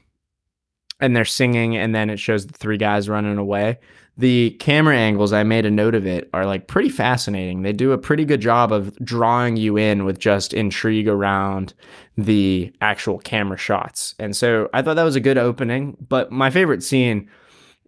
and 1.01 1.17
they're 1.17 1.25
singing, 1.25 1.77
and 1.77 1.95
then 1.95 2.11
it 2.11 2.19
shows 2.19 2.47
the 2.47 2.59
three 2.59 2.77
guys 2.77 3.09
running 3.09 3.39
away. 3.39 3.79
The 4.19 4.51
camera 4.59 4.97
angles, 4.97 5.33
I 5.33 5.45
made 5.45 5.65
a 5.65 5.71
note 5.71 5.95
of 5.95 6.05
it, 6.05 6.29
are 6.35 6.45
like 6.45 6.67
pretty 6.67 6.89
fascinating. 6.89 7.63
They 7.63 7.73
do 7.73 7.93
a 7.93 7.99
pretty 7.99 8.25
good 8.25 8.41
job 8.41 8.73
of 8.73 8.95
drawing 9.05 9.57
you 9.57 9.77
in 9.77 10.05
with 10.05 10.19
just 10.19 10.53
intrigue 10.53 11.07
around 11.07 11.73
the 12.17 12.73
actual 12.81 13.21
camera 13.21 13.57
shots. 13.57 14.17
And 14.19 14.37
so 14.37 14.69
I 14.75 14.83
thought 14.83 14.95
that 14.95 15.05
was 15.05 15.15
a 15.15 15.21
good 15.21 15.39
opening. 15.39 15.97
But 16.09 16.33
my 16.33 16.51
favorite 16.51 16.83
scene 16.83 17.31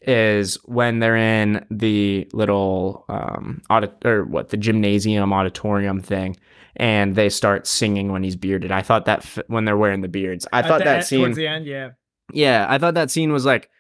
is 0.03 0.55
when 0.67 1.01
they're 1.01 1.17
in 1.17 1.67
the 1.71 2.27
little 2.33 3.05
um 3.09 3.61
audit 3.69 3.93
or 4.07 4.25
what 4.25 4.49
the 4.49 4.57
gymnasium 4.57 5.33
auditorium 5.33 6.01
thing 6.01 6.37
and 6.77 7.15
they 7.17 7.29
start 7.29 7.67
singing 7.67 8.13
when 8.13 8.23
he's 8.23 8.37
bearded. 8.37 8.71
I 8.71 8.83
thought 8.83 9.05
that 9.07 9.21
f- 9.21 9.39
when 9.49 9.65
they're 9.65 9.77
wearing 9.77 10.01
the 10.01 10.09
beards. 10.09 10.47
I 10.53 10.61
At 10.61 10.67
thought 10.67 10.85
that 10.85 10.97
end- 10.99 11.05
scene 11.07 11.21
towards 11.21 11.37
the 11.37 11.47
end. 11.47 11.67
Yeah, 11.67 11.91
yeah, 12.33 12.67
I 12.69 12.79
thought 12.79 12.95
that 12.95 13.11
scene 13.11 13.33
was 13.33 13.45
like 13.45 13.71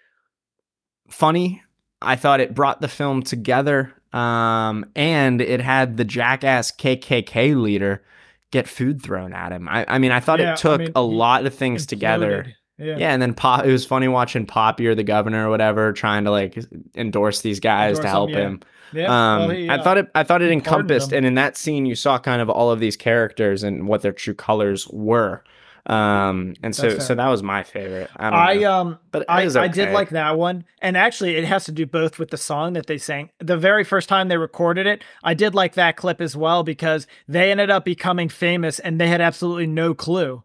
funny. 1.09 1.63
I 2.03 2.17
thought 2.17 2.41
it 2.41 2.55
brought 2.55 2.81
the 2.81 2.89
film 2.89 3.23
together. 3.23 3.93
Um, 4.13 4.87
and 4.97 5.41
it 5.41 5.61
had 5.61 5.97
the 5.97 6.05
jackass 6.05 6.73
KKK 6.73 7.55
leader 7.61 8.03
get 8.51 8.67
food 8.67 9.01
thrown 9.01 9.33
at 9.33 9.53
him. 9.53 9.69
I, 9.69 9.85
I 9.87 9.99
mean, 9.99 10.11
I 10.11 10.19
thought 10.19 10.41
Yeah, 10.41 10.55
it 10.55 10.57
took 10.59 10.81
mean, 10.81 10.93
a 10.97 11.03
lot 11.03 11.47
of 11.47 11.55
things 11.55 11.87
together. 11.87 12.47
Yeah. 12.77 12.97
Yeah, 12.97 13.13
and 13.13 13.21
then 13.21 13.35
Pop. 13.35 13.65
It 13.67 13.71
was 13.71 13.85
funny 13.85 14.09
watching 14.09 14.47
Poppy 14.47 14.87
or 14.87 14.95
the 14.95 15.05
governor 15.05 15.47
or 15.47 15.51
whatever 15.51 15.93
trying 15.93 16.25
to 16.25 16.31
like 16.31 16.59
endorse 16.97 17.43
these 17.43 17.61
guys 17.61 17.99
Endorse 17.99 18.03
to 18.05 18.09
him, 18.09 18.11
help 18.11 18.31
yeah. 18.31 18.37
him. 18.39 18.61
Yeah, 18.93 19.07
Um, 19.07 19.41
well, 19.41 19.51
he, 19.51 19.69
I 19.69 19.77
uh, 19.77 19.83
thought 19.83 19.99
it. 19.99 20.11
I 20.15 20.23
thought 20.23 20.43
it 20.43 20.51
encompassed, 20.51 21.13
and 21.13 21.25
in 21.25 21.35
that 21.35 21.57
scene, 21.57 21.87
you 21.87 21.95
saw 21.95 22.19
kind 22.19 22.43
of 22.43 22.51
all 22.51 22.71
of 22.71 22.81
these 22.81 22.97
characters 22.97 23.63
and 23.63 23.87
what 23.87 24.03
their 24.03 24.13
true 24.13 24.35
colors 24.35 24.89
were. 24.89 25.45
Um, 25.87 26.55
and 26.63 26.75
so, 26.77 26.99
so 26.99 27.15
that 27.15 27.29
was 27.29 27.43
my 27.43 27.63
favorite. 27.63 28.11
I 28.17 28.31
don't 28.31 28.39
I 28.39 28.55
know, 28.55 28.73
um 28.73 28.99
but 29.11 29.29
I, 29.29 29.45
was 29.45 29.57
I 29.57 29.69
did 29.69 29.93
like 29.93 30.11
that 30.11 30.37
one. 30.37 30.65
And 30.81 30.97
actually 30.97 31.37
it 31.37 31.45
has 31.45 31.65
to 31.65 31.73
do 31.73 31.87
both 31.87 32.19
with 32.19 32.31
the 32.31 32.37
song 32.37 32.75
that 32.75 32.87
they 32.87 32.99
sang. 32.99 33.31
The 33.39 33.57
very 33.57 33.83
first 33.85 34.09
time 34.09 34.29
they 34.29 34.37
recorded 34.37 34.87
it, 34.87 35.03
I 35.25 35.35
did 35.35 35.55
like 35.55 35.75
that 35.75 35.97
clip 35.97 36.21
as 36.21 36.37
well 36.37 36.63
because 36.63 37.07
they 37.27 37.51
ended 37.51 37.71
up 37.71 37.85
becoming 37.85 38.29
famous 38.29 38.79
and 38.79 39.01
they 39.01 39.09
had 39.09 39.21
absolutely 39.21 39.67
no 39.67 39.95
clue. 39.95 40.45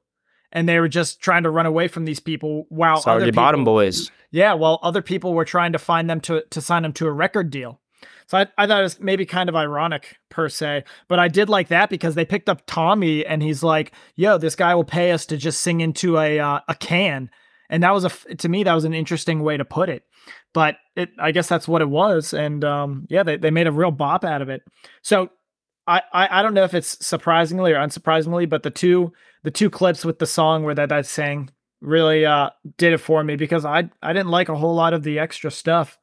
And 0.52 0.70
they 0.70 0.80
were 0.80 0.88
just 0.88 1.20
trying 1.20 1.44
to 1.44 1.50
run 1.50 1.66
away 1.66 1.90
from 1.90 2.06
these 2.06 2.22
people 2.22 2.66
while 2.70 3.04
other 3.06 3.26
people, 3.26 3.36
Bottom 3.36 3.66
Boys. 3.66 4.10
Yeah, 4.32 4.54
while 4.54 4.80
other 4.84 5.02
people 5.02 5.34
were 5.34 5.44
trying 5.44 5.74
to 5.74 5.80
find 5.80 6.10
them 6.10 6.22
to 6.22 6.46
to 6.50 6.62
sign 6.62 6.84
them 6.84 6.94
to 6.94 7.08
a 7.08 7.12
record 7.12 7.50
deal. 7.50 7.82
So 8.28 8.38
I, 8.38 8.48
I 8.58 8.68
thought 8.68 8.80
it 8.80 8.84
was 8.84 9.00
maybe 9.00 9.26
kind 9.26 9.50
of 9.50 9.56
ironic 9.56 10.18
per 10.30 10.50
se, 10.50 10.84
but 11.08 11.20
I 11.20 11.28
did 11.28 11.50
like 11.50 11.68
that 11.70 11.90
because 11.90 12.16
they 12.16 12.26
picked 12.26 12.50
up 12.50 12.64
Tommy 12.66 13.26
and 13.26 13.42
he's 13.42 13.64
like, 13.64 13.92
"Yo, 14.16 14.38
this 14.38 14.56
guy 14.56 14.74
will 14.76 14.84
pay 14.84 15.12
us 15.12 15.26
to 15.28 15.38
just 15.38 15.62
sing 15.62 15.82
into 15.82 16.18
a 16.18 16.40
uh, 16.40 16.60
a 16.68 16.76
can," 16.76 17.30
and 17.70 17.84
that 17.84 17.94
was 17.94 18.06
a 18.06 18.36
to 18.36 18.50
me 18.50 18.64
that 18.64 18.74
was 18.74 18.86
an 18.86 18.94
interesting 18.94 19.42
way 19.42 19.58
to 19.58 19.66
put 19.66 19.90
it. 19.90 20.04
But 20.54 20.78
it, 20.96 21.10
I 21.20 21.32
guess 21.32 21.48
that's 21.48 21.68
what 21.68 21.82
it 21.82 21.90
was, 21.90 22.34
and 22.34 22.64
um, 22.64 23.08
yeah, 23.10 23.24
they 23.24 23.38
they 23.38 23.52
made 23.52 23.68
a 23.68 23.72
real 23.72 23.92
bop 23.92 24.24
out 24.24 24.42
of 24.42 24.50
it. 24.50 24.62
So 25.02 25.30
I, 25.88 26.02
I 26.12 26.42
don't 26.42 26.56
know 26.56 26.64
if 26.64 26.74
it's 26.74 27.06
surprisingly 27.06 27.72
or 27.72 27.76
unsurprisingly, 27.76 28.50
but 28.50 28.64
the 28.64 28.72
two 28.72 29.14
the 29.44 29.52
two 29.52 29.70
clips 29.70 30.04
with 30.04 30.18
the 30.18 30.26
song 30.26 30.64
where 30.64 30.74
that 30.76 30.90
that 30.90 31.06
sang 31.06 31.52
really 31.82 32.26
uh 32.26 32.50
did 32.78 32.94
it 32.94 32.98
for 32.98 33.24
me 33.24 33.36
because 33.36 33.66
I 33.66 33.90
I 34.02 34.14
didn't 34.14 34.32
like 34.32 34.50
a 34.50 34.56
whole 34.56 34.74
lot 34.74 34.94
of 34.94 35.04
the 35.04 35.20
extra 35.20 35.52
stuff. 35.52 36.00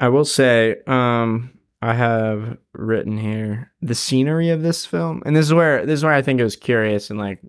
I 0.00 0.08
will 0.08 0.24
say, 0.24 0.76
um, 0.86 1.50
I 1.82 1.94
have 1.94 2.58
written 2.72 3.18
here 3.18 3.72
the 3.82 3.94
scenery 3.94 4.50
of 4.50 4.62
this 4.62 4.86
film, 4.86 5.22
and 5.26 5.34
this 5.34 5.46
is 5.46 5.54
where 5.54 5.84
this 5.86 5.98
is 5.98 6.04
where 6.04 6.12
I 6.12 6.22
think 6.22 6.40
it 6.40 6.44
was 6.44 6.56
curious 6.56 7.10
and 7.10 7.18
like 7.18 7.40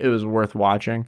it 0.00 0.08
was 0.08 0.24
worth 0.24 0.54
watching. 0.54 1.06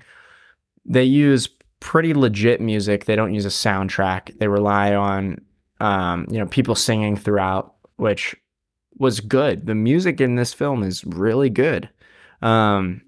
They 0.84 1.04
use 1.04 1.48
pretty 1.80 2.14
legit 2.14 2.60
music. 2.60 3.04
They 3.04 3.16
don't 3.16 3.34
use 3.34 3.44
a 3.46 3.48
soundtrack. 3.48 4.38
They 4.38 4.48
rely 4.48 4.94
on 4.94 5.40
um, 5.80 6.26
you 6.30 6.38
know, 6.38 6.46
people 6.46 6.74
singing 6.74 7.16
throughout, 7.16 7.74
which 7.96 8.34
was 8.96 9.20
good. 9.20 9.66
The 9.66 9.74
music 9.74 10.20
in 10.20 10.36
this 10.36 10.54
film 10.54 10.82
is 10.82 11.04
really 11.04 11.50
good. 11.50 11.88
Um, 12.42 13.02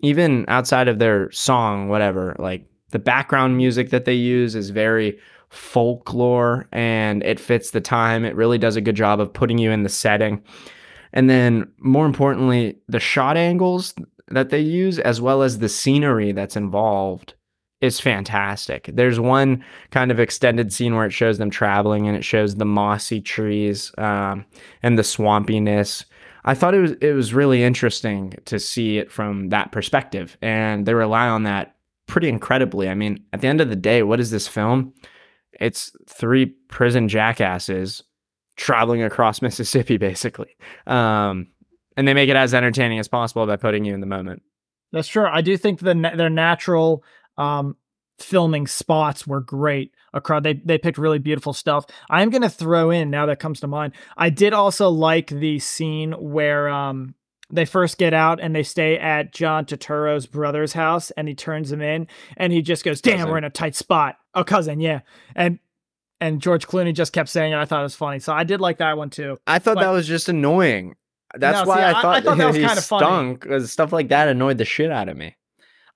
even 0.00 0.44
outside 0.48 0.88
of 0.88 0.98
their 0.98 1.30
song, 1.32 1.88
whatever, 1.88 2.36
like 2.38 2.66
the 2.90 2.98
background 2.98 3.56
music 3.56 3.90
that 3.90 4.04
they 4.04 4.14
use 4.14 4.54
is 4.54 4.70
very 4.70 5.18
folklore 5.50 6.66
and 6.72 7.22
it 7.24 7.38
fits 7.38 7.70
the 7.70 7.80
time. 7.80 8.24
It 8.24 8.36
really 8.36 8.58
does 8.58 8.76
a 8.76 8.80
good 8.80 8.96
job 8.96 9.20
of 9.20 9.32
putting 9.32 9.58
you 9.58 9.70
in 9.70 9.82
the 9.82 9.88
setting. 9.88 10.42
And 11.12 11.28
then, 11.28 11.70
more 11.78 12.06
importantly, 12.06 12.78
the 12.88 13.00
shot 13.00 13.36
angles 13.36 13.94
that 14.28 14.50
they 14.50 14.60
use, 14.60 14.98
as 15.00 15.20
well 15.20 15.42
as 15.42 15.58
the 15.58 15.68
scenery 15.68 16.30
that's 16.32 16.56
involved, 16.56 17.34
is 17.80 17.98
fantastic. 17.98 18.90
There's 18.92 19.18
one 19.18 19.64
kind 19.90 20.10
of 20.10 20.20
extended 20.20 20.72
scene 20.72 20.94
where 20.94 21.06
it 21.06 21.12
shows 21.12 21.38
them 21.38 21.50
traveling 21.50 22.06
and 22.06 22.16
it 22.16 22.24
shows 22.24 22.54
the 22.54 22.64
mossy 22.64 23.20
trees 23.20 23.90
um, 23.98 24.44
and 24.82 24.98
the 24.98 25.02
swampiness. 25.02 26.04
I 26.44 26.54
thought 26.54 26.74
it 26.74 26.80
was 26.80 26.92
it 27.00 27.12
was 27.12 27.34
really 27.34 27.62
interesting 27.62 28.34
to 28.46 28.58
see 28.58 28.98
it 28.98 29.10
from 29.10 29.48
that 29.48 29.72
perspective, 29.72 30.38
and 30.40 30.86
they 30.86 30.94
rely 30.94 31.28
on 31.28 31.42
that 31.42 31.76
pretty 32.06 32.28
incredibly. 32.28 32.88
I 32.88 32.94
mean, 32.94 33.24
at 33.32 33.40
the 33.40 33.48
end 33.48 33.60
of 33.60 33.68
the 33.68 33.76
day, 33.76 34.02
what 34.02 34.20
is 34.20 34.30
this 34.30 34.48
film? 34.48 34.92
It's 35.60 35.92
three 36.08 36.46
prison 36.46 37.08
jackasses 37.08 38.02
traveling 38.56 39.02
across 39.02 39.42
Mississippi, 39.42 39.96
basically. 39.96 40.56
Um, 40.86 41.48
and 41.96 42.08
they 42.08 42.14
make 42.14 42.30
it 42.30 42.36
as 42.36 42.54
entertaining 42.54 42.98
as 42.98 43.08
possible 43.08 43.46
by 43.46 43.56
putting 43.56 43.84
you 43.84 43.94
in 43.94 44.00
the 44.00 44.06
moment. 44.06 44.42
That's 44.92 45.08
true. 45.08 45.26
I 45.26 45.40
do 45.40 45.56
think 45.56 45.80
the 45.80 45.94
their 45.94 46.30
natural 46.30 47.04
um, 47.36 47.76
filming 48.18 48.66
spots 48.66 49.26
were 49.26 49.40
great. 49.40 49.92
Across, 50.12 50.42
they 50.42 50.54
they 50.54 50.78
picked 50.78 50.98
really 50.98 51.18
beautiful 51.18 51.52
stuff. 51.52 51.84
I'm 52.08 52.30
gonna 52.30 52.50
throw 52.50 52.90
in 52.90 53.10
now 53.10 53.26
that 53.26 53.38
comes 53.38 53.60
to 53.60 53.68
mind. 53.68 53.92
I 54.16 54.30
did 54.30 54.52
also 54.52 54.88
like 54.88 55.28
the 55.28 55.58
scene 55.60 56.12
where 56.12 56.68
um, 56.68 57.14
they 57.50 57.64
first 57.64 57.98
get 57.98 58.14
out 58.14 58.40
and 58.40 58.54
they 58.54 58.62
stay 58.62 58.98
at 58.98 59.32
John 59.32 59.64
Turturro's 59.64 60.26
brother's 60.26 60.72
house, 60.72 61.10
and 61.12 61.28
he 61.28 61.34
turns 61.34 61.70
them 61.70 61.82
in, 61.82 62.06
and 62.36 62.52
he 62.52 62.62
just 62.62 62.84
goes, 62.84 63.00
"Damn, 63.00 63.18
cousin. 63.18 63.30
we're 63.30 63.38
in 63.38 63.44
a 63.44 63.50
tight 63.50 63.74
spot." 63.74 64.16
Oh, 64.34 64.44
cousin, 64.44 64.80
yeah, 64.80 65.00
and 65.34 65.58
and 66.20 66.40
George 66.40 66.66
Clooney 66.66 66.94
just 66.94 67.12
kept 67.12 67.28
saying 67.28 67.52
it. 67.52 67.56
I 67.56 67.64
thought 67.64 67.80
it 67.80 67.84
was 67.84 67.96
funny, 67.96 68.18
so 68.18 68.32
I 68.32 68.44
did 68.44 68.60
like 68.60 68.78
that 68.78 68.96
one 68.96 69.10
too. 69.10 69.38
I 69.46 69.58
thought 69.58 69.76
but, 69.76 69.82
that 69.82 69.90
was 69.90 70.06
just 70.06 70.28
annoying. 70.28 70.96
That's 71.34 71.62
no, 71.62 71.68
why 71.68 71.76
see, 71.76 71.82
I, 71.82 71.92
thought, 71.92 72.16
I, 72.16 72.20
thought 72.20 72.38
that 72.38 72.46
was 72.54 72.56
kind 72.56 72.78
of 72.78 72.84
stunk. 72.84 73.44
Funny. 73.44 73.66
Stuff 73.66 73.92
like 73.92 74.08
that 74.08 74.28
annoyed 74.28 74.58
the 74.58 74.64
shit 74.64 74.90
out 74.90 75.08
of 75.08 75.16
me. 75.16 75.36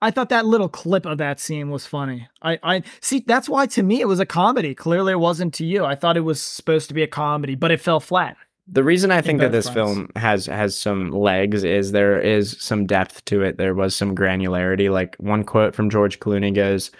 I 0.00 0.10
thought 0.10 0.28
that 0.28 0.44
little 0.44 0.68
clip 0.68 1.06
of 1.06 1.18
that 1.18 1.40
scene 1.40 1.70
was 1.70 1.86
funny. 1.86 2.28
I, 2.42 2.58
I 2.62 2.82
see. 3.00 3.24
That's 3.26 3.48
why 3.48 3.66
to 3.68 3.82
me 3.82 4.00
it 4.00 4.08
was 4.08 4.20
a 4.20 4.26
comedy. 4.26 4.74
Clearly, 4.74 5.12
it 5.12 5.20
wasn't 5.20 5.54
to 5.54 5.64
you. 5.64 5.84
I 5.84 5.94
thought 5.94 6.16
it 6.16 6.20
was 6.20 6.42
supposed 6.42 6.88
to 6.88 6.94
be 6.94 7.02
a 7.02 7.06
comedy, 7.06 7.54
but 7.54 7.70
it 7.70 7.80
fell 7.80 8.00
flat. 8.00 8.36
The 8.66 8.83
reason 8.83 9.11
I 9.11 9.20
think 9.20 9.40
that 9.40 9.53
this 9.53 9.68
fronts. 9.68 9.94
film 9.94 10.11
has 10.16 10.46
has 10.46 10.79
some 10.79 11.11
legs 11.11 11.64
is 11.64 11.92
there 11.92 12.18
is 12.18 12.57
some 12.59 12.87
depth 12.87 13.24
to 13.27 13.42
it. 13.42 13.59
There 13.59 13.74
was 13.74 13.94
some 13.94 14.16
granularity. 14.16 14.90
Like 14.90 15.16
one 15.16 15.44
quote 15.44 15.74
from 15.74 15.90
George 15.90 16.18
Clooney 16.18 16.55
goes, 16.55 16.90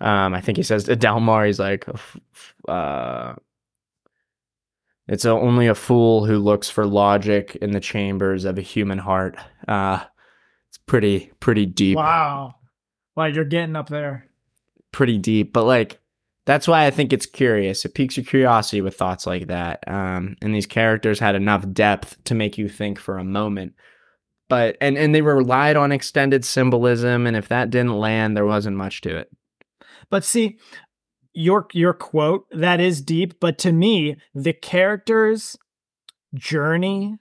um, 0.00 0.34
I 0.34 0.42
think 0.42 0.58
he 0.58 0.62
says 0.62 0.84
to 0.84 0.96
Delmar, 0.96 1.46
he's 1.46 1.58
like, 1.58 1.86
uh, 2.68 3.34
"It's 5.08 5.24
only 5.24 5.66
a 5.66 5.74
fool 5.74 6.26
who 6.26 6.38
looks 6.38 6.68
for 6.68 6.84
logic 6.84 7.56
in 7.56 7.70
the 7.70 7.80
chambers 7.80 8.44
of 8.44 8.58
a 8.58 8.62
human 8.62 8.98
heart." 8.98 9.38
Uh, 9.66 10.04
it's 10.68 10.78
pretty 10.78 11.32
pretty 11.40 11.64
deep. 11.64 11.96
Wow, 11.96 12.56
wow, 13.16 13.24
you're 13.26 13.46
getting 13.46 13.76
up 13.76 13.88
there. 13.88 14.28
Pretty 14.92 15.16
deep, 15.16 15.54
but 15.54 15.64
like 15.64 16.00
that's 16.46 16.68
why 16.68 16.86
I 16.86 16.90
think 16.90 17.12
it's 17.12 17.26
curious. 17.26 17.84
It 17.84 17.94
piques 17.94 18.16
your 18.16 18.24
curiosity 18.24 18.80
with 18.80 18.96
thoughts 18.96 19.26
like 19.26 19.46
that. 19.46 19.82
Um, 19.86 20.36
and 20.42 20.54
these 20.54 20.66
characters 20.66 21.18
had 21.18 21.34
enough 21.34 21.64
depth 21.72 22.22
to 22.24 22.34
make 22.34 22.58
you 22.58 22.68
think 22.68 22.98
for 22.98 23.16
a 23.16 23.24
moment. 23.24 23.74
But 24.48 24.76
and 24.80 24.98
and 24.98 25.14
they 25.14 25.22
relied 25.22 25.76
on 25.76 25.90
extended 25.90 26.44
symbolism, 26.44 27.26
and 27.26 27.34
if 27.34 27.48
that 27.48 27.70
didn't 27.70 27.98
land, 27.98 28.36
there 28.36 28.44
wasn't 28.44 28.76
much 28.76 29.00
to 29.02 29.16
it. 29.16 29.30
But 30.10 30.22
see, 30.22 30.58
your 31.32 31.66
your 31.72 31.94
quote 31.94 32.46
that 32.50 32.78
is 32.78 33.00
deep, 33.00 33.40
but 33.40 33.56
to 33.58 33.72
me, 33.72 34.16
the 34.34 34.52
characters' 34.52 35.56
journey 36.34 37.18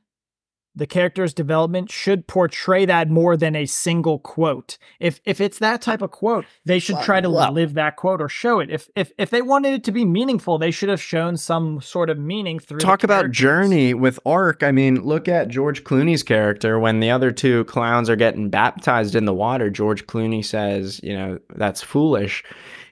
the 0.76 0.88
character's 0.88 1.34
development 1.34 1.92
should 1.92 2.28
portray 2.28 2.86
that 2.86 3.10
more 3.10 3.38
than 3.38 3.56
a 3.56 3.66
single 3.66 4.20
quote. 4.20 4.78
If 5.00 5.22
if 5.26 5.40
it's 5.40 5.60
that 5.60 5.82
type 5.82 6.02
of 6.02 6.12
quote, 6.12 6.46
they 6.66 6.80
should 6.80 7.00
try 7.02 7.22
to 7.22 7.30
well, 7.30 7.52
live 7.52 7.76
that 7.76 7.96
quote 7.96 8.22
or 8.22 8.30
show 8.30 8.60
it. 8.60 8.70
If 8.72 8.90
if 8.96 9.12
if 9.18 9.30
they 9.30 9.42
wanted 9.42 9.74
it 9.74 9.84
to 9.86 9.92
be 9.92 10.06
meaningful, 10.06 10.58
they 10.58 10.72
should 10.72 10.90
have 10.90 11.02
shown 11.02 11.38
some 11.38 11.82
sort 11.82 12.10
of 12.10 12.18
meaning 12.18 12.60
through. 12.60 12.80
Talk 12.80 13.04
about 13.04 13.32
journey 13.32 13.94
with 13.94 14.20
arc. 14.26 14.64
I 14.64 14.72
mean, 14.72 15.04
look 15.04 15.28
at 15.28 15.48
George 15.48 15.84
Clooney's 15.84 16.24
character 16.24 16.80
when 16.80 17.00
the 17.00 17.12
other 17.12 17.32
two 17.32 17.66
clowns 17.66 18.10
are 18.10 18.16
getting 18.16 18.50
baptized 18.50 19.16
in 19.16 19.26
the 19.26 19.34
water. 19.34 19.70
George 19.70 20.08
Clooney 20.08 20.44
says, 20.44 21.00
you 21.04 21.16
know, 21.16 21.40
that's 21.56 21.82
foolish. 21.82 22.44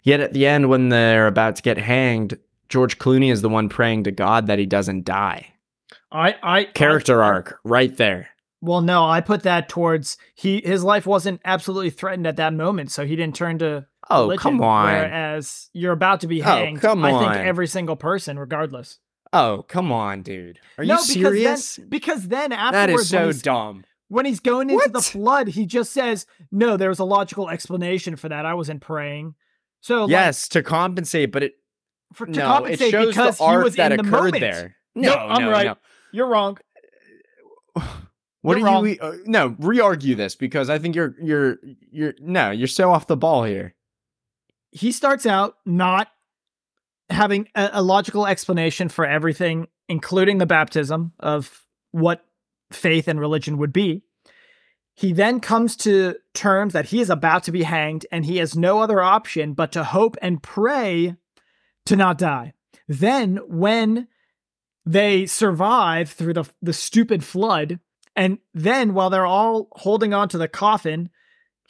Yet 0.03 0.19
at 0.19 0.33
the 0.33 0.45
end, 0.45 0.69
when 0.69 0.89
they're 0.89 1.27
about 1.27 1.55
to 1.57 1.61
get 1.61 1.77
hanged, 1.77 2.37
George 2.69 2.97
Clooney 2.97 3.31
is 3.31 3.41
the 3.41 3.49
one 3.49 3.69
praying 3.69 4.03
to 4.05 4.11
God 4.11 4.47
that 4.47 4.59
he 4.59 4.65
doesn't 4.65 5.05
die. 5.05 5.50
I, 6.11 6.35
I 6.43 6.63
character 6.65 7.23
I, 7.23 7.27
arc 7.27 7.59
right 7.63 7.95
there. 7.95 8.29
Well, 8.61 8.81
no, 8.81 9.05
I 9.05 9.21
put 9.21 9.43
that 9.43 9.69
towards 9.69 10.17
he. 10.35 10.61
His 10.63 10.83
life 10.83 11.07
wasn't 11.07 11.41
absolutely 11.43 11.89
threatened 11.89 12.27
at 12.27 12.35
that 12.35 12.53
moment, 12.53 12.91
so 12.91 13.05
he 13.05 13.15
didn't 13.15 13.35
turn 13.35 13.57
to. 13.59 13.87
Oh 14.09 14.23
religion, 14.23 14.39
come 14.39 14.61
on! 14.61 14.85
Whereas 14.85 15.69
you're 15.73 15.93
about 15.93 16.21
to 16.21 16.27
be 16.27 16.41
oh, 16.41 16.45
hanged. 16.45 16.77
Oh, 16.79 16.81
come 16.81 17.05
on! 17.05 17.13
I 17.13 17.33
think 17.33 17.47
every 17.47 17.67
single 17.67 17.95
person, 17.95 18.37
regardless. 18.37 18.99
Oh 19.33 19.65
come 19.67 19.91
on, 19.91 20.21
dude! 20.21 20.59
Are 20.77 20.85
no, 20.85 20.95
you 20.95 21.01
serious? 21.01 21.77
Because 21.77 21.77
then, 21.77 21.89
because 21.89 22.27
then 22.27 22.51
afterwards, 22.51 23.09
that 23.09 23.27
is 23.27 23.37
so 23.37 23.43
dumb. 23.43 23.83
When 24.09 24.25
he's 24.25 24.41
going 24.41 24.69
into 24.69 24.75
what? 24.75 24.93
the 24.93 25.01
flood, 25.01 25.47
he 25.47 25.65
just 25.65 25.91
says, 25.91 26.27
"No, 26.51 26.77
there 26.77 26.89
was 26.89 26.99
a 26.99 27.05
logical 27.05 27.49
explanation 27.49 28.15
for 28.15 28.29
that. 28.29 28.45
I 28.45 28.53
wasn't 28.53 28.81
praying." 28.81 29.35
So 29.79 30.07
yes, 30.07 30.45
like, 30.45 30.63
to 30.63 30.69
compensate, 30.69 31.31
but 31.31 31.43
it 31.43 31.53
for, 32.13 32.27
to 32.27 32.31
no, 32.31 32.45
compensate 32.45 32.89
it 32.89 32.91
shows 32.91 33.07
because 33.07 33.37
the 33.37 33.43
arc 33.43 33.59
he 33.59 33.63
was 33.63 33.75
that 33.77 33.91
in 33.91 33.97
the 33.97 34.03
occurred 34.03 34.33
moment. 34.33 34.41
there. 34.41 34.75
No, 34.93 35.09
nope, 35.09 35.19
I'm 35.19 35.41
no, 35.43 35.51
right. 35.51 35.65
No. 35.67 35.77
You're 36.13 36.27
wrong. 36.27 36.57
What 38.41 38.57
you're 38.57 38.67
are 38.67 38.87
you? 38.87 38.97
Uh, 38.99 39.17
no, 39.25 39.55
re-argue 39.59 40.15
this 40.15 40.35
because 40.35 40.69
I 40.69 40.79
think 40.79 40.95
you're 40.95 41.15
you're 41.21 41.57
you're 41.91 42.13
no, 42.19 42.49
you're 42.49 42.67
so 42.67 42.91
off 42.91 43.07
the 43.07 43.15
ball 43.15 43.43
here. 43.43 43.75
He 44.71 44.91
starts 44.91 45.25
out 45.25 45.57
not 45.65 46.07
having 47.09 47.47
a, 47.55 47.69
a 47.73 47.81
logical 47.83 48.25
explanation 48.25 48.89
for 48.89 49.05
everything, 49.05 49.67
including 49.87 50.39
the 50.39 50.45
baptism 50.45 51.13
of 51.19 51.65
what 51.91 52.25
faith 52.71 53.07
and 53.07 53.19
religion 53.19 53.57
would 53.57 53.73
be. 53.73 54.01
He 54.95 55.13
then 55.13 55.39
comes 55.39 55.75
to 55.77 56.15
terms 56.33 56.73
that 56.73 56.85
he 56.85 56.99
is 56.99 57.09
about 57.09 57.43
to 57.43 57.51
be 57.51 57.63
hanged 57.63 58.05
and 58.11 58.25
he 58.25 58.37
has 58.37 58.55
no 58.55 58.79
other 58.79 59.01
option 59.01 59.53
but 59.53 59.71
to 59.73 59.83
hope 59.83 60.17
and 60.21 60.41
pray 60.43 61.15
to 61.85 61.95
not 61.95 62.17
die. 62.17 62.53
Then, 62.87 63.37
when 63.47 64.07
they 64.85 65.25
survive 65.25 66.09
through 66.11 66.33
the 66.33 66.49
the 66.61 66.73
stupid 66.73 67.23
flood. 67.23 67.79
And 68.15 68.39
then 68.53 68.93
while 68.93 69.09
they're 69.09 69.25
all 69.25 69.69
holding 69.71 70.13
on 70.13 70.27
to 70.29 70.37
the 70.37 70.47
coffin 70.47 71.09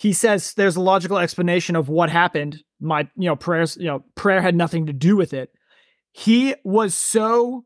he 0.01 0.13
says 0.13 0.55
there's 0.55 0.77
a 0.77 0.81
logical 0.81 1.19
explanation 1.19 1.75
of 1.75 1.87
what 1.87 2.09
happened. 2.09 2.63
My 2.79 3.07
you 3.15 3.27
know 3.27 3.35
prayers 3.35 3.77
you 3.77 3.85
know 3.85 4.03
prayer 4.15 4.41
had 4.41 4.55
nothing 4.55 4.87
to 4.87 4.93
do 4.93 5.15
with 5.15 5.31
it. 5.31 5.51
He 6.11 6.55
was 6.63 6.95
so 6.95 7.65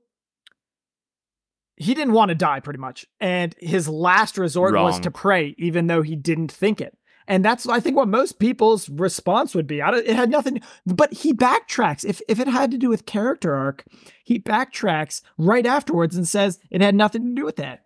he 1.78 1.94
didn't 1.94 2.14
want 2.14 2.30
to 2.30 2.36
die 2.36 2.60
pretty 2.60 2.80
much. 2.80 3.06
And 3.22 3.56
his 3.58 3.88
last 3.88 4.38
resort 4.38 4.74
Wrong. 4.74 4.84
was 4.84 5.00
to 5.00 5.12
pray 5.12 5.56
even 5.58 5.88
though 5.88 6.02
he 6.02 6.18
didn't 6.18 6.52
think 6.52 6.82
it 6.82 6.98
And 7.28 7.44
that's, 7.44 7.68
I 7.68 7.80
think, 7.80 7.96
what 7.96 8.08
most 8.08 8.40
people's 8.40 8.88
response 8.90 9.56
would 9.56 9.68
be. 9.68 9.82
I 9.82 9.92
don't, 9.92 10.06
it 10.06 10.16
had 10.16 10.30
nothing, 10.30 10.62
but 10.86 11.12
he 11.14 11.34
backtracks. 11.34 12.06
If, 12.06 12.22
if 12.28 12.40
it 12.40 12.48
had 12.48 12.72
to 12.72 12.78
do 12.78 12.90
with 12.90 13.06
character 13.06 13.56
arc, 13.56 13.84
he 14.24 14.40
backtracks 14.40 15.22
right 15.38 15.66
afterwards 15.66 16.16
and 16.16 16.28
says 16.28 16.60
it 16.70 16.82
had 16.82 16.96
nothing 16.96 17.24
to 17.24 17.42
do 17.42 17.46
with 17.46 17.56
that. 17.56 17.86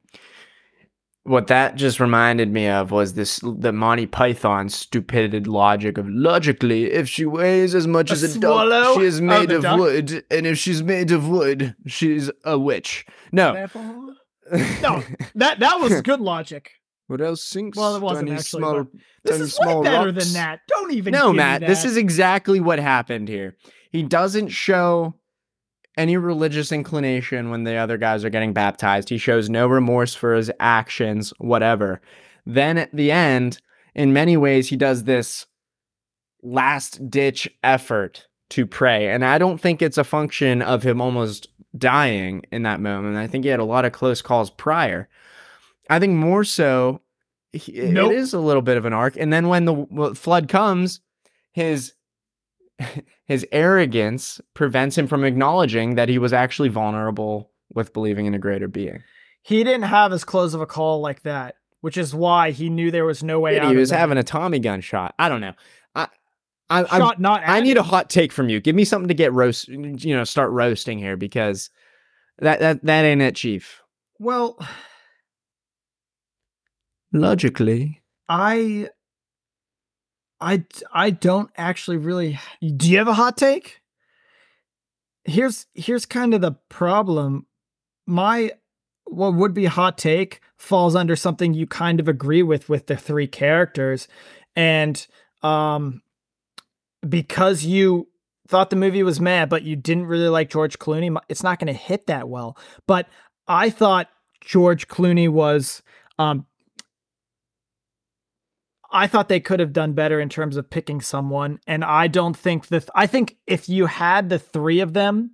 What 1.24 1.48
that 1.48 1.76
just 1.76 2.00
reminded 2.00 2.52
me 2.52 2.68
of 2.68 2.92
was 2.92 3.14
this 3.14 3.40
the 3.44 3.72
Monty 3.72 4.08
Python 4.08 4.68
stupid 4.68 5.46
logic 5.48 5.98
of 5.98 6.10
logically, 6.10 6.92
if 6.92 7.08
she 7.08 7.26
weighs 7.26 7.76
as 7.76 7.86
much 7.86 8.10
A 8.10 8.14
as 8.14 8.36
a 8.36 8.40
duck, 8.40 8.96
she 8.96 9.06
is 9.06 9.22
made 9.22 9.52
of 9.52 9.62
duck? 9.62 9.78
wood, 9.80 10.24
and 10.32 10.48
if 10.48 10.58
she's 10.58 10.82
made 10.82 11.12
of 11.12 11.28
wood, 11.30 11.76
she's 11.86 12.32
a 12.46 12.58
witch. 12.58 13.06
No, 13.32 13.54
No, 14.82 15.04
that, 15.36 15.60
that 15.60 15.80
was 15.80 16.02
good 16.04 16.20
logic. 16.20 16.79
What 17.10 17.22
else 17.22 17.44
sinks? 17.44 17.76
Well, 17.76 17.96
it 17.96 18.04
wasn't 18.04 18.28
tiny 18.28 18.40
actually, 18.40 18.60
small, 18.60 18.88
This 19.24 19.40
is 19.40 19.54
small 19.56 19.80
way 19.80 19.86
better 19.90 20.12
rocks. 20.12 20.26
than 20.26 20.34
that. 20.36 20.60
Don't 20.68 20.94
even 20.94 21.12
No, 21.12 21.34
Matt, 21.34 21.62
this 21.62 21.84
is 21.84 21.98
exactly 21.98 22.60
what 22.60 22.78
happened 22.78 23.28
here. 23.28 23.58
He 23.92 24.04
doesn't 24.04 24.50
show 24.50 25.16
any 25.98 26.18
religious 26.18 26.72
inclination 26.72 27.50
when 27.50 27.64
the 27.64 27.76
other 27.78 27.98
guys 27.98 28.24
are 28.24 28.30
getting 28.30 28.54
baptized. 28.54 29.10
He 29.10 29.18
shows 29.18 29.50
no 29.50 29.66
remorse 29.66 30.14
for 30.14 30.36
his 30.36 30.52
actions, 30.60 31.34
whatever. 31.40 32.00
Then 32.46 32.78
at 32.78 32.96
the 32.96 33.12
end, 33.12 33.60
in 33.96 34.14
many 34.14 34.38
ways, 34.38 34.70
he 34.70 34.78
does 34.78 35.06
this 35.06 35.48
last 36.44 37.10
ditch 37.10 37.50
effort 37.64 38.28
to 38.52 38.68
pray. 38.68 39.10
And 39.10 39.26
I 39.26 39.40
don't 39.40 39.60
think 39.60 39.82
it's 39.82 39.98
a 39.98 40.04
function 40.04 40.62
of 40.62 40.84
him 40.84 41.02
almost 41.02 41.48
dying 41.76 42.44
in 42.52 42.62
that 42.64 42.80
moment. 42.80 43.18
I 43.18 43.26
think 43.26 43.46
he 43.46 43.50
had 43.50 43.60
a 43.60 43.66
lot 43.66 43.84
of 43.84 43.94
close 43.94 44.22
calls 44.22 44.52
prior. 44.52 45.09
I 45.90 46.00
think 46.00 46.14
more 46.14 46.44
so, 46.44 47.02
it- 47.54 47.92
Nope. 47.92 48.12
it 48.12 48.18
is 48.18 48.34
a 48.34 48.40
little 48.40 48.62
bit 48.62 48.78
of 48.78 48.86
an 48.86 48.94
arc. 48.94 49.16
And 49.18 49.34
then 49.34 49.48
when 49.48 49.66
the 49.66 50.14
flood 50.16 50.48
comes, 50.48 51.02
his 51.52 51.94
his 53.26 53.46
arrogance 53.52 54.40
prevents 54.54 54.98
him 54.98 55.08
from 55.08 55.24
acknowledging 55.26 55.96
that 55.96 56.08
he 56.10 56.18
was 56.18 56.32
actually 56.32 56.70
vulnerable 56.70 57.52
with 57.74 57.92
believing 57.94 58.26
in 58.26 58.34
a 58.34 58.40
greater 58.40 58.68
being. 58.68 59.04
he 59.42 59.64
didn't 59.64 59.84
have 59.84 60.14
as 60.14 60.24
close 60.24 60.54
of 60.54 60.62
a 60.62 60.66
call 60.66 61.02
like 61.02 61.22
that, 61.24 61.56
which 61.82 61.98
is 61.98 62.16
why 62.16 62.52
he 62.52 62.70
knew 62.70 62.90
there 62.92 63.06
was 63.06 63.22
no 63.24 63.40
way 63.40 63.56
Yeah, 63.56 63.66
out. 63.66 63.72
he 63.72 63.78
was 63.78 63.90
having 63.90 64.18
a 64.18 64.24
Tommy 64.24 64.60
gun 64.60 64.80
shot. 64.82 65.14
I 65.20 65.28
don't 65.30 65.42
know. 65.42 65.54
I, 65.96 66.08
I, 66.70 66.84
I'm- 66.84 67.16
not. 67.20 67.42
I 67.46 67.60
need 67.60 67.78
a 67.78 67.84
hot 67.84 68.10
take 68.10 68.32
from 68.32 68.48
you. 68.48 68.60
Give 68.62 68.76
me 68.76 68.86
something 68.86 69.08
to 69.10 69.14
get 69.14 69.34
roast, 69.34 69.68
you 69.68 70.16
know, 70.16 70.24
start 70.24 70.52
roasting 70.52 71.00
here 71.00 71.18
because 71.18 71.70
that 72.40 72.60
that 72.60 72.84
that 72.86 73.04
ain't 73.06 73.22
it, 73.22 73.36
Chief. 73.36 73.82
Well, 74.20 74.58
Logically, 77.12 78.02
I, 78.28 78.90
I, 80.40 80.64
I 80.94 81.10
don't 81.10 81.50
actually 81.58 81.98
really. 81.98 82.40
Do 82.62 82.90
you 82.90 82.98
have 82.98 83.08
a 83.08 83.14
hot 83.14 83.38
take? 83.38 83.82
Here's 85.24 85.66
here's 85.74 86.06
kind 86.06 86.34
of 86.34 86.42
the 86.42 86.54
problem. 86.70 87.46
My 88.06 88.52
what 89.06 89.34
would 89.34 89.54
be 89.54 89.66
hot 89.66 89.98
take 89.98 90.42
falls 90.58 90.96
under 90.96 91.16
something 91.16 91.54
you 91.54 91.66
kind 91.66 92.00
of 92.00 92.08
agree 92.08 92.44
with 92.44 92.70
with 92.70 92.88
the 92.88 92.96
three 92.96 93.28
characters, 93.28 94.08
and 94.56 95.06
um, 95.42 96.02
because 97.08 97.64
you 97.64 98.08
thought 98.48 98.70
the 98.70 98.76
movie 98.76 99.04
was 99.04 99.20
mad, 99.20 99.50
but 99.50 99.64
you 99.64 99.76
didn't 99.76 100.08
really 100.08 100.28
like 100.28 100.50
George 100.50 100.80
Clooney, 100.80 101.16
it's 101.30 101.44
not 101.44 101.60
going 101.60 101.72
to 101.72 101.80
hit 101.80 102.08
that 102.08 102.30
well. 102.30 102.58
But 102.88 103.08
I 103.48 103.70
thought 103.70 104.10
George 104.42 104.88
Clooney 104.88 105.30
was 105.30 105.82
um 106.18 106.46
I 108.92 109.08
thought 109.08 109.30
they 109.30 109.40
could 109.40 109.60
have 109.60 109.74
done 109.74 109.94
better 109.94 110.20
in 110.20 110.30
terms 110.30 110.58
of 110.58 110.70
picking 110.70 111.02
someone 111.02 111.60
and 111.68 111.84
I 111.84 112.08
don't 112.08 112.36
think 112.36 112.68
that 112.68 112.90
I 112.96 113.08
think 113.08 113.38
if 113.48 113.70
you 113.70 113.86
had 113.86 114.30
the 114.30 114.40
3 114.40 114.80
of 114.80 114.94
them 114.94 115.32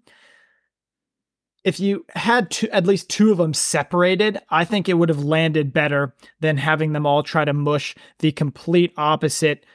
if 1.66 1.80
you 1.80 2.06
had 2.16 2.56
at 2.72 2.86
least 2.86 3.10
two 3.10 3.32
of 3.32 3.40
them 3.40 3.54
separated, 3.56 4.38
I 4.52 4.66
think 4.66 4.88
it 4.88 4.94
would 4.94 5.10
have 5.10 5.24
landed 5.24 5.74
better 5.74 6.14
than 6.40 6.58
having 6.58 6.94
them 6.94 7.08
all 7.08 7.24
try 7.24 7.44
to 7.44 7.54
mush 7.54 7.96
the 8.20 8.32
complete 8.32 8.94
opposite 8.98 9.66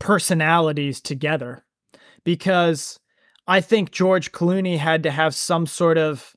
personalities 0.00 1.00
together. 1.00 1.64
Because 2.24 2.98
I 3.46 3.60
think 3.60 3.92
George 3.92 4.32
Clooney 4.32 4.78
had 4.78 5.04
to 5.04 5.12
have 5.12 5.32
some 5.32 5.64
sort 5.64 5.96
of 5.96 6.34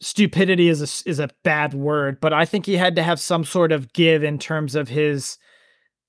stupidity 0.00 0.68
is 0.68 0.80
a, 0.82 1.08
is 1.08 1.20
a 1.20 1.30
bad 1.44 1.72
word, 1.72 2.20
but 2.20 2.32
I 2.32 2.44
think 2.44 2.66
he 2.66 2.76
had 2.76 2.96
to 2.96 3.04
have 3.04 3.20
some 3.20 3.44
sort 3.44 3.70
of 3.70 3.92
give 3.92 4.24
in 4.24 4.36
terms 4.36 4.74
of 4.74 4.88
his 4.88 5.38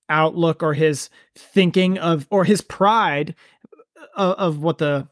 outlook 0.09 0.61
or 0.63 0.73
his 0.73 1.09
thinking 1.35 1.97
of 1.97 2.27
or 2.29 2.43
his 2.45 2.61
pride 2.61 3.35
of, 4.15 4.35
of 4.37 4.59
what 4.61 4.77
the 4.77 5.07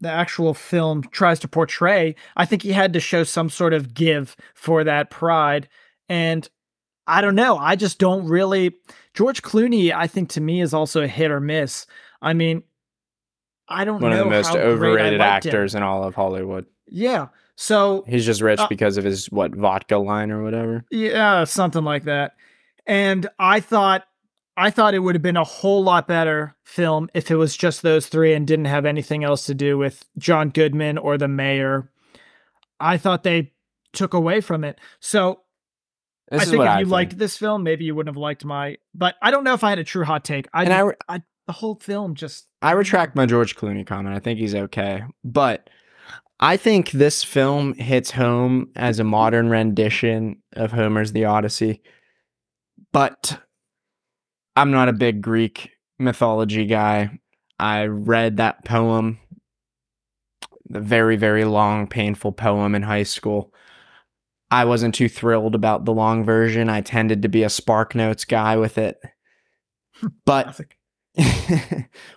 the 0.00 0.10
actual 0.10 0.52
film 0.52 1.02
tries 1.04 1.38
to 1.40 1.48
portray. 1.48 2.14
I 2.36 2.44
think 2.44 2.62
he 2.62 2.72
had 2.72 2.92
to 2.92 3.00
show 3.00 3.24
some 3.24 3.48
sort 3.48 3.72
of 3.72 3.94
give 3.94 4.36
for 4.54 4.84
that 4.84 5.10
pride 5.10 5.68
and 6.08 6.48
I 7.06 7.20
don't 7.20 7.34
know. 7.34 7.56
I 7.56 7.76
just 7.76 7.98
don't 7.98 8.26
really 8.26 8.74
George 9.14 9.42
Clooney 9.42 9.92
I 9.92 10.06
think 10.06 10.28
to 10.30 10.40
me 10.40 10.60
is 10.60 10.74
also 10.74 11.02
a 11.02 11.08
hit 11.08 11.30
or 11.30 11.40
miss. 11.40 11.86
I 12.22 12.32
mean 12.34 12.62
I 13.68 13.84
don't 13.84 14.00
one 14.00 14.10
know 14.12 14.18
of 14.20 14.24
the 14.26 14.30
most 14.30 14.46
how 14.48 14.52
great 14.54 14.62
I 14.62 14.66
overrated 14.68 15.20
liked 15.20 15.44
him. 15.46 15.50
actors 15.50 15.74
in 15.74 15.82
all 15.82 16.04
of 16.04 16.14
Hollywood. 16.14 16.66
Yeah. 16.86 17.28
So 17.56 18.04
He's 18.06 18.26
just 18.26 18.42
rich 18.42 18.60
Uh, 18.60 18.68
because 18.68 18.96
of 18.98 19.04
his 19.04 19.26
what 19.30 19.54
vodka 19.54 19.96
line 19.96 20.30
or 20.30 20.42
whatever. 20.42 20.84
Yeah, 20.90 21.44
something 21.44 21.82
like 21.84 22.04
that. 22.04 22.32
And 22.86 23.26
I 23.38 23.60
thought 23.60 24.04
I 24.56 24.70
thought 24.70 24.94
it 24.94 25.00
would 25.00 25.14
have 25.14 25.22
been 25.22 25.36
a 25.36 25.44
whole 25.44 25.82
lot 25.82 26.08
better 26.08 26.56
film 26.64 27.10
if 27.14 27.30
it 27.30 27.36
was 27.36 27.56
just 27.56 27.82
those 27.82 28.06
three 28.06 28.32
and 28.32 28.46
didn't 28.46 28.64
have 28.66 28.86
anything 28.86 29.22
else 29.22 29.46
to 29.46 29.54
do 29.54 29.76
with 29.76 30.04
John 30.18 30.48
Goodman 30.48 30.96
or 30.98 31.18
the 31.18 31.28
mayor. 31.28 31.90
I 32.80 32.96
thought 32.96 33.22
they 33.22 33.52
took 33.92 34.14
away 34.14 34.40
from 34.40 34.64
it. 34.64 34.78
So 35.00 35.40
This 36.30 36.42
I 36.42 36.44
think 36.46 36.62
if 36.62 36.68
I 36.68 36.78
you 36.80 36.84
think. 36.86 36.92
liked 36.92 37.18
this 37.18 37.36
film, 37.36 37.62
maybe 37.62 37.84
you 37.84 37.94
wouldn't 37.94 38.14
have 38.14 38.20
liked 38.20 38.44
my. 38.44 38.78
But 38.94 39.16
I 39.20 39.30
don't 39.30 39.44
know 39.44 39.54
if 39.54 39.62
I 39.64 39.70
had 39.70 39.78
a 39.78 39.84
true 39.84 40.04
hot 40.04 40.24
take. 40.24 40.48
I, 40.54 40.64
and 40.64 40.72
I, 40.72 40.80
re- 40.80 40.94
the 41.46 41.52
whole 41.52 41.76
film 41.76 42.14
just 42.14 42.46
I 42.62 42.72
retract 42.72 43.14
my 43.14 43.26
George 43.26 43.56
Clooney 43.56 43.86
comment. 43.86 44.16
I 44.16 44.18
think 44.18 44.38
he's 44.38 44.54
okay, 44.54 45.04
but 45.22 45.70
I 46.40 46.56
think 46.56 46.90
this 46.90 47.22
film 47.22 47.74
hits 47.74 48.10
home 48.10 48.70
as 48.74 48.98
a 48.98 49.04
modern 49.04 49.48
rendition 49.48 50.42
of 50.54 50.72
Homer's 50.72 51.12
The 51.12 51.24
Odyssey. 51.26 51.82
But 52.92 53.38
I'm 54.56 54.70
not 54.70 54.88
a 54.88 54.94
big 54.94 55.20
Greek 55.20 55.70
mythology 55.98 56.66
guy. 56.66 57.18
I 57.58 57.86
read 57.86 58.38
that 58.38 58.64
poem, 58.64 59.18
the 60.68 60.80
very, 60.80 61.16
very 61.16 61.44
long, 61.44 61.86
painful 61.86 62.32
poem 62.32 62.74
in 62.74 62.82
high 62.82 63.02
school. 63.02 63.52
I 64.50 64.64
wasn't 64.64 64.94
too 64.94 65.08
thrilled 65.08 65.54
about 65.54 65.84
the 65.84 65.92
long 65.92 66.24
version. 66.24 66.68
I 66.68 66.80
tended 66.80 67.22
to 67.22 67.28
be 67.28 67.42
a 67.42 67.48
SparkNotes 67.48 68.26
guy 68.26 68.56
with 68.56 68.78
it. 68.78 68.98
But 70.26 70.60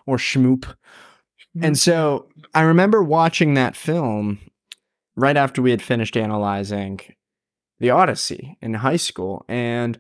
or 0.06 0.18
Shmoop. 0.18 0.66
And 1.62 1.78
so 1.78 2.28
I 2.54 2.64
remember 2.64 3.02
watching 3.02 3.54
that 3.54 3.78
film 3.78 4.40
right 5.16 5.38
after 5.38 5.62
we 5.62 5.72
had 5.72 5.82
finished 5.82 6.18
analyzing 6.18 7.00
the 7.80 7.92
Odyssey 7.92 8.58
in 8.62 8.74
high 8.74 8.98
school. 8.98 9.46
And 9.48 9.98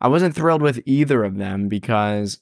I 0.00 0.08
wasn't 0.08 0.34
thrilled 0.34 0.62
with 0.62 0.80
either 0.86 1.24
of 1.24 1.36
them 1.36 1.68
because 1.68 2.40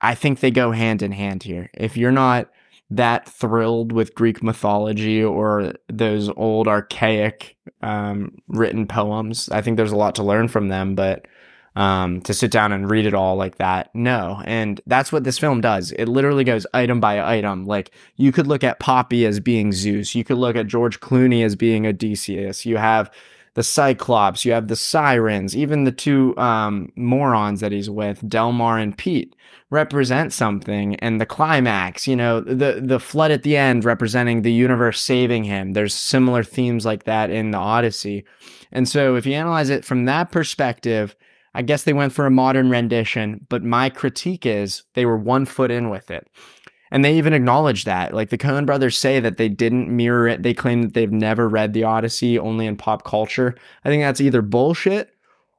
I 0.00 0.14
think 0.14 0.40
they 0.40 0.50
go 0.50 0.72
hand 0.72 1.02
in 1.02 1.12
hand 1.12 1.42
here. 1.42 1.70
If 1.74 1.96
you're 1.96 2.12
not 2.12 2.50
that 2.90 3.28
thrilled 3.28 3.92
with 3.92 4.14
Greek 4.14 4.42
mythology 4.42 5.22
or 5.22 5.74
those 5.88 6.28
old 6.30 6.68
archaic 6.68 7.56
um, 7.80 8.36
written 8.48 8.86
poems, 8.86 9.48
I 9.50 9.62
think 9.62 9.76
there's 9.76 9.92
a 9.92 9.96
lot 9.96 10.14
to 10.16 10.22
learn 10.22 10.48
from 10.48 10.68
them. 10.68 10.94
But 10.94 11.26
um, 11.74 12.20
to 12.22 12.34
sit 12.34 12.50
down 12.50 12.72
and 12.72 12.90
read 12.90 13.06
it 13.06 13.14
all 13.14 13.36
like 13.36 13.56
that. 13.56 13.90
No. 13.94 14.42
And 14.44 14.80
that's 14.86 15.10
what 15.10 15.24
this 15.24 15.38
film 15.38 15.60
does. 15.60 15.92
It 15.92 16.06
literally 16.06 16.44
goes 16.44 16.66
item 16.74 17.00
by 17.00 17.36
item. 17.36 17.64
Like 17.64 17.92
you 18.16 18.30
could 18.32 18.46
look 18.46 18.62
at 18.62 18.78
Poppy 18.78 19.24
as 19.24 19.40
being 19.40 19.72
Zeus. 19.72 20.14
You 20.14 20.24
could 20.24 20.36
look 20.36 20.56
at 20.56 20.66
George 20.66 21.00
Clooney 21.00 21.44
as 21.44 21.56
being 21.56 21.86
Odysseus. 21.86 22.66
You 22.66 22.76
have 22.76 23.10
the 23.54 23.62
Cyclops. 23.62 24.44
You 24.44 24.52
have 24.52 24.68
the 24.68 24.76
Sirens. 24.76 25.56
Even 25.56 25.84
the 25.84 25.92
two 25.92 26.36
um, 26.38 26.92
morons 26.96 27.60
that 27.60 27.72
he's 27.72 27.90
with, 27.90 28.26
Delmar 28.28 28.78
and 28.78 28.96
Pete, 28.96 29.34
represent 29.70 30.32
something. 30.32 30.96
And 30.96 31.20
the 31.20 31.26
climax, 31.26 32.06
you 32.06 32.16
know, 32.16 32.40
the 32.40 32.80
the 32.84 33.00
flood 33.00 33.30
at 33.30 33.42
the 33.42 33.56
end 33.56 33.84
representing 33.84 34.42
the 34.42 34.52
universe 34.52 35.00
saving 35.00 35.44
him. 35.44 35.72
There's 35.72 35.94
similar 35.94 36.42
themes 36.42 36.84
like 36.84 37.04
that 37.04 37.30
in 37.30 37.50
the 37.50 37.58
Odyssey. 37.58 38.24
And 38.70 38.88
so 38.88 39.16
if 39.16 39.26
you 39.26 39.34
analyze 39.34 39.70
it 39.70 39.84
from 39.84 40.06
that 40.06 40.30
perspective, 40.32 41.14
I 41.54 41.62
guess 41.62 41.82
they 41.82 41.92
went 41.92 42.14
for 42.14 42.24
a 42.24 42.30
modern 42.30 42.70
rendition, 42.70 43.46
but 43.50 43.62
my 43.62 43.90
critique 43.90 44.46
is 44.46 44.84
they 44.94 45.04
were 45.04 45.18
one 45.18 45.44
foot 45.44 45.70
in 45.70 45.90
with 45.90 46.10
it. 46.10 46.26
And 46.92 47.02
they 47.02 47.16
even 47.16 47.32
acknowledge 47.32 47.84
that. 47.84 48.12
Like 48.12 48.28
the 48.28 48.38
Coen 48.38 48.66
brothers 48.66 48.98
say 48.98 49.18
that 49.18 49.38
they 49.38 49.48
didn't 49.48 49.88
mirror 49.88 50.28
it. 50.28 50.42
They 50.42 50.52
claim 50.52 50.82
that 50.82 50.92
they've 50.92 51.10
never 51.10 51.48
read 51.48 51.72
the 51.72 51.84
Odyssey, 51.84 52.38
only 52.38 52.66
in 52.66 52.76
pop 52.76 53.02
culture. 53.02 53.56
I 53.82 53.88
think 53.88 54.02
that's 54.02 54.20
either 54.20 54.42
bullshit 54.42 55.08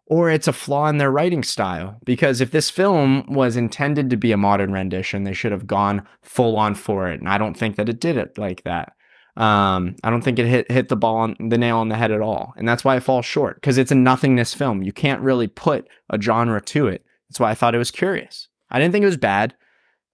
or 0.05 0.29
it's 0.29 0.47
a 0.47 0.53
flaw 0.53 0.87
in 0.89 0.99
their 0.99 1.11
writing 1.11 1.41
style. 1.41 1.97
Because 2.05 2.39
if 2.39 2.51
this 2.51 2.69
film 2.69 3.25
was 3.27 3.57
intended 3.57 4.11
to 4.11 4.15
be 4.15 4.31
a 4.31 4.37
modern 4.37 4.71
rendition, 4.71 5.23
they 5.23 5.33
should 5.33 5.51
have 5.51 5.65
gone 5.65 6.07
full 6.21 6.55
on 6.55 6.75
for 6.75 7.09
it. 7.09 7.19
And 7.19 7.27
I 7.27 7.39
don't 7.39 7.57
think 7.57 7.77
that 7.77 7.89
it 7.89 7.99
did 7.99 8.15
it 8.15 8.37
like 8.37 8.63
that. 8.63 8.93
Um, 9.35 9.95
I 10.03 10.11
don't 10.11 10.21
think 10.21 10.37
it 10.37 10.45
hit 10.45 10.69
hit 10.69 10.89
the 10.89 10.95
ball 10.95 11.15
on 11.15 11.35
the 11.39 11.57
nail 11.57 11.77
on 11.77 11.89
the 11.89 11.95
head 11.95 12.11
at 12.11 12.21
all, 12.21 12.53
and 12.55 12.67
that's 12.67 12.83
why 12.83 12.95
it 12.95 13.01
falls 13.01 13.25
short 13.25 13.55
because 13.55 13.79
it's 13.79 13.91
a 13.91 13.95
nothingness 13.95 14.53
film. 14.53 14.83
You 14.83 14.93
can't 14.93 15.21
really 15.21 15.47
put 15.47 15.87
a 16.11 16.21
genre 16.21 16.61
to 16.61 16.85
it. 16.85 17.03
That's 17.29 17.39
why 17.39 17.49
I 17.49 17.55
thought 17.55 17.73
it 17.73 17.79
was 17.79 17.89
curious. 17.89 18.47
I 18.69 18.77
didn't 18.77 18.91
think 18.91 19.01
it 19.01 19.07
was 19.07 19.17
bad. 19.17 19.55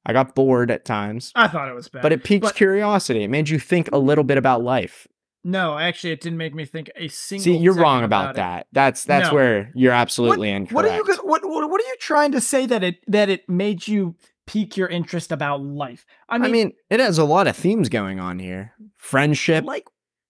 I 0.10 0.14
got 0.14 0.36
bored 0.36 0.72
at 0.72 0.86
times, 0.86 1.32
I 1.36 1.48
thought 1.48 1.70
it 1.70 1.76
was 1.76 1.88
bad. 1.90 2.02
but 2.02 2.12
it 2.12 2.24
piqued 2.24 2.44
But- 2.46 2.56
curiosity. 2.56 3.24
It 3.24 3.30
made 3.30 3.50
you 3.50 3.60
think 3.60 3.90
a 3.92 3.98
little 3.98 4.24
bit 4.24 4.38
about 4.38 4.62
life. 4.64 5.08
no, 5.44 5.78
actually, 5.78 6.12
it 6.12 6.20
didn't 6.22 6.38
make 6.38 6.54
me 6.54 6.66
think 6.66 6.90
a 6.96 7.08
single. 7.08 7.44
See, 7.44 7.56
you're 7.58 7.74
wrong 7.74 8.04
about 8.04 8.32
it. 8.32 8.36
that. 8.38 8.68
That's 8.74 9.04
that's 9.06 9.30
No. 9.30 9.36
where 9.36 9.72
you're 9.74 9.94
absolutely 9.94 10.50
what, 10.50 10.56
incorrect. 10.58 10.74
What 10.74 10.86
are 10.86 10.96
you 10.96 11.04
what, 11.24 11.42
what 11.48 11.70
what 11.70 11.80
are 11.82 11.88
you 11.88 11.96
trying 12.00 12.32
to 12.34 12.42
say 12.42 12.66
that 12.66 12.84
it 12.84 12.96
that 13.08 13.30
it 13.30 13.48
made 13.48 13.88
you 13.88 14.16
pique 14.46 14.76
your 14.76 14.88
interest 14.90 15.32
about 15.32 15.62
life? 15.62 16.06
I 16.28 16.36
I 16.36 16.38
mean, 16.40 16.52
mean, 16.52 16.74
it 16.90 17.00
has 17.00 17.18
a 17.18 17.24
lot 17.24 17.48
of 17.48 17.56
themes 17.56 17.88
going 17.88 18.20
on 18.20 18.40
here: 18.40 18.74
friendship, 18.98 19.64
like 19.64 19.88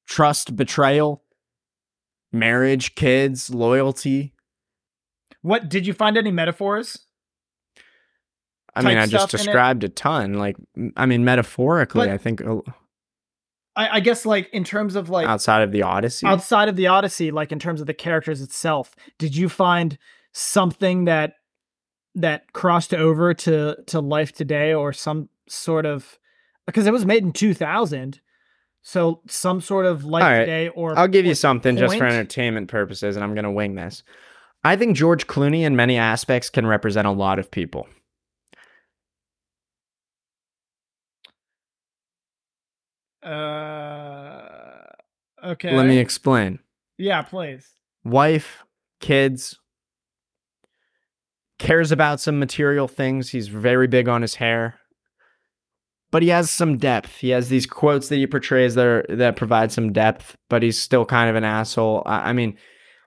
trust, 0.08 0.56
betrayal, 0.56 1.24
marriage, 2.32 2.96
kids, 2.96 3.50
loyalty. 3.50 4.34
what 5.42 5.70
did 5.70 5.88
you 5.88 5.94
find 5.94 6.18
any 6.18 6.32
metaphors? 6.32 7.06
I 8.76 8.82
mean, 8.84 8.98
I 8.98 9.06
just 9.06 9.30
stuff 9.30 9.34
in 9.34 9.40
it. 9.40 9.44
described 9.46 9.84
a 9.84 9.90
ton. 9.90 10.36
Like, 10.36 10.56
I 10.96 11.06
mean, 11.06 11.24
metaphorically, 11.26 12.08
But- 12.08 12.14
I 12.14 12.18
think 12.18 12.42
I, 13.76 13.98
I 13.98 14.00
guess 14.02 14.26
like 14.26 14.50
in 14.52 14.66
terms 14.66 14.96
of 14.96 15.10
like 15.10 15.28
outside 15.28 15.62
of 15.62 15.72
the 15.72 15.84
Odyssey, 15.84 16.28
outside 16.28 16.68
of 16.68 16.76
the 16.76 16.88
Odyssey, 16.88 17.32
like 17.32 17.52
in 17.52 17.60
terms 17.60 17.80
of 17.80 17.88
the 17.88 17.94
characters 17.94 18.42
itself, 18.42 18.94
did 19.18 19.36
you 19.36 19.48
find 19.48 19.98
something 20.34 21.06
that 21.06 21.36
that 22.16 22.52
crossed 22.52 22.94
over 22.94 23.34
to 23.34 23.78
to 23.88 24.02
life 24.02 24.34
today, 24.34 24.74
or 24.74 24.92
some 24.92 25.30
sort 25.48 25.86
of 25.86 26.20
because 26.66 26.88
it 26.88 26.94
was 26.94 27.06
made 27.06 27.24
in 27.24 27.32
two 27.32 27.54
thousand, 27.54 28.20
so 28.82 29.22
some 29.30 29.62
sort 29.62 29.86
of 29.86 30.04
life 30.04 30.24
right. 30.24 30.40
today, 30.40 30.68
or 30.70 30.98
I'll 31.00 31.08
give 31.08 31.26
you 31.26 31.32
or 31.32 31.36
something 31.36 31.78
just 31.78 31.98
for 31.98 32.06
entertainment 32.06 32.68
purposes, 32.68 33.16
and 33.16 33.24
I'm 33.24 33.34
going 33.34 33.46
to 33.46 33.52
wing 33.52 33.76
this. 33.76 34.04
I 34.62 34.76
think 34.76 34.98
George 34.98 35.26
Clooney, 35.26 35.62
in 35.62 35.78
many 35.78 35.96
aspects, 35.98 36.50
can 36.50 36.68
represent 36.68 37.08
a 37.08 37.12
lot 37.12 37.40
of 37.40 37.50
people. 37.50 37.88
Uh, 43.24 44.86
okay. 45.44 45.76
Let 45.76 45.86
me 45.86 45.98
explain. 45.98 46.60
Yeah, 46.98 47.22
please. 47.22 47.68
Wife, 48.04 48.64
kids, 49.00 49.60
cares 51.58 51.92
about 51.92 52.20
some 52.20 52.40
material 52.40 52.88
things. 52.88 53.30
He's 53.30 53.48
very 53.48 53.88
big 53.88 54.08
on 54.08 54.22
his 54.22 54.36
hair. 54.36 54.80
But 56.12 56.24
he 56.24 56.30
has 56.30 56.50
some 56.50 56.78
depth. 56.78 57.18
He 57.18 57.30
has 57.30 57.50
these 57.50 57.68
quotes 57.68 58.10
that 58.10 58.16
he 58.16 58.26
portrays 58.26 58.74
that 58.76 58.86
are, 58.86 59.06
that 59.10 59.36
provide 59.36 59.72
some 59.72 59.94
depth, 59.94 60.36
but 60.50 60.64
he's 60.64 60.80
still 60.80 61.06
kind 61.06 61.30
of 61.30 61.36
an 61.36 61.44
asshole. 61.44 62.02
I, 62.06 62.30
I 62.30 62.34
mean, 62.34 62.58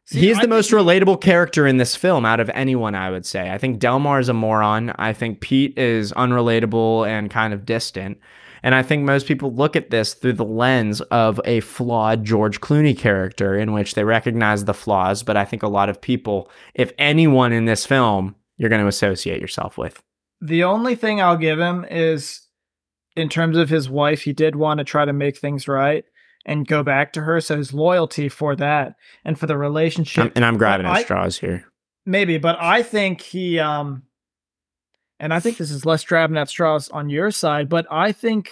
See, 0.05 0.21
he 0.21 0.31
is 0.31 0.39
I 0.39 0.43
the 0.43 0.49
most 0.49 0.71
relatable 0.71 1.21
character 1.21 1.67
in 1.67 1.79
this 1.79 1.97
film 1.97 2.25
out 2.25 2.39
of 2.39 2.51
anyone, 2.51 2.95
I 2.95 3.11
would 3.11 3.27
say. 3.27 3.51
I 3.51 3.59
think 3.59 3.79
Delmar 3.79 4.21
is 4.21 4.29
a 4.29 4.35
moron. 4.35 4.93
I 4.99 5.13
think 5.13 5.41
Pete 5.41 5.77
is 5.77 6.13
unrelatable 6.13 7.07
and 7.09 7.31
kind 7.31 7.53
of 7.53 7.65
distant. 7.65 8.19
And 8.63 8.75
I 8.75 8.83
think 8.83 9.03
most 9.05 9.27
people 9.27 9.53
look 9.53 9.75
at 9.77 9.91
this 9.91 10.15
through 10.15 10.35
the 10.35 10.45
lens 10.45 11.01
of 11.03 11.41
a 11.45 11.61
flawed 11.61 12.25
George 12.25 12.61
Clooney 12.61 12.97
character 12.97 13.59
in 13.59 13.73
which 13.73 13.95
they 13.95 14.05
recognize 14.05 14.65
the 14.65 14.75
flaws. 14.75 15.23
But 15.23 15.37
I 15.37 15.45
think 15.45 15.63
a 15.63 15.69
lot 15.69 15.89
of 15.89 16.01
people, 16.01 16.51
if 16.75 16.93
anyone 16.99 17.53
in 17.53 17.65
this 17.65 17.85
film, 17.85 18.37
you're 18.57 18.71
going 18.71 18.83
to 18.83 18.87
associate 18.89 19.41
yourself 19.41 19.77
with. 19.77 20.03
The 20.41 20.65
only 20.65 20.95
thing 20.95 21.21
I'll 21.21 21.37
give 21.37 21.59
him 21.59 21.85
is 21.91 22.47
in 23.17 23.29
terms 23.29 23.57
of 23.57 23.69
his 23.69 23.91
wife, 23.91 24.23
he 24.23 24.33
did 24.33 24.57
want 24.57 24.79
to 24.79 24.85
try 24.85 25.05
to 25.05 25.13
make 25.13 25.37
things 25.39 25.67
right 25.69 26.05
and 26.47 26.67
go 26.67 26.83
back 26.83 27.13
to 27.13 27.23
her. 27.23 27.41
So 27.41 27.57
his 27.57 27.73
loyalty 27.75 28.29
for 28.29 28.57
that 28.57 28.95
and 29.25 29.39
for 29.39 29.47
the 29.47 29.57
relationship, 29.59 30.23
I'm- 30.23 30.33
and 30.37 30.45
I'm 30.45 30.57
grabbing 30.57 30.87
at 30.87 31.03
straws 31.03 31.39
here. 31.39 31.65
maybe, 32.07 32.39
but 32.39 32.57
I 32.61 32.83
think 32.83 33.21
he, 33.21 33.59
um, 33.61 34.03
and 35.23 35.33
I 35.33 35.39
think 35.39 35.57
this 35.57 35.71
is 35.71 35.87
less 35.87 36.05
grabbing 36.05 36.37
at 36.37 36.49
straws 36.49 36.89
on 36.89 37.09
your 37.09 37.31
side, 37.31 37.69
but 37.69 37.87
I 37.89 38.11
think, 38.11 38.51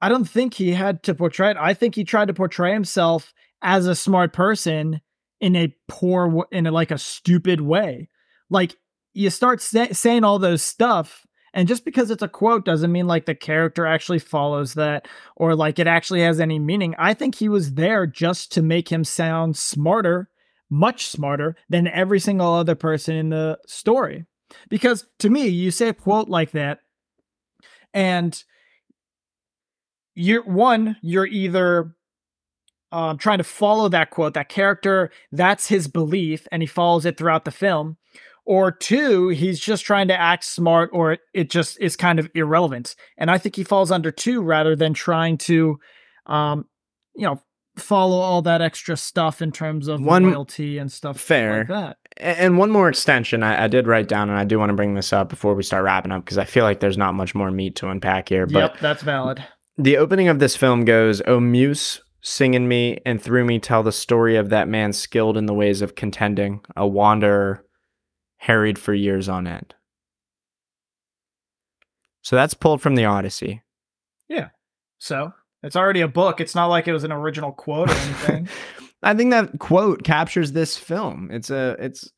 I 0.00 0.08
don't 0.08 0.24
think 0.24 0.54
he 0.54 0.70
had 0.70 1.02
to 1.02 1.16
portray 1.16 1.50
it. 1.50 1.56
I 1.58 1.74
think 1.74 1.96
he 1.96 2.04
tried 2.04 2.28
to 2.28 2.34
portray 2.34 2.72
himself 2.72 3.34
as 3.60 3.88
a 3.88 3.96
smart 3.96 4.32
person 4.32 5.00
in 5.40 5.56
a 5.56 5.74
poor, 5.88 6.46
in 6.52 6.68
a, 6.68 6.70
like 6.70 6.92
a 6.92 6.98
stupid 6.98 7.60
way. 7.60 8.08
Like 8.50 8.76
you 9.14 9.30
start 9.30 9.60
sa- 9.60 9.88
saying 9.90 10.22
all 10.22 10.38
those 10.38 10.62
stuff 10.62 11.26
and 11.54 11.66
just 11.66 11.84
because 11.84 12.12
it's 12.12 12.22
a 12.22 12.28
quote 12.28 12.64
doesn't 12.64 12.92
mean 12.92 13.08
like 13.08 13.26
the 13.26 13.34
character 13.34 13.86
actually 13.86 14.20
follows 14.20 14.74
that 14.74 15.08
or 15.34 15.56
like 15.56 15.80
it 15.80 15.88
actually 15.88 16.20
has 16.20 16.38
any 16.38 16.60
meaning. 16.60 16.94
I 16.98 17.14
think 17.14 17.34
he 17.34 17.48
was 17.48 17.74
there 17.74 18.06
just 18.06 18.52
to 18.52 18.62
make 18.62 18.92
him 18.92 19.02
sound 19.02 19.56
smarter, 19.56 20.30
much 20.70 21.08
smarter 21.08 21.56
than 21.68 21.88
every 21.88 22.20
single 22.20 22.54
other 22.54 22.76
person 22.76 23.16
in 23.16 23.30
the 23.30 23.58
story. 23.66 24.26
Because 24.68 25.06
to 25.20 25.30
me, 25.30 25.48
you 25.48 25.70
say 25.70 25.88
a 25.88 25.94
quote 25.94 26.28
like 26.28 26.52
that 26.52 26.80
and 27.92 28.42
you're 30.14 30.44
one, 30.44 30.96
you're 31.02 31.26
either 31.26 31.94
um, 32.92 33.18
trying 33.18 33.38
to 33.38 33.44
follow 33.44 33.88
that 33.88 34.10
quote, 34.10 34.34
that 34.34 34.48
character, 34.48 35.10
that's 35.32 35.66
his 35.68 35.88
belief, 35.88 36.46
and 36.52 36.62
he 36.62 36.66
follows 36.66 37.04
it 37.04 37.16
throughout 37.16 37.44
the 37.44 37.50
film. 37.50 37.96
Or 38.46 38.70
two, 38.70 39.30
he's 39.30 39.58
just 39.58 39.84
trying 39.84 40.08
to 40.08 40.20
act 40.20 40.44
smart, 40.44 40.90
or 40.92 41.18
it 41.32 41.50
just 41.50 41.80
is 41.80 41.96
kind 41.96 42.18
of 42.18 42.30
irrelevant. 42.34 42.94
And 43.16 43.30
I 43.30 43.38
think 43.38 43.56
he 43.56 43.64
falls 43.64 43.90
under 43.90 44.12
two 44.12 44.42
rather 44.42 44.76
than 44.76 44.92
trying 44.92 45.38
to, 45.38 45.80
um, 46.26 46.66
you 47.16 47.26
know, 47.26 47.40
follow 47.76 48.18
all 48.18 48.42
that 48.42 48.60
extra 48.60 48.96
stuff 48.96 49.42
in 49.42 49.50
terms 49.50 49.88
of 49.88 50.00
One- 50.00 50.24
loyalty 50.24 50.78
and 50.78 50.92
stuff 50.92 51.18
Fair. 51.18 51.60
like 51.60 51.68
that. 51.68 51.96
And 52.16 52.58
one 52.58 52.70
more 52.70 52.88
extension 52.88 53.42
I, 53.42 53.64
I 53.64 53.68
did 53.68 53.86
write 53.86 54.08
down, 54.08 54.30
and 54.30 54.38
I 54.38 54.44
do 54.44 54.58
want 54.58 54.70
to 54.70 54.74
bring 54.74 54.94
this 54.94 55.12
up 55.12 55.28
before 55.28 55.54
we 55.54 55.62
start 55.62 55.84
wrapping 55.84 56.12
up 56.12 56.24
because 56.24 56.38
I 56.38 56.44
feel 56.44 56.64
like 56.64 56.80
there's 56.80 56.96
not 56.96 57.14
much 57.14 57.34
more 57.34 57.50
meat 57.50 57.76
to 57.76 57.88
unpack 57.88 58.28
here. 58.28 58.46
But 58.46 58.58
yep, 58.58 58.78
that's 58.80 59.02
valid. 59.02 59.44
The 59.76 59.96
opening 59.96 60.28
of 60.28 60.38
this 60.38 60.54
film 60.54 60.84
goes, 60.84 61.20
O 61.26 61.40
Muse, 61.40 62.00
sing 62.20 62.54
in 62.54 62.68
me, 62.68 63.00
and 63.04 63.20
through 63.20 63.44
me 63.44 63.58
tell 63.58 63.82
the 63.82 63.90
story 63.90 64.36
of 64.36 64.48
that 64.50 64.68
man 64.68 64.92
skilled 64.92 65.36
in 65.36 65.46
the 65.46 65.54
ways 65.54 65.82
of 65.82 65.96
contending, 65.96 66.60
a 66.76 66.86
wanderer, 66.86 67.64
harried 68.36 68.78
for 68.78 68.94
years 68.94 69.28
on 69.28 69.48
end. 69.48 69.74
So 72.22 72.36
that's 72.36 72.54
pulled 72.54 72.80
from 72.80 72.94
the 72.94 73.04
Odyssey. 73.04 73.62
Yeah. 74.28 74.48
So 74.98 75.32
it's 75.62 75.76
already 75.76 76.00
a 76.00 76.08
book. 76.08 76.40
It's 76.40 76.54
not 76.54 76.66
like 76.66 76.86
it 76.86 76.92
was 76.92 77.04
an 77.04 77.12
original 77.12 77.52
quote 77.52 77.90
or 77.90 77.94
anything. 77.94 78.48
I 79.04 79.14
think 79.14 79.30
that 79.30 79.58
quote 79.58 80.02
captures 80.02 80.52
this 80.52 80.76
film. 80.76 81.28
It's 81.30 81.50
a 81.50 81.76
it's 81.78 82.10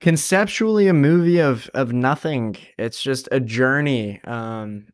conceptually 0.00 0.88
a 0.88 0.92
movie 0.94 1.38
of 1.40 1.70
of 1.74 1.92
nothing. 1.92 2.56
It's 2.78 3.02
just 3.02 3.28
a 3.32 3.40
journey. 3.40 4.20
Um 4.24 4.88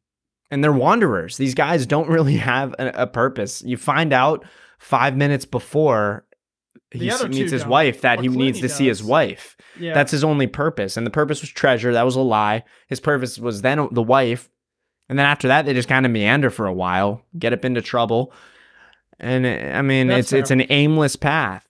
and 0.53 0.63
they're 0.65 0.73
wanderers. 0.73 1.37
These 1.37 1.55
guys 1.55 1.87
don't 1.87 2.09
really 2.09 2.37
have 2.53 2.75
a, 2.79 3.03
a 3.03 3.07
purpose. 3.07 3.63
You 3.63 3.77
find 3.77 4.13
out 4.13 4.45
5 4.79 5.17
minutes 5.17 5.45
before 5.45 6.25
he 6.93 7.11
other 7.11 7.27
s- 7.27 7.33
two 7.33 7.41
meets 7.41 7.53
his 7.53 7.63
don't, 7.63 7.71
wife 7.71 8.01
that 8.01 8.17
but 8.17 8.23
he 8.25 8.29
needs 8.29 8.59
Clooney 8.59 8.63
to 8.63 8.69
see 8.69 8.87
his 8.89 9.03
wife. 9.03 9.57
yeah. 9.79 9.95
That's 9.95 10.11
his 10.11 10.25
only 10.25 10.47
purpose. 10.49 10.97
And 10.97 11.07
the 11.07 11.11
purpose 11.11 11.41
was 11.41 11.51
treasure. 11.51 11.93
That 11.93 12.05
was 12.05 12.17
a 12.17 12.21
lie. 12.21 12.65
His 12.89 12.99
purpose 13.01 13.39
was 13.39 13.63
then 13.63 13.89
the 13.93 14.03
wife. 14.03 14.49
And 15.09 15.19
then 15.19 15.27
after 15.27 15.49
that, 15.49 15.67
they 15.67 15.75
just 15.75 15.89
kind 15.89 16.05
of 16.07 16.13
meander 16.13 16.51
for 16.51 16.67
a 16.67 16.73
while, 16.73 17.23
get 17.39 17.53
up 17.53 17.65
into 17.65 17.83
trouble. 17.83 18.33
And 19.21 19.47
uh, 19.47 19.77
I 19.77 19.83
mean, 19.83 20.09
That's 20.09 20.33
it's 20.33 20.33
it's 20.33 20.51
an 20.51 20.65
aimless 20.71 21.17
path. 21.17 21.67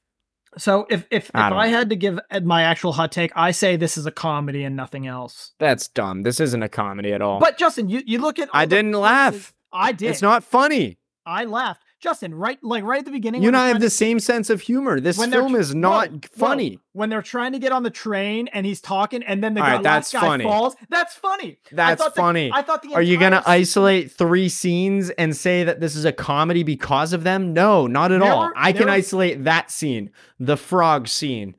So 0.58 0.86
if 0.90 1.06
if 1.10 1.26
if 1.28 1.34
I 1.34 1.50
I, 1.50 1.66
had 1.68 1.90
to 1.90 1.96
give 1.96 2.18
my 2.42 2.62
actual 2.62 2.92
hot 2.92 3.12
take, 3.12 3.32
I 3.36 3.50
say 3.52 3.76
this 3.76 3.96
is 3.96 4.06
a 4.06 4.10
comedy 4.10 4.64
and 4.64 4.74
nothing 4.74 5.06
else. 5.06 5.52
That's 5.58 5.86
dumb. 5.88 6.22
This 6.22 6.40
isn't 6.40 6.62
a 6.62 6.68
comedy 6.68 7.12
at 7.12 7.22
all. 7.22 7.38
But 7.38 7.59
Justin, 7.59 7.88
you, 7.88 8.03
you 8.05 8.18
look 8.18 8.38
at 8.38 8.48
I 8.53 8.66
didn't 8.66 8.92
places- 8.92 9.01
laugh. 9.03 9.55
I 9.72 9.92
did. 9.92 10.11
It's 10.11 10.22
not 10.22 10.42
funny. 10.42 10.98
I 11.24 11.44
laughed. 11.44 11.82
Justin, 12.01 12.34
right 12.34 12.59
like 12.62 12.82
right 12.82 13.01
at 13.01 13.05
the 13.05 13.11
beginning. 13.11 13.42
You 13.42 13.48
and 13.48 13.57
I 13.57 13.68
have 13.68 13.78
the 13.80 13.86
to- 13.86 13.90
same 13.90 14.20
sense 14.20 14.48
of 14.48 14.62
humor. 14.62 15.01
This 15.01 15.22
film 15.22 15.55
is 15.55 15.74
not 15.74 16.09
Whoa, 16.11 16.16
whoa. 16.16 16.20
funny. 16.48 16.78
when 16.92 17.11
they're 17.11 17.20
trying 17.20 17.53
to 17.53 17.59
get 17.59 17.72
on 17.72 17.82
the 17.82 17.90
train 17.90 18.48
and 18.55 18.64
he's 18.64 18.80
talking, 18.80 19.22
and 19.22 19.44
then 19.44 19.53
the 19.55 19.61
guy, 19.61 19.74
right, 19.74 19.82
that's 19.82 20.14
last 20.14 20.22
guy 20.22 20.26
funny. 20.28 20.44
falls. 20.44 20.76
That's 20.88 21.14
funny. 21.14 21.59
I 21.70 21.74
That's 21.74 22.03
the- 22.05 22.11
funny. 22.12 22.51
I 22.55 22.62
thought 22.62 22.82
the 22.82 22.94
Are 22.94 23.03
you 23.03 23.18
going 23.18 23.32
to 23.32 23.42
scene- 23.42 23.53
isolate 23.53 24.11
three 24.11 24.48
scenes 24.48 25.11
and 25.11 25.36
say 25.36 25.62
that 25.64 25.80
this 25.80 25.94
is 25.94 26.05
a 26.07 26.12
comedy 26.12 26.62
because 26.62 27.12
of 27.12 27.22
them? 27.22 27.53
No, 27.53 27.86
not 27.86 28.11
at 28.12 28.20
There 28.20 28.32
all. 28.32 28.51
I 28.57 28.72
can 28.72 28.88
isolate 28.88 29.44
that 29.44 29.70
scene, 29.70 30.11
the 30.38 30.57
frog 30.57 31.07
scene. 31.07 31.55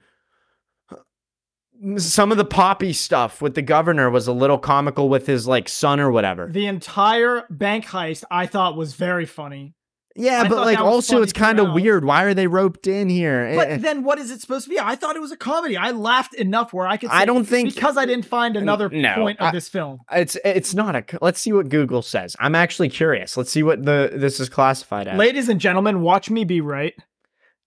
Some 1.97 2.31
of 2.31 2.37
the 2.37 2.45
poppy 2.45 2.93
stuff 2.93 3.41
with 3.41 3.55
the 3.55 3.63
governor 3.63 4.09
was 4.11 4.27
a 4.27 4.33
little 4.33 4.59
comical 4.59 5.09
with 5.09 5.25
his 5.25 5.47
like 5.47 5.67
son 5.67 5.99
or 5.99 6.11
whatever. 6.11 6.47
The 6.47 6.67
entire 6.67 7.43
bank 7.49 7.85
heist 7.85 8.23
I 8.29 8.45
thought 8.45 8.75
was 8.77 8.93
very 8.93 9.25
funny. 9.25 9.73
Yeah, 10.15 10.41
I 10.41 10.49
but 10.49 10.57
like 10.57 10.79
also 10.79 11.21
it's 11.21 11.31
kind 11.31 11.59
of 11.59 11.73
weird. 11.73 12.03
Why 12.03 12.23
are 12.23 12.33
they 12.33 12.47
roped 12.47 12.85
in 12.85 13.07
here? 13.07 13.47
Eh, 13.49 13.53
eh. 13.53 13.55
But 13.55 13.81
then 13.81 14.03
what 14.03 14.19
is 14.19 14.29
it 14.29 14.41
supposed 14.41 14.65
to 14.65 14.69
be? 14.69 14.77
I 14.77 14.95
thought 14.95 15.15
it 15.15 15.21
was 15.21 15.31
a 15.31 15.37
comedy. 15.37 15.77
I 15.77 15.91
laughed 15.91 16.33
enough 16.33 16.73
where 16.73 16.85
I 16.85 16.97
could. 16.97 17.09
Say, 17.09 17.15
I 17.15 17.25
don't 17.25 17.45
think 17.45 17.73
because 17.73 17.97
I 17.97 18.05
didn't 18.05 18.25
find 18.25 18.57
another 18.57 18.89
no, 18.89 19.15
point 19.15 19.39
of 19.39 19.47
I- 19.47 19.51
this 19.51 19.69
film. 19.69 19.99
it's 20.11 20.37
it's 20.43 20.73
not 20.73 20.95
a. 20.95 21.05
Let's 21.21 21.39
see 21.39 21.53
what 21.53 21.69
Google 21.69 22.01
says. 22.01 22.35
I'm 22.39 22.55
actually 22.55 22.89
curious. 22.89 23.37
Let's 23.37 23.51
see 23.51 23.63
what 23.63 23.85
the 23.85 24.11
this 24.13 24.39
is 24.39 24.49
classified 24.49 25.07
as. 25.07 25.17
Ladies 25.17 25.47
and 25.47 25.61
gentlemen, 25.61 26.01
watch 26.01 26.29
me 26.29 26.43
be 26.43 26.59
right, 26.59 26.93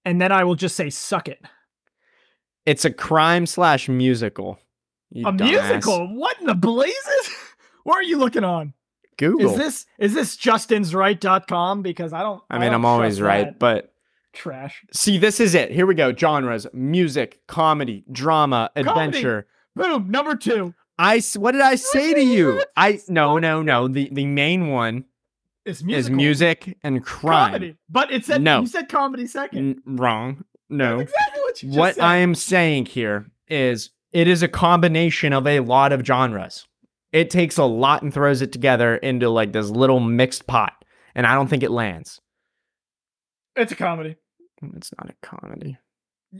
and 0.05 0.21
then 0.21 0.31
I 0.31 0.45
will 0.45 0.57
just 0.57 0.77
say, 0.77 0.91
"Suck 0.91 1.29
it." 1.29 1.41
It's 2.67 2.85
a 2.85 2.91
crime 2.91 3.47
slash 3.47 3.89
musical. 3.89 4.59
A 5.15 5.19
dumbass. 5.19 5.41
musical? 5.45 6.15
What 6.15 6.41
in 6.41 6.47
the 6.47 6.55
blazes? 6.55 7.31
what 7.85 7.97
are 7.97 8.03
you 8.03 8.19
looking 8.19 8.45
on? 8.45 8.75
Google. 9.17 9.51
Is 9.53 9.57
this 9.57 9.87
is 9.99 10.15
this 10.15 10.37
justinsright.com? 10.37 11.83
Because 11.83 12.13
I 12.13 12.23
don't. 12.23 12.43
I 12.51 12.55
mean, 12.59 12.67
don't 12.67 12.75
I'm 12.75 12.85
always 12.85 13.21
right, 13.21 13.47
that. 13.47 13.59
but 13.59 13.93
trash. 14.33 14.85
see, 14.93 15.19
this 15.19 15.41
is 15.41 15.55
it. 15.55 15.71
Here 15.71 15.87
we 15.87 15.95
go. 15.95 16.15
Genres: 16.15 16.67
music, 16.73 17.41
comedy, 17.47 18.05
drama, 18.11 18.71
adventure. 18.77 19.47
Boom. 19.77 20.11
Number 20.11 20.37
two 20.37 20.75
I. 20.99 21.21
what 21.37 21.53
did 21.53 21.61
I 21.63 21.75
say 21.75 22.15
to 22.15 22.21
you? 22.23 22.63
I 22.77 23.01
no 23.09 23.39
no 23.39 23.63
no. 23.63 23.89
The 23.89 24.09
the 24.13 24.27
main 24.27 24.69
one 24.69 25.05
is 25.65 25.83
is 25.89 26.11
music 26.11 26.77
and 26.83 27.05
crime. 27.05 27.47
comedy, 27.53 27.77
but 27.89 28.13
it 28.13 28.25
said 28.25 28.43
No. 28.43 28.61
you 28.61 28.67
said 28.67 28.89
comedy 28.89 29.27
second. 29.27 29.83
N- 29.87 29.97
wrong. 29.97 30.45
No. 30.69 30.99
That's 30.99 31.11
exactly 31.13 31.41
what 31.43 31.63
you 31.63 31.69
just 31.71 31.79
what 31.79 31.95
said. 31.97 32.05
I 32.05 32.17
am 32.19 32.35
saying 32.35 32.87
here 32.87 33.27
is 33.49 33.91
it 34.13 34.29
is 34.29 34.43
a 34.43 34.49
combination 34.49 35.33
of 35.33 35.47
a 35.47 35.61
lot 35.61 35.93
of 35.93 36.07
genres. 36.07 36.67
It 37.15 37.31
takes 37.31 37.59
a 37.59 37.65
lot 37.65 38.03
and 38.03 38.13
throws 38.13 38.43
it 38.43 38.51
together 38.51 38.97
into 38.97 39.31
like 39.31 39.53
this 39.53 39.71
little 39.71 40.01
mixed 40.01 40.49
pot, 40.49 40.85
and 41.15 41.27
I 41.27 41.35
don't 41.37 41.47
think 41.47 41.63
it 41.63 41.71
lands. 41.71 42.21
It's 43.55 43.71
a 43.71 43.77
comedy. 43.77 44.17
It's 44.75 44.91
not 44.99 45.11
a 45.11 45.15
comedy. 45.25 45.79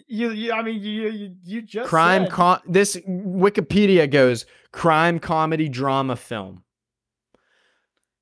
You, 0.09 0.31
you 0.31 0.53
I 0.53 0.63
mean, 0.63 0.83
you, 0.83 1.09
you, 1.11 1.37
you 1.45 1.63
just 1.63 1.89
crime 1.89 2.25
said- 2.25 2.33
com- 2.33 2.61
this 2.67 2.97
Wikipedia 3.09 4.11
goes 4.11 4.47
crime 4.73 5.21
comedy 5.21 5.69
drama 5.69 6.17
film. 6.17 6.65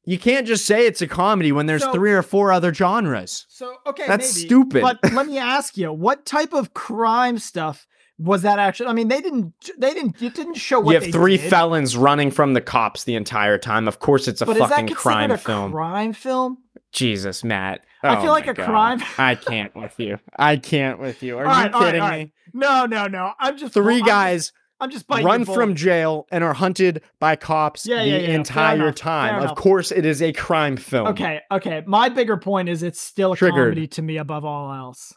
You 0.05 0.18
can't 0.18 0.46
just 0.46 0.66
say 0.66 0.86
it's 0.86 1.00
a 1.00 1.07
comedy 1.07 1.53
when 1.53 1.64
there's 1.64 1.84
So- 1.84 1.92
three 1.92 2.12
or 2.12 2.20
four 2.22 2.53
other 2.53 2.74
genres. 2.74 3.46
So 3.48 3.76
okay, 3.86 4.07
That's 4.07 4.36
maybe, 4.36 4.46
stupid. 4.46 4.82
But 4.82 4.98
let 5.14 5.26
me 5.26 5.38
ask 5.38 5.78
you, 5.78 5.90
what 5.90 6.26
type 6.26 6.53
of 6.53 6.74
crime 6.74 7.38
stuff 7.38 7.86
was 8.22 8.42
that 8.42 8.58
actually? 8.58 8.88
I 8.88 8.92
mean, 8.92 9.08
they 9.08 9.20
didn't. 9.20 9.52
They 9.78 9.92
didn't. 9.94 10.20
It 10.22 10.34
didn't 10.34 10.54
show 10.54 10.80
what 10.80 10.94
you 10.94 11.00
have 11.00 11.12
three 11.12 11.36
did, 11.36 11.50
felons 11.50 11.96
running 11.96 12.30
from 12.30 12.54
the 12.54 12.60
cops 12.60 13.04
the 13.04 13.14
entire 13.14 13.58
time. 13.58 13.88
Of 13.88 13.98
course, 13.98 14.28
it's 14.28 14.40
a 14.40 14.46
But 14.46 14.56
is 14.56 14.60
that 14.60 14.70
fucking 14.70 14.94
crime 14.94 15.30
a 15.30 15.38
film. 15.38 15.72
crime 15.72 16.12
film? 16.12 16.58
Jesus, 16.92 17.42
Matt. 17.42 17.84
I 18.02 18.16
Oh 18.16 18.22
feel 18.22 18.32
like 18.32 18.46
a 18.46 18.54
God. 18.54 18.66
crime- 18.66 19.02
I 19.18 19.34
can't 19.34 19.74
with 19.74 19.98
you. 19.98 20.18
I 20.38 20.56
can't 20.56 20.98
with 20.98 21.22
you. 21.22 21.38
Are 21.38 21.46
All 21.46 21.52
you 21.54 21.62
right, 21.62 21.72
all 21.72 21.80
right, 21.80 21.86
kidding 21.86 22.00
all 22.02 22.08
me? 22.10 22.16
right. 22.16 22.32
No, 22.52 22.86
no, 22.86 23.06
no. 23.06 23.32
I'm 23.38 23.56
just 23.56 23.72
Three 23.74 24.00
I'm 24.00 24.06
guys 24.06 24.40
Just, 24.46 24.52
I'm 24.80 24.90
just 24.90 25.06
run 25.08 25.44
from 25.44 25.74
jail 25.74 26.26
and 26.30 26.42
are 26.44 26.52
hunted 26.54 27.02
by 27.20 27.36
cops 27.36 27.86
Yeah, 27.86 28.02
the 28.02 28.08
yeah, 28.10 28.16
yeah. 28.18 28.28
Entire 28.34 28.74
enough, 28.74 28.94
time. 28.96 29.42
Of 29.42 29.54
course, 29.56 29.90
it 29.92 30.04
is 30.04 30.20
a 30.20 30.32
crime 30.32 30.76
film. 30.76 31.06
Okay, 31.08 31.40
okay. 31.50 31.82
My 31.86 32.08
bigger 32.08 32.36
point 32.36 32.68
is 32.68 32.82
it's 32.82 33.00
still 33.00 33.32
a 33.32 33.36
Triggered. 33.36 33.72
comedy 33.74 33.86
to 33.86 34.02
me 34.02 34.16
above 34.18 34.44
all 34.44 34.72
else, 34.74 35.14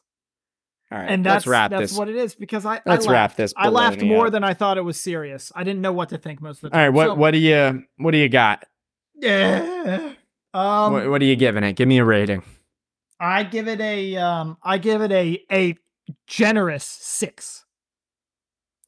All 0.91 0.99
right. 0.99 1.09
and 1.09 1.25
that's 1.25 1.45
let's 1.45 1.47
wrap 1.47 1.71
that's 1.71 1.91
this. 1.91 1.97
what 1.97 2.09
it 2.09 2.15
is 2.15 2.35
because 2.35 2.65
I 2.65 2.79
Let's 2.85 3.07
I 3.07 3.11
wrap 3.11 3.21
laughed. 3.31 3.37
this 3.37 3.53
I 3.57 3.69
laughed 3.69 4.01
more 4.03 4.27
up. 4.27 4.31
than 4.33 4.43
I 4.43 4.53
thought 4.53 4.77
it 4.77 4.83
was 4.83 4.99
serious. 4.99 5.51
I 5.55 5.63
didn't 5.63 5.81
know 5.81 5.91
what 5.91 6.09
to 6.09 6.17
think 6.17 6.41
most 6.41 6.57
of 6.57 6.61
the 6.63 6.69
time. 6.69 6.79
All 6.79 6.85
right, 6.85 6.93
What 6.93 7.07
So- 7.07 7.15
what 7.15 7.31
do 7.31 7.37
you 7.39 7.83
what 7.97 8.11
do 8.11 8.17
you 8.17 8.29
got? 8.29 8.65
Yeah. 9.15 10.13
Um, 10.53 10.93
what, 10.93 11.09
what 11.09 11.21
are 11.21 11.25
you 11.25 11.35
giving 11.35 11.63
it? 11.63 11.73
Give 11.73 11.87
me 11.87 11.97
a 11.97 12.05
rating. 12.05 12.43
I 13.19 13.43
give 13.43 13.67
it 13.67 13.81
a 13.81 14.15
um 14.17 14.57
I 14.61 14.77
give 14.77 15.01
it 15.01 15.11
a 15.11 15.43
a 15.51 15.75
generous 16.27 16.83
six. 16.85 17.65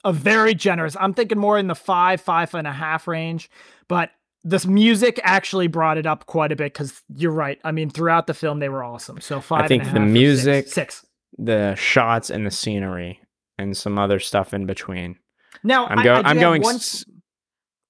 A 0.04 0.14
very 0.14 0.54
generous. 0.54 0.96
I'm 1.00 1.14
thinking 1.14 1.38
more 1.40 1.58
in 1.58 1.68
the 1.68 1.76
five, 1.76 2.22
five 2.22 2.54
and 2.54 2.68
a 2.68 2.72
half 2.72 3.08
range. 3.08 3.50
But 3.88 4.12
this 4.44 4.66
music 4.66 5.20
actually 5.24 5.68
brought 5.68 5.98
it 5.98 6.06
up 6.06 6.26
quite 6.28 6.52
a 6.52 6.56
bit 6.56 6.74
because 6.74 7.02
you're 7.16 7.32
right. 7.32 7.60
I 7.64 7.72
mean, 7.72 7.90
throughout 7.90 8.28
the 8.28 8.34
film 8.34 8.60
they 8.60 8.70
were 8.70 8.84
awesome. 8.84 9.20
So 9.20 9.42
five. 9.42 9.62
and 9.62 9.68
think 9.68 9.84
a 9.84 9.86
the 9.88 9.92
or 10.00 10.04
six. 10.06 10.12
music- 10.12 10.68
six. 10.68 11.06
The 11.38 11.76
shots 11.76 12.30
and 12.30 12.46
the 12.46 12.52
scenery 12.52 13.20
and 13.58 13.76
some 13.76 13.98
other 14.00 14.20
stuff 14.20 14.54
in 14.54 14.66
between. 14.66 15.18
Now 15.64 15.88
I'm 15.88 16.00
I- 16.00 16.04
going. 16.04 16.26
I 16.26 16.30
I'm 16.30 16.38
have 16.38 16.42
going 16.42 16.62
one- 16.62 16.80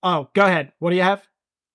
Oh, 0.03 0.29
go 0.33 0.45
ahead. 0.45 0.71
What 0.79 0.91
do 0.91 0.95
you 0.95 1.01
have? 1.03 1.27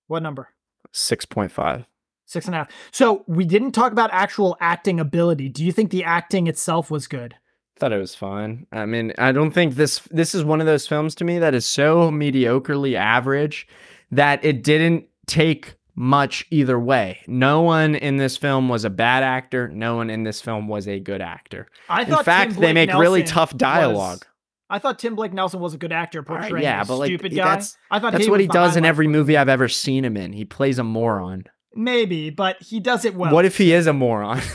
What 0.06 0.22
number? 0.22 0.48
six 0.92 1.24
point 1.24 1.50
five. 1.52 1.84
Six 2.26 2.46
and 2.46 2.54
a 2.54 2.58
half. 2.58 2.68
So 2.92 3.24
we 3.26 3.44
didn't 3.44 3.72
talk 3.72 3.92
about 3.92 4.10
actual 4.12 4.56
acting 4.60 5.00
ability. 5.00 5.48
Do 5.50 5.64
you 5.64 5.72
think 5.72 5.90
the 5.90 6.04
acting 6.04 6.46
itself 6.46 6.90
was 6.90 7.06
good? 7.06 7.34
Thought 7.78 7.92
it 7.92 7.98
was 7.98 8.14
fine. 8.14 8.66
I 8.72 8.86
mean, 8.86 9.12
I 9.18 9.32
don't 9.32 9.50
think 9.50 9.74
this 9.74 9.98
this 10.10 10.34
is 10.34 10.44
one 10.44 10.60
of 10.60 10.66
those 10.66 10.86
films 10.86 11.14
to 11.16 11.24
me 11.24 11.38
that 11.40 11.54
is 11.54 11.66
so 11.66 12.10
mediocrely 12.10 12.94
average 12.94 13.66
that 14.10 14.44
it 14.44 14.62
didn't 14.62 15.06
take 15.26 15.74
much 15.95 16.47
either 16.51 16.78
way. 16.78 17.20
No 17.26 17.61
one 17.62 17.95
in 17.95 18.16
this 18.16 18.36
film 18.36 18.68
was 18.68 18.84
a 18.84 18.90
bad 18.90 19.22
actor. 19.22 19.68
No 19.68 19.97
one 19.97 20.09
in 20.11 20.22
this 20.24 20.40
film 20.40 20.68
was 20.68 20.88
a 20.88 20.99
good 20.99 21.20
actor. 21.20 21.68
I 21.88 22.03
In 22.05 22.16
fact, 22.24 22.59
they 22.59 22.72
make 22.72 22.93
really 22.93 23.20
Nelson 23.20 23.34
tough 23.34 23.53
was- 23.53 23.59
dialogue. 23.59 24.26
I 24.70 24.78
thought 24.78 24.99
Tim 24.99 25.14
Blake 25.14 25.34
Nelson 25.34 25.61
was 25.61 25.74
a 25.74 25.76
good 25.78 25.93
actor 25.93 26.24
All 26.26 26.34
right, 26.34 26.43
portraying 26.45 26.62
yeah, 26.64 26.80
a 26.80 26.86
but, 26.86 26.97
like, 26.97 27.09
stupid 27.09 27.32
guy. 27.34 27.45
that's- 27.45 27.76
I 27.90 27.99
thought 27.99 28.12
That's 28.12 28.24
he 28.24 28.30
what 28.30 28.40
he 28.40 28.47
does 28.47 28.74
in 28.74 28.86
every 28.86 29.07
movie 29.07 29.36
I've 29.36 29.51
ever 29.51 29.68
seen 29.68 30.03
him 30.03 30.16
in. 30.16 30.32
He 30.32 30.47
plays 30.47 30.78
a 30.78 30.84
moron. 30.84 31.45
Maybe, 31.74 32.30
but 32.30 32.62
he 32.62 32.80
does 32.80 33.05
it 33.05 33.14
well. 33.14 33.34
What 33.34 33.45
if 33.45 33.59
he 33.59 33.72
is 33.74 33.86
a 33.86 33.93
moron? 33.93 34.40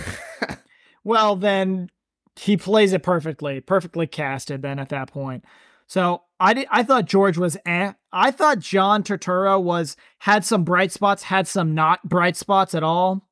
Well, 1.03 1.35
then 1.37 1.89
he 2.35 2.57
plays 2.57 2.91
it 2.93 3.01
perfectly, 3.01 3.61
perfectly 3.61 4.07
casted. 4.07 4.61
Then 4.61 4.77
at 4.79 4.89
that 4.89 5.09
point, 5.09 5.45
so 5.87 6.23
I 6.39 6.53
did. 6.53 6.67
I 6.69 6.83
thought 6.83 7.05
George 7.05 7.37
was. 7.37 7.57
Eh. 7.65 7.93
I 8.11 8.31
thought 8.31 8.59
John 8.59 9.03
Turturro 9.03 9.61
was 9.61 9.95
had 10.19 10.45
some 10.45 10.63
bright 10.63 10.91
spots, 10.91 11.23
had 11.23 11.47
some 11.47 11.73
not 11.73 12.07
bright 12.07 12.35
spots 12.35 12.75
at 12.75 12.83
all, 12.83 13.27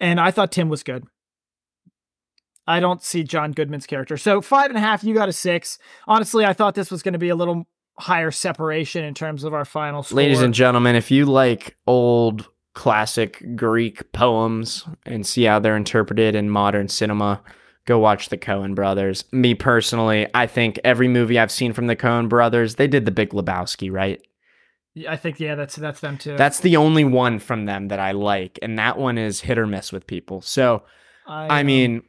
and 0.00 0.18
I 0.18 0.30
thought 0.30 0.52
Tim 0.52 0.68
was 0.68 0.82
good. 0.82 1.04
I 2.66 2.80
don't 2.80 3.02
see 3.02 3.22
John 3.22 3.52
Goodman's 3.52 3.86
character. 3.86 4.16
So 4.16 4.40
five 4.40 4.70
and 4.70 4.76
a 4.76 4.80
half. 4.80 5.04
You 5.04 5.14
got 5.14 5.28
a 5.28 5.32
six. 5.32 5.78
Honestly, 6.06 6.44
I 6.44 6.52
thought 6.52 6.74
this 6.74 6.90
was 6.90 7.02
going 7.02 7.14
to 7.14 7.18
be 7.18 7.30
a 7.30 7.36
little 7.36 7.66
higher 7.98 8.30
separation 8.30 9.04
in 9.04 9.14
terms 9.14 9.44
of 9.44 9.54
our 9.54 9.64
final 9.64 10.02
score. 10.02 10.16
Ladies 10.16 10.42
and 10.42 10.54
gentlemen, 10.54 10.94
if 10.94 11.10
you 11.10 11.24
like 11.26 11.76
old 11.86 12.48
classic 12.74 13.42
Greek 13.56 14.12
poems 14.12 14.86
and 15.04 15.26
see 15.26 15.44
how 15.44 15.58
they're 15.58 15.76
interpreted 15.76 16.34
in 16.34 16.48
modern 16.50 16.88
cinema, 16.88 17.42
go 17.88 17.98
watch 17.98 18.28
the 18.28 18.36
Coen 18.36 18.74
brothers. 18.74 19.24
Me 19.32 19.54
personally, 19.54 20.28
I 20.34 20.46
think 20.46 20.78
every 20.84 21.08
movie 21.08 21.38
I've 21.38 21.50
seen 21.50 21.72
from 21.72 21.86
the 21.86 21.96
Coen 21.96 22.28
brothers, 22.28 22.74
they 22.74 22.86
did 22.86 23.06
the 23.06 23.10
Big 23.10 23.30
Lebowski, 23.30 23.90
right? 23.90 24.20
I 25.08 25.16
think 25.16 25.40
yeah, 25.40 25.54
that's 25.54 25.76
that's 25.76 26.00
them 26.00 26.18
too. 26.18 26.36
That's 26.36 26.60
the 26.60 26.76
only 26.76 27.04
one 27.04 27.38
from 27.38 27.64
them 27.64 27.88
that 27.88 27.98
I 27.98 28.12
like, 28.12 28.58
and 28.62 28.78
that 28.78 28.98
one 28.98 29.16
is 29.16 29.40
hit 29.40 29.58
or 29.58 29.66
miss 29.66 29.90
with 29.90 30.06
people. 30.06 30.40
So, 30.42 30.82
I 31.26 31.60
um, 31.60 31.66
mean, 31.66 32.02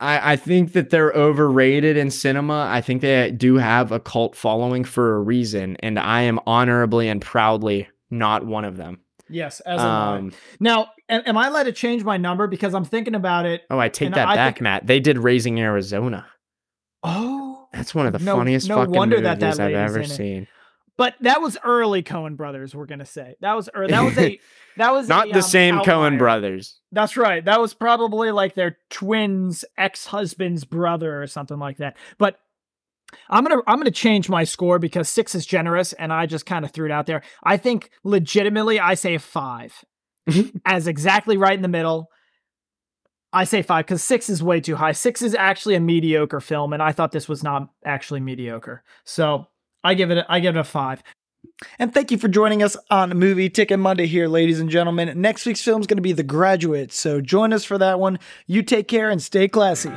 I, 0.00 0.32
I 0.32 0.36
think 0.36 0.72
that 0.72 0.90
they're 0.90 1.12
overrated 1.12 1.96
in 1.96 2.10
cinema. 2.10 2.68
I 2.70 2.80
think 2.80 3.00
they 3.00 3.30
do 3.30 3.56
have 3.56 3.92
a 3.92 4.00
cult 4.00 4.36
following 4.36 4.84
for 4.84 5.14
a 5.14 5.20
reason, 5.20 5.76
and 5.80 5.98
I 5.98 6.22
am 6.22 6.40
honorably 6.46 7.08
and 7.08 7.22
proudly 7.22 7.88
not 8.10 8.44
one 8.44 8.64
of 8.64 8.76
them. 8.76 9.00
Yes, 9.28 9.60
as. 9.60 9.80
Um, 9.80 10.32
Now, 10.60 10.88
am, 11.08 11.22
am 11.26 11.36
I 11.38 11.48
allowed 11.48 11.62
to 11.64 11.72
change 11.72 12.04
my 12.04 12.16
number 12.16 12.46
because 12.46 12.74
I'm 12.74 12.84
thinking 12.84 13.14
about 13.14 13.46
it? 13.46 13.62
oh, 13.70 13.78
I 13.78 13.88
take 13.88 14.12
that 14.14 14.28
I 14.28 14.34
back, 14.36 14.54
think- 14.56 14.62
Matt. 14.62 14.86
They 14.86 15.00
did 15.00 15.18
Raising 15.18 15.58
Arizona. 15.60 16.26
Oh, 17.02 17.68
That's 17.72 17.94
one 17.94 18.06
of 18.06 18.12
the 18.12 18.18
No- 18.18 18.36
funniest 18.36 18.68
no 18.68 18.76
fucking 18.76 18.94
wonder 18.94 19.16
movies 19.16 19.38
that 19.38 19.40
that 19.40 19.60
I've 19.60 19.74
ever 19.74 20.04
seen. 20.04 20.46
but 20.96 21.14
that 21.20 21.40
was 21.42 21.58
early 21.64 22.02
Coen 22.02 22.36
brothers. 22.36 22.74
We're 22.74 22.86
gonna 22.86 23.04
say 23.04 23.34
that 23.40 23.54
was 23.54 23.68
early. 23.74 23.90
That 23.90 24.02
was 24.04 24.16
a 24.18 24.40
that 24.76 24.92
was 24.92 25.08
Not 25.08 25.28
a, 25.28 25.32
the 25.32 25.36
um, 25.38 25.42
same 25.42 25.74
outlier. 25.78 25.96
Coen 25.96 26.18
brothers. 26.18 26.78
That's 26.92 27.16
right. 27.16 27.44
That 27.44 27.60
was 27.60 27.74
probably 27.74 28.30
like 28.30 28.54
their 28.54 28.78
twins 28.90 29.64
ex 29.76 30.06
husband's 30.06 30.64
brother 30.64 31.20
or 31.22 31.26
something 31.26 31.58
like 31.58 31.78
that. 31.78 31.96
But 32.18 32.38
I'm 33.28 33.44
gonna 33.44 33.62
I'm 33.66 33.78
gonna 33.78 33.90
change 33.90 34.28
my 34.28 34.44
score 34.44 34.78
because 34.78 35.08
six 35.08 35.34
is 35.34 35.46
generous, 35.46 35.92
and 35.94 36.12
I 36.12 36.26
just 36.26 36.46
kind 36.46 36.64
of 36.64 36.70
threw 36.70 36.86
it 36.86 36.92
out 36.92 37.06
there. 37.06 37.22
I 37.42 37.56
think 37.56 37.90
legitimately, 38.02 38.80
I 38.80 38.94
say 38.94 39.18
five, 39.18 39.84
as 40.64 40.86
exactly 40.86 41.36
right 41.36 41.54
in 41.54 41.62
the 41.62 41.68
middle. 41.68 42.10
I 43.32 43.44
say 43.44 43.62
five 43.62 43.84
because 43.84 44.02
six 44.02 44.28
is 44.30 44.42
way 44.42 44.60
too 44.60 44.76
high. 44.76 44.92
Six 44.92 45.20
is 45.20 45.34
actually 45.34 45.74
a 45.74 45.80
mediocre 45.80 46.40
film, 46.40 46.72
and 46.72 46.82
I 46.82 46.92
thought 46.92 47.12
this 47.12 47.28
was 47.28 47.42
not 47.42 47.68
actually 47.84 48.20
mediocre. 48.20 48.84
So 49.04 49.48
I 49.82 49.94
give 49.94 50.10
it 50.10 50.18
a, 50.18 50.32
I 50.32 50.40
give 50.40 50.56
it 50.56 50.60
a 50.60 50.64
five. 50.64 51.02
And 51.78 51.92
thank 51.92 52.10
you 52.10 52.18
for 52.18 52.28
joining 52.28 52.62
us 52.62 52.76
on 52.90 53.10
Movie 53.10 53.50
Ticket 53.50 53.78
Monday 53.78 54.06
here, 54.06 54.28
ladies 54.28 54.60
and 54.60 54.70
gentlemen. 54.70 55.20
Next 55.20 55.44
week's 55.44 55.62
film 55.62 55.80
is 55.80 55.86
going 55.86 55.98
to 55.98 56.02
be 56.02 56.12
The 56.12 56.22
Graduate, 56.22 56.92
so 56.92 57.20
join 57.20 57.52
us 57.52 57.64
for 57.64 57.76
that 57.78 58.00
one. 58.00 58.18
You 58.46 58.62
take 58.62 58.88
care 58.88 59.10
and 59.10 59.22
stay 59.22 59.48
classy. 59.48 59.92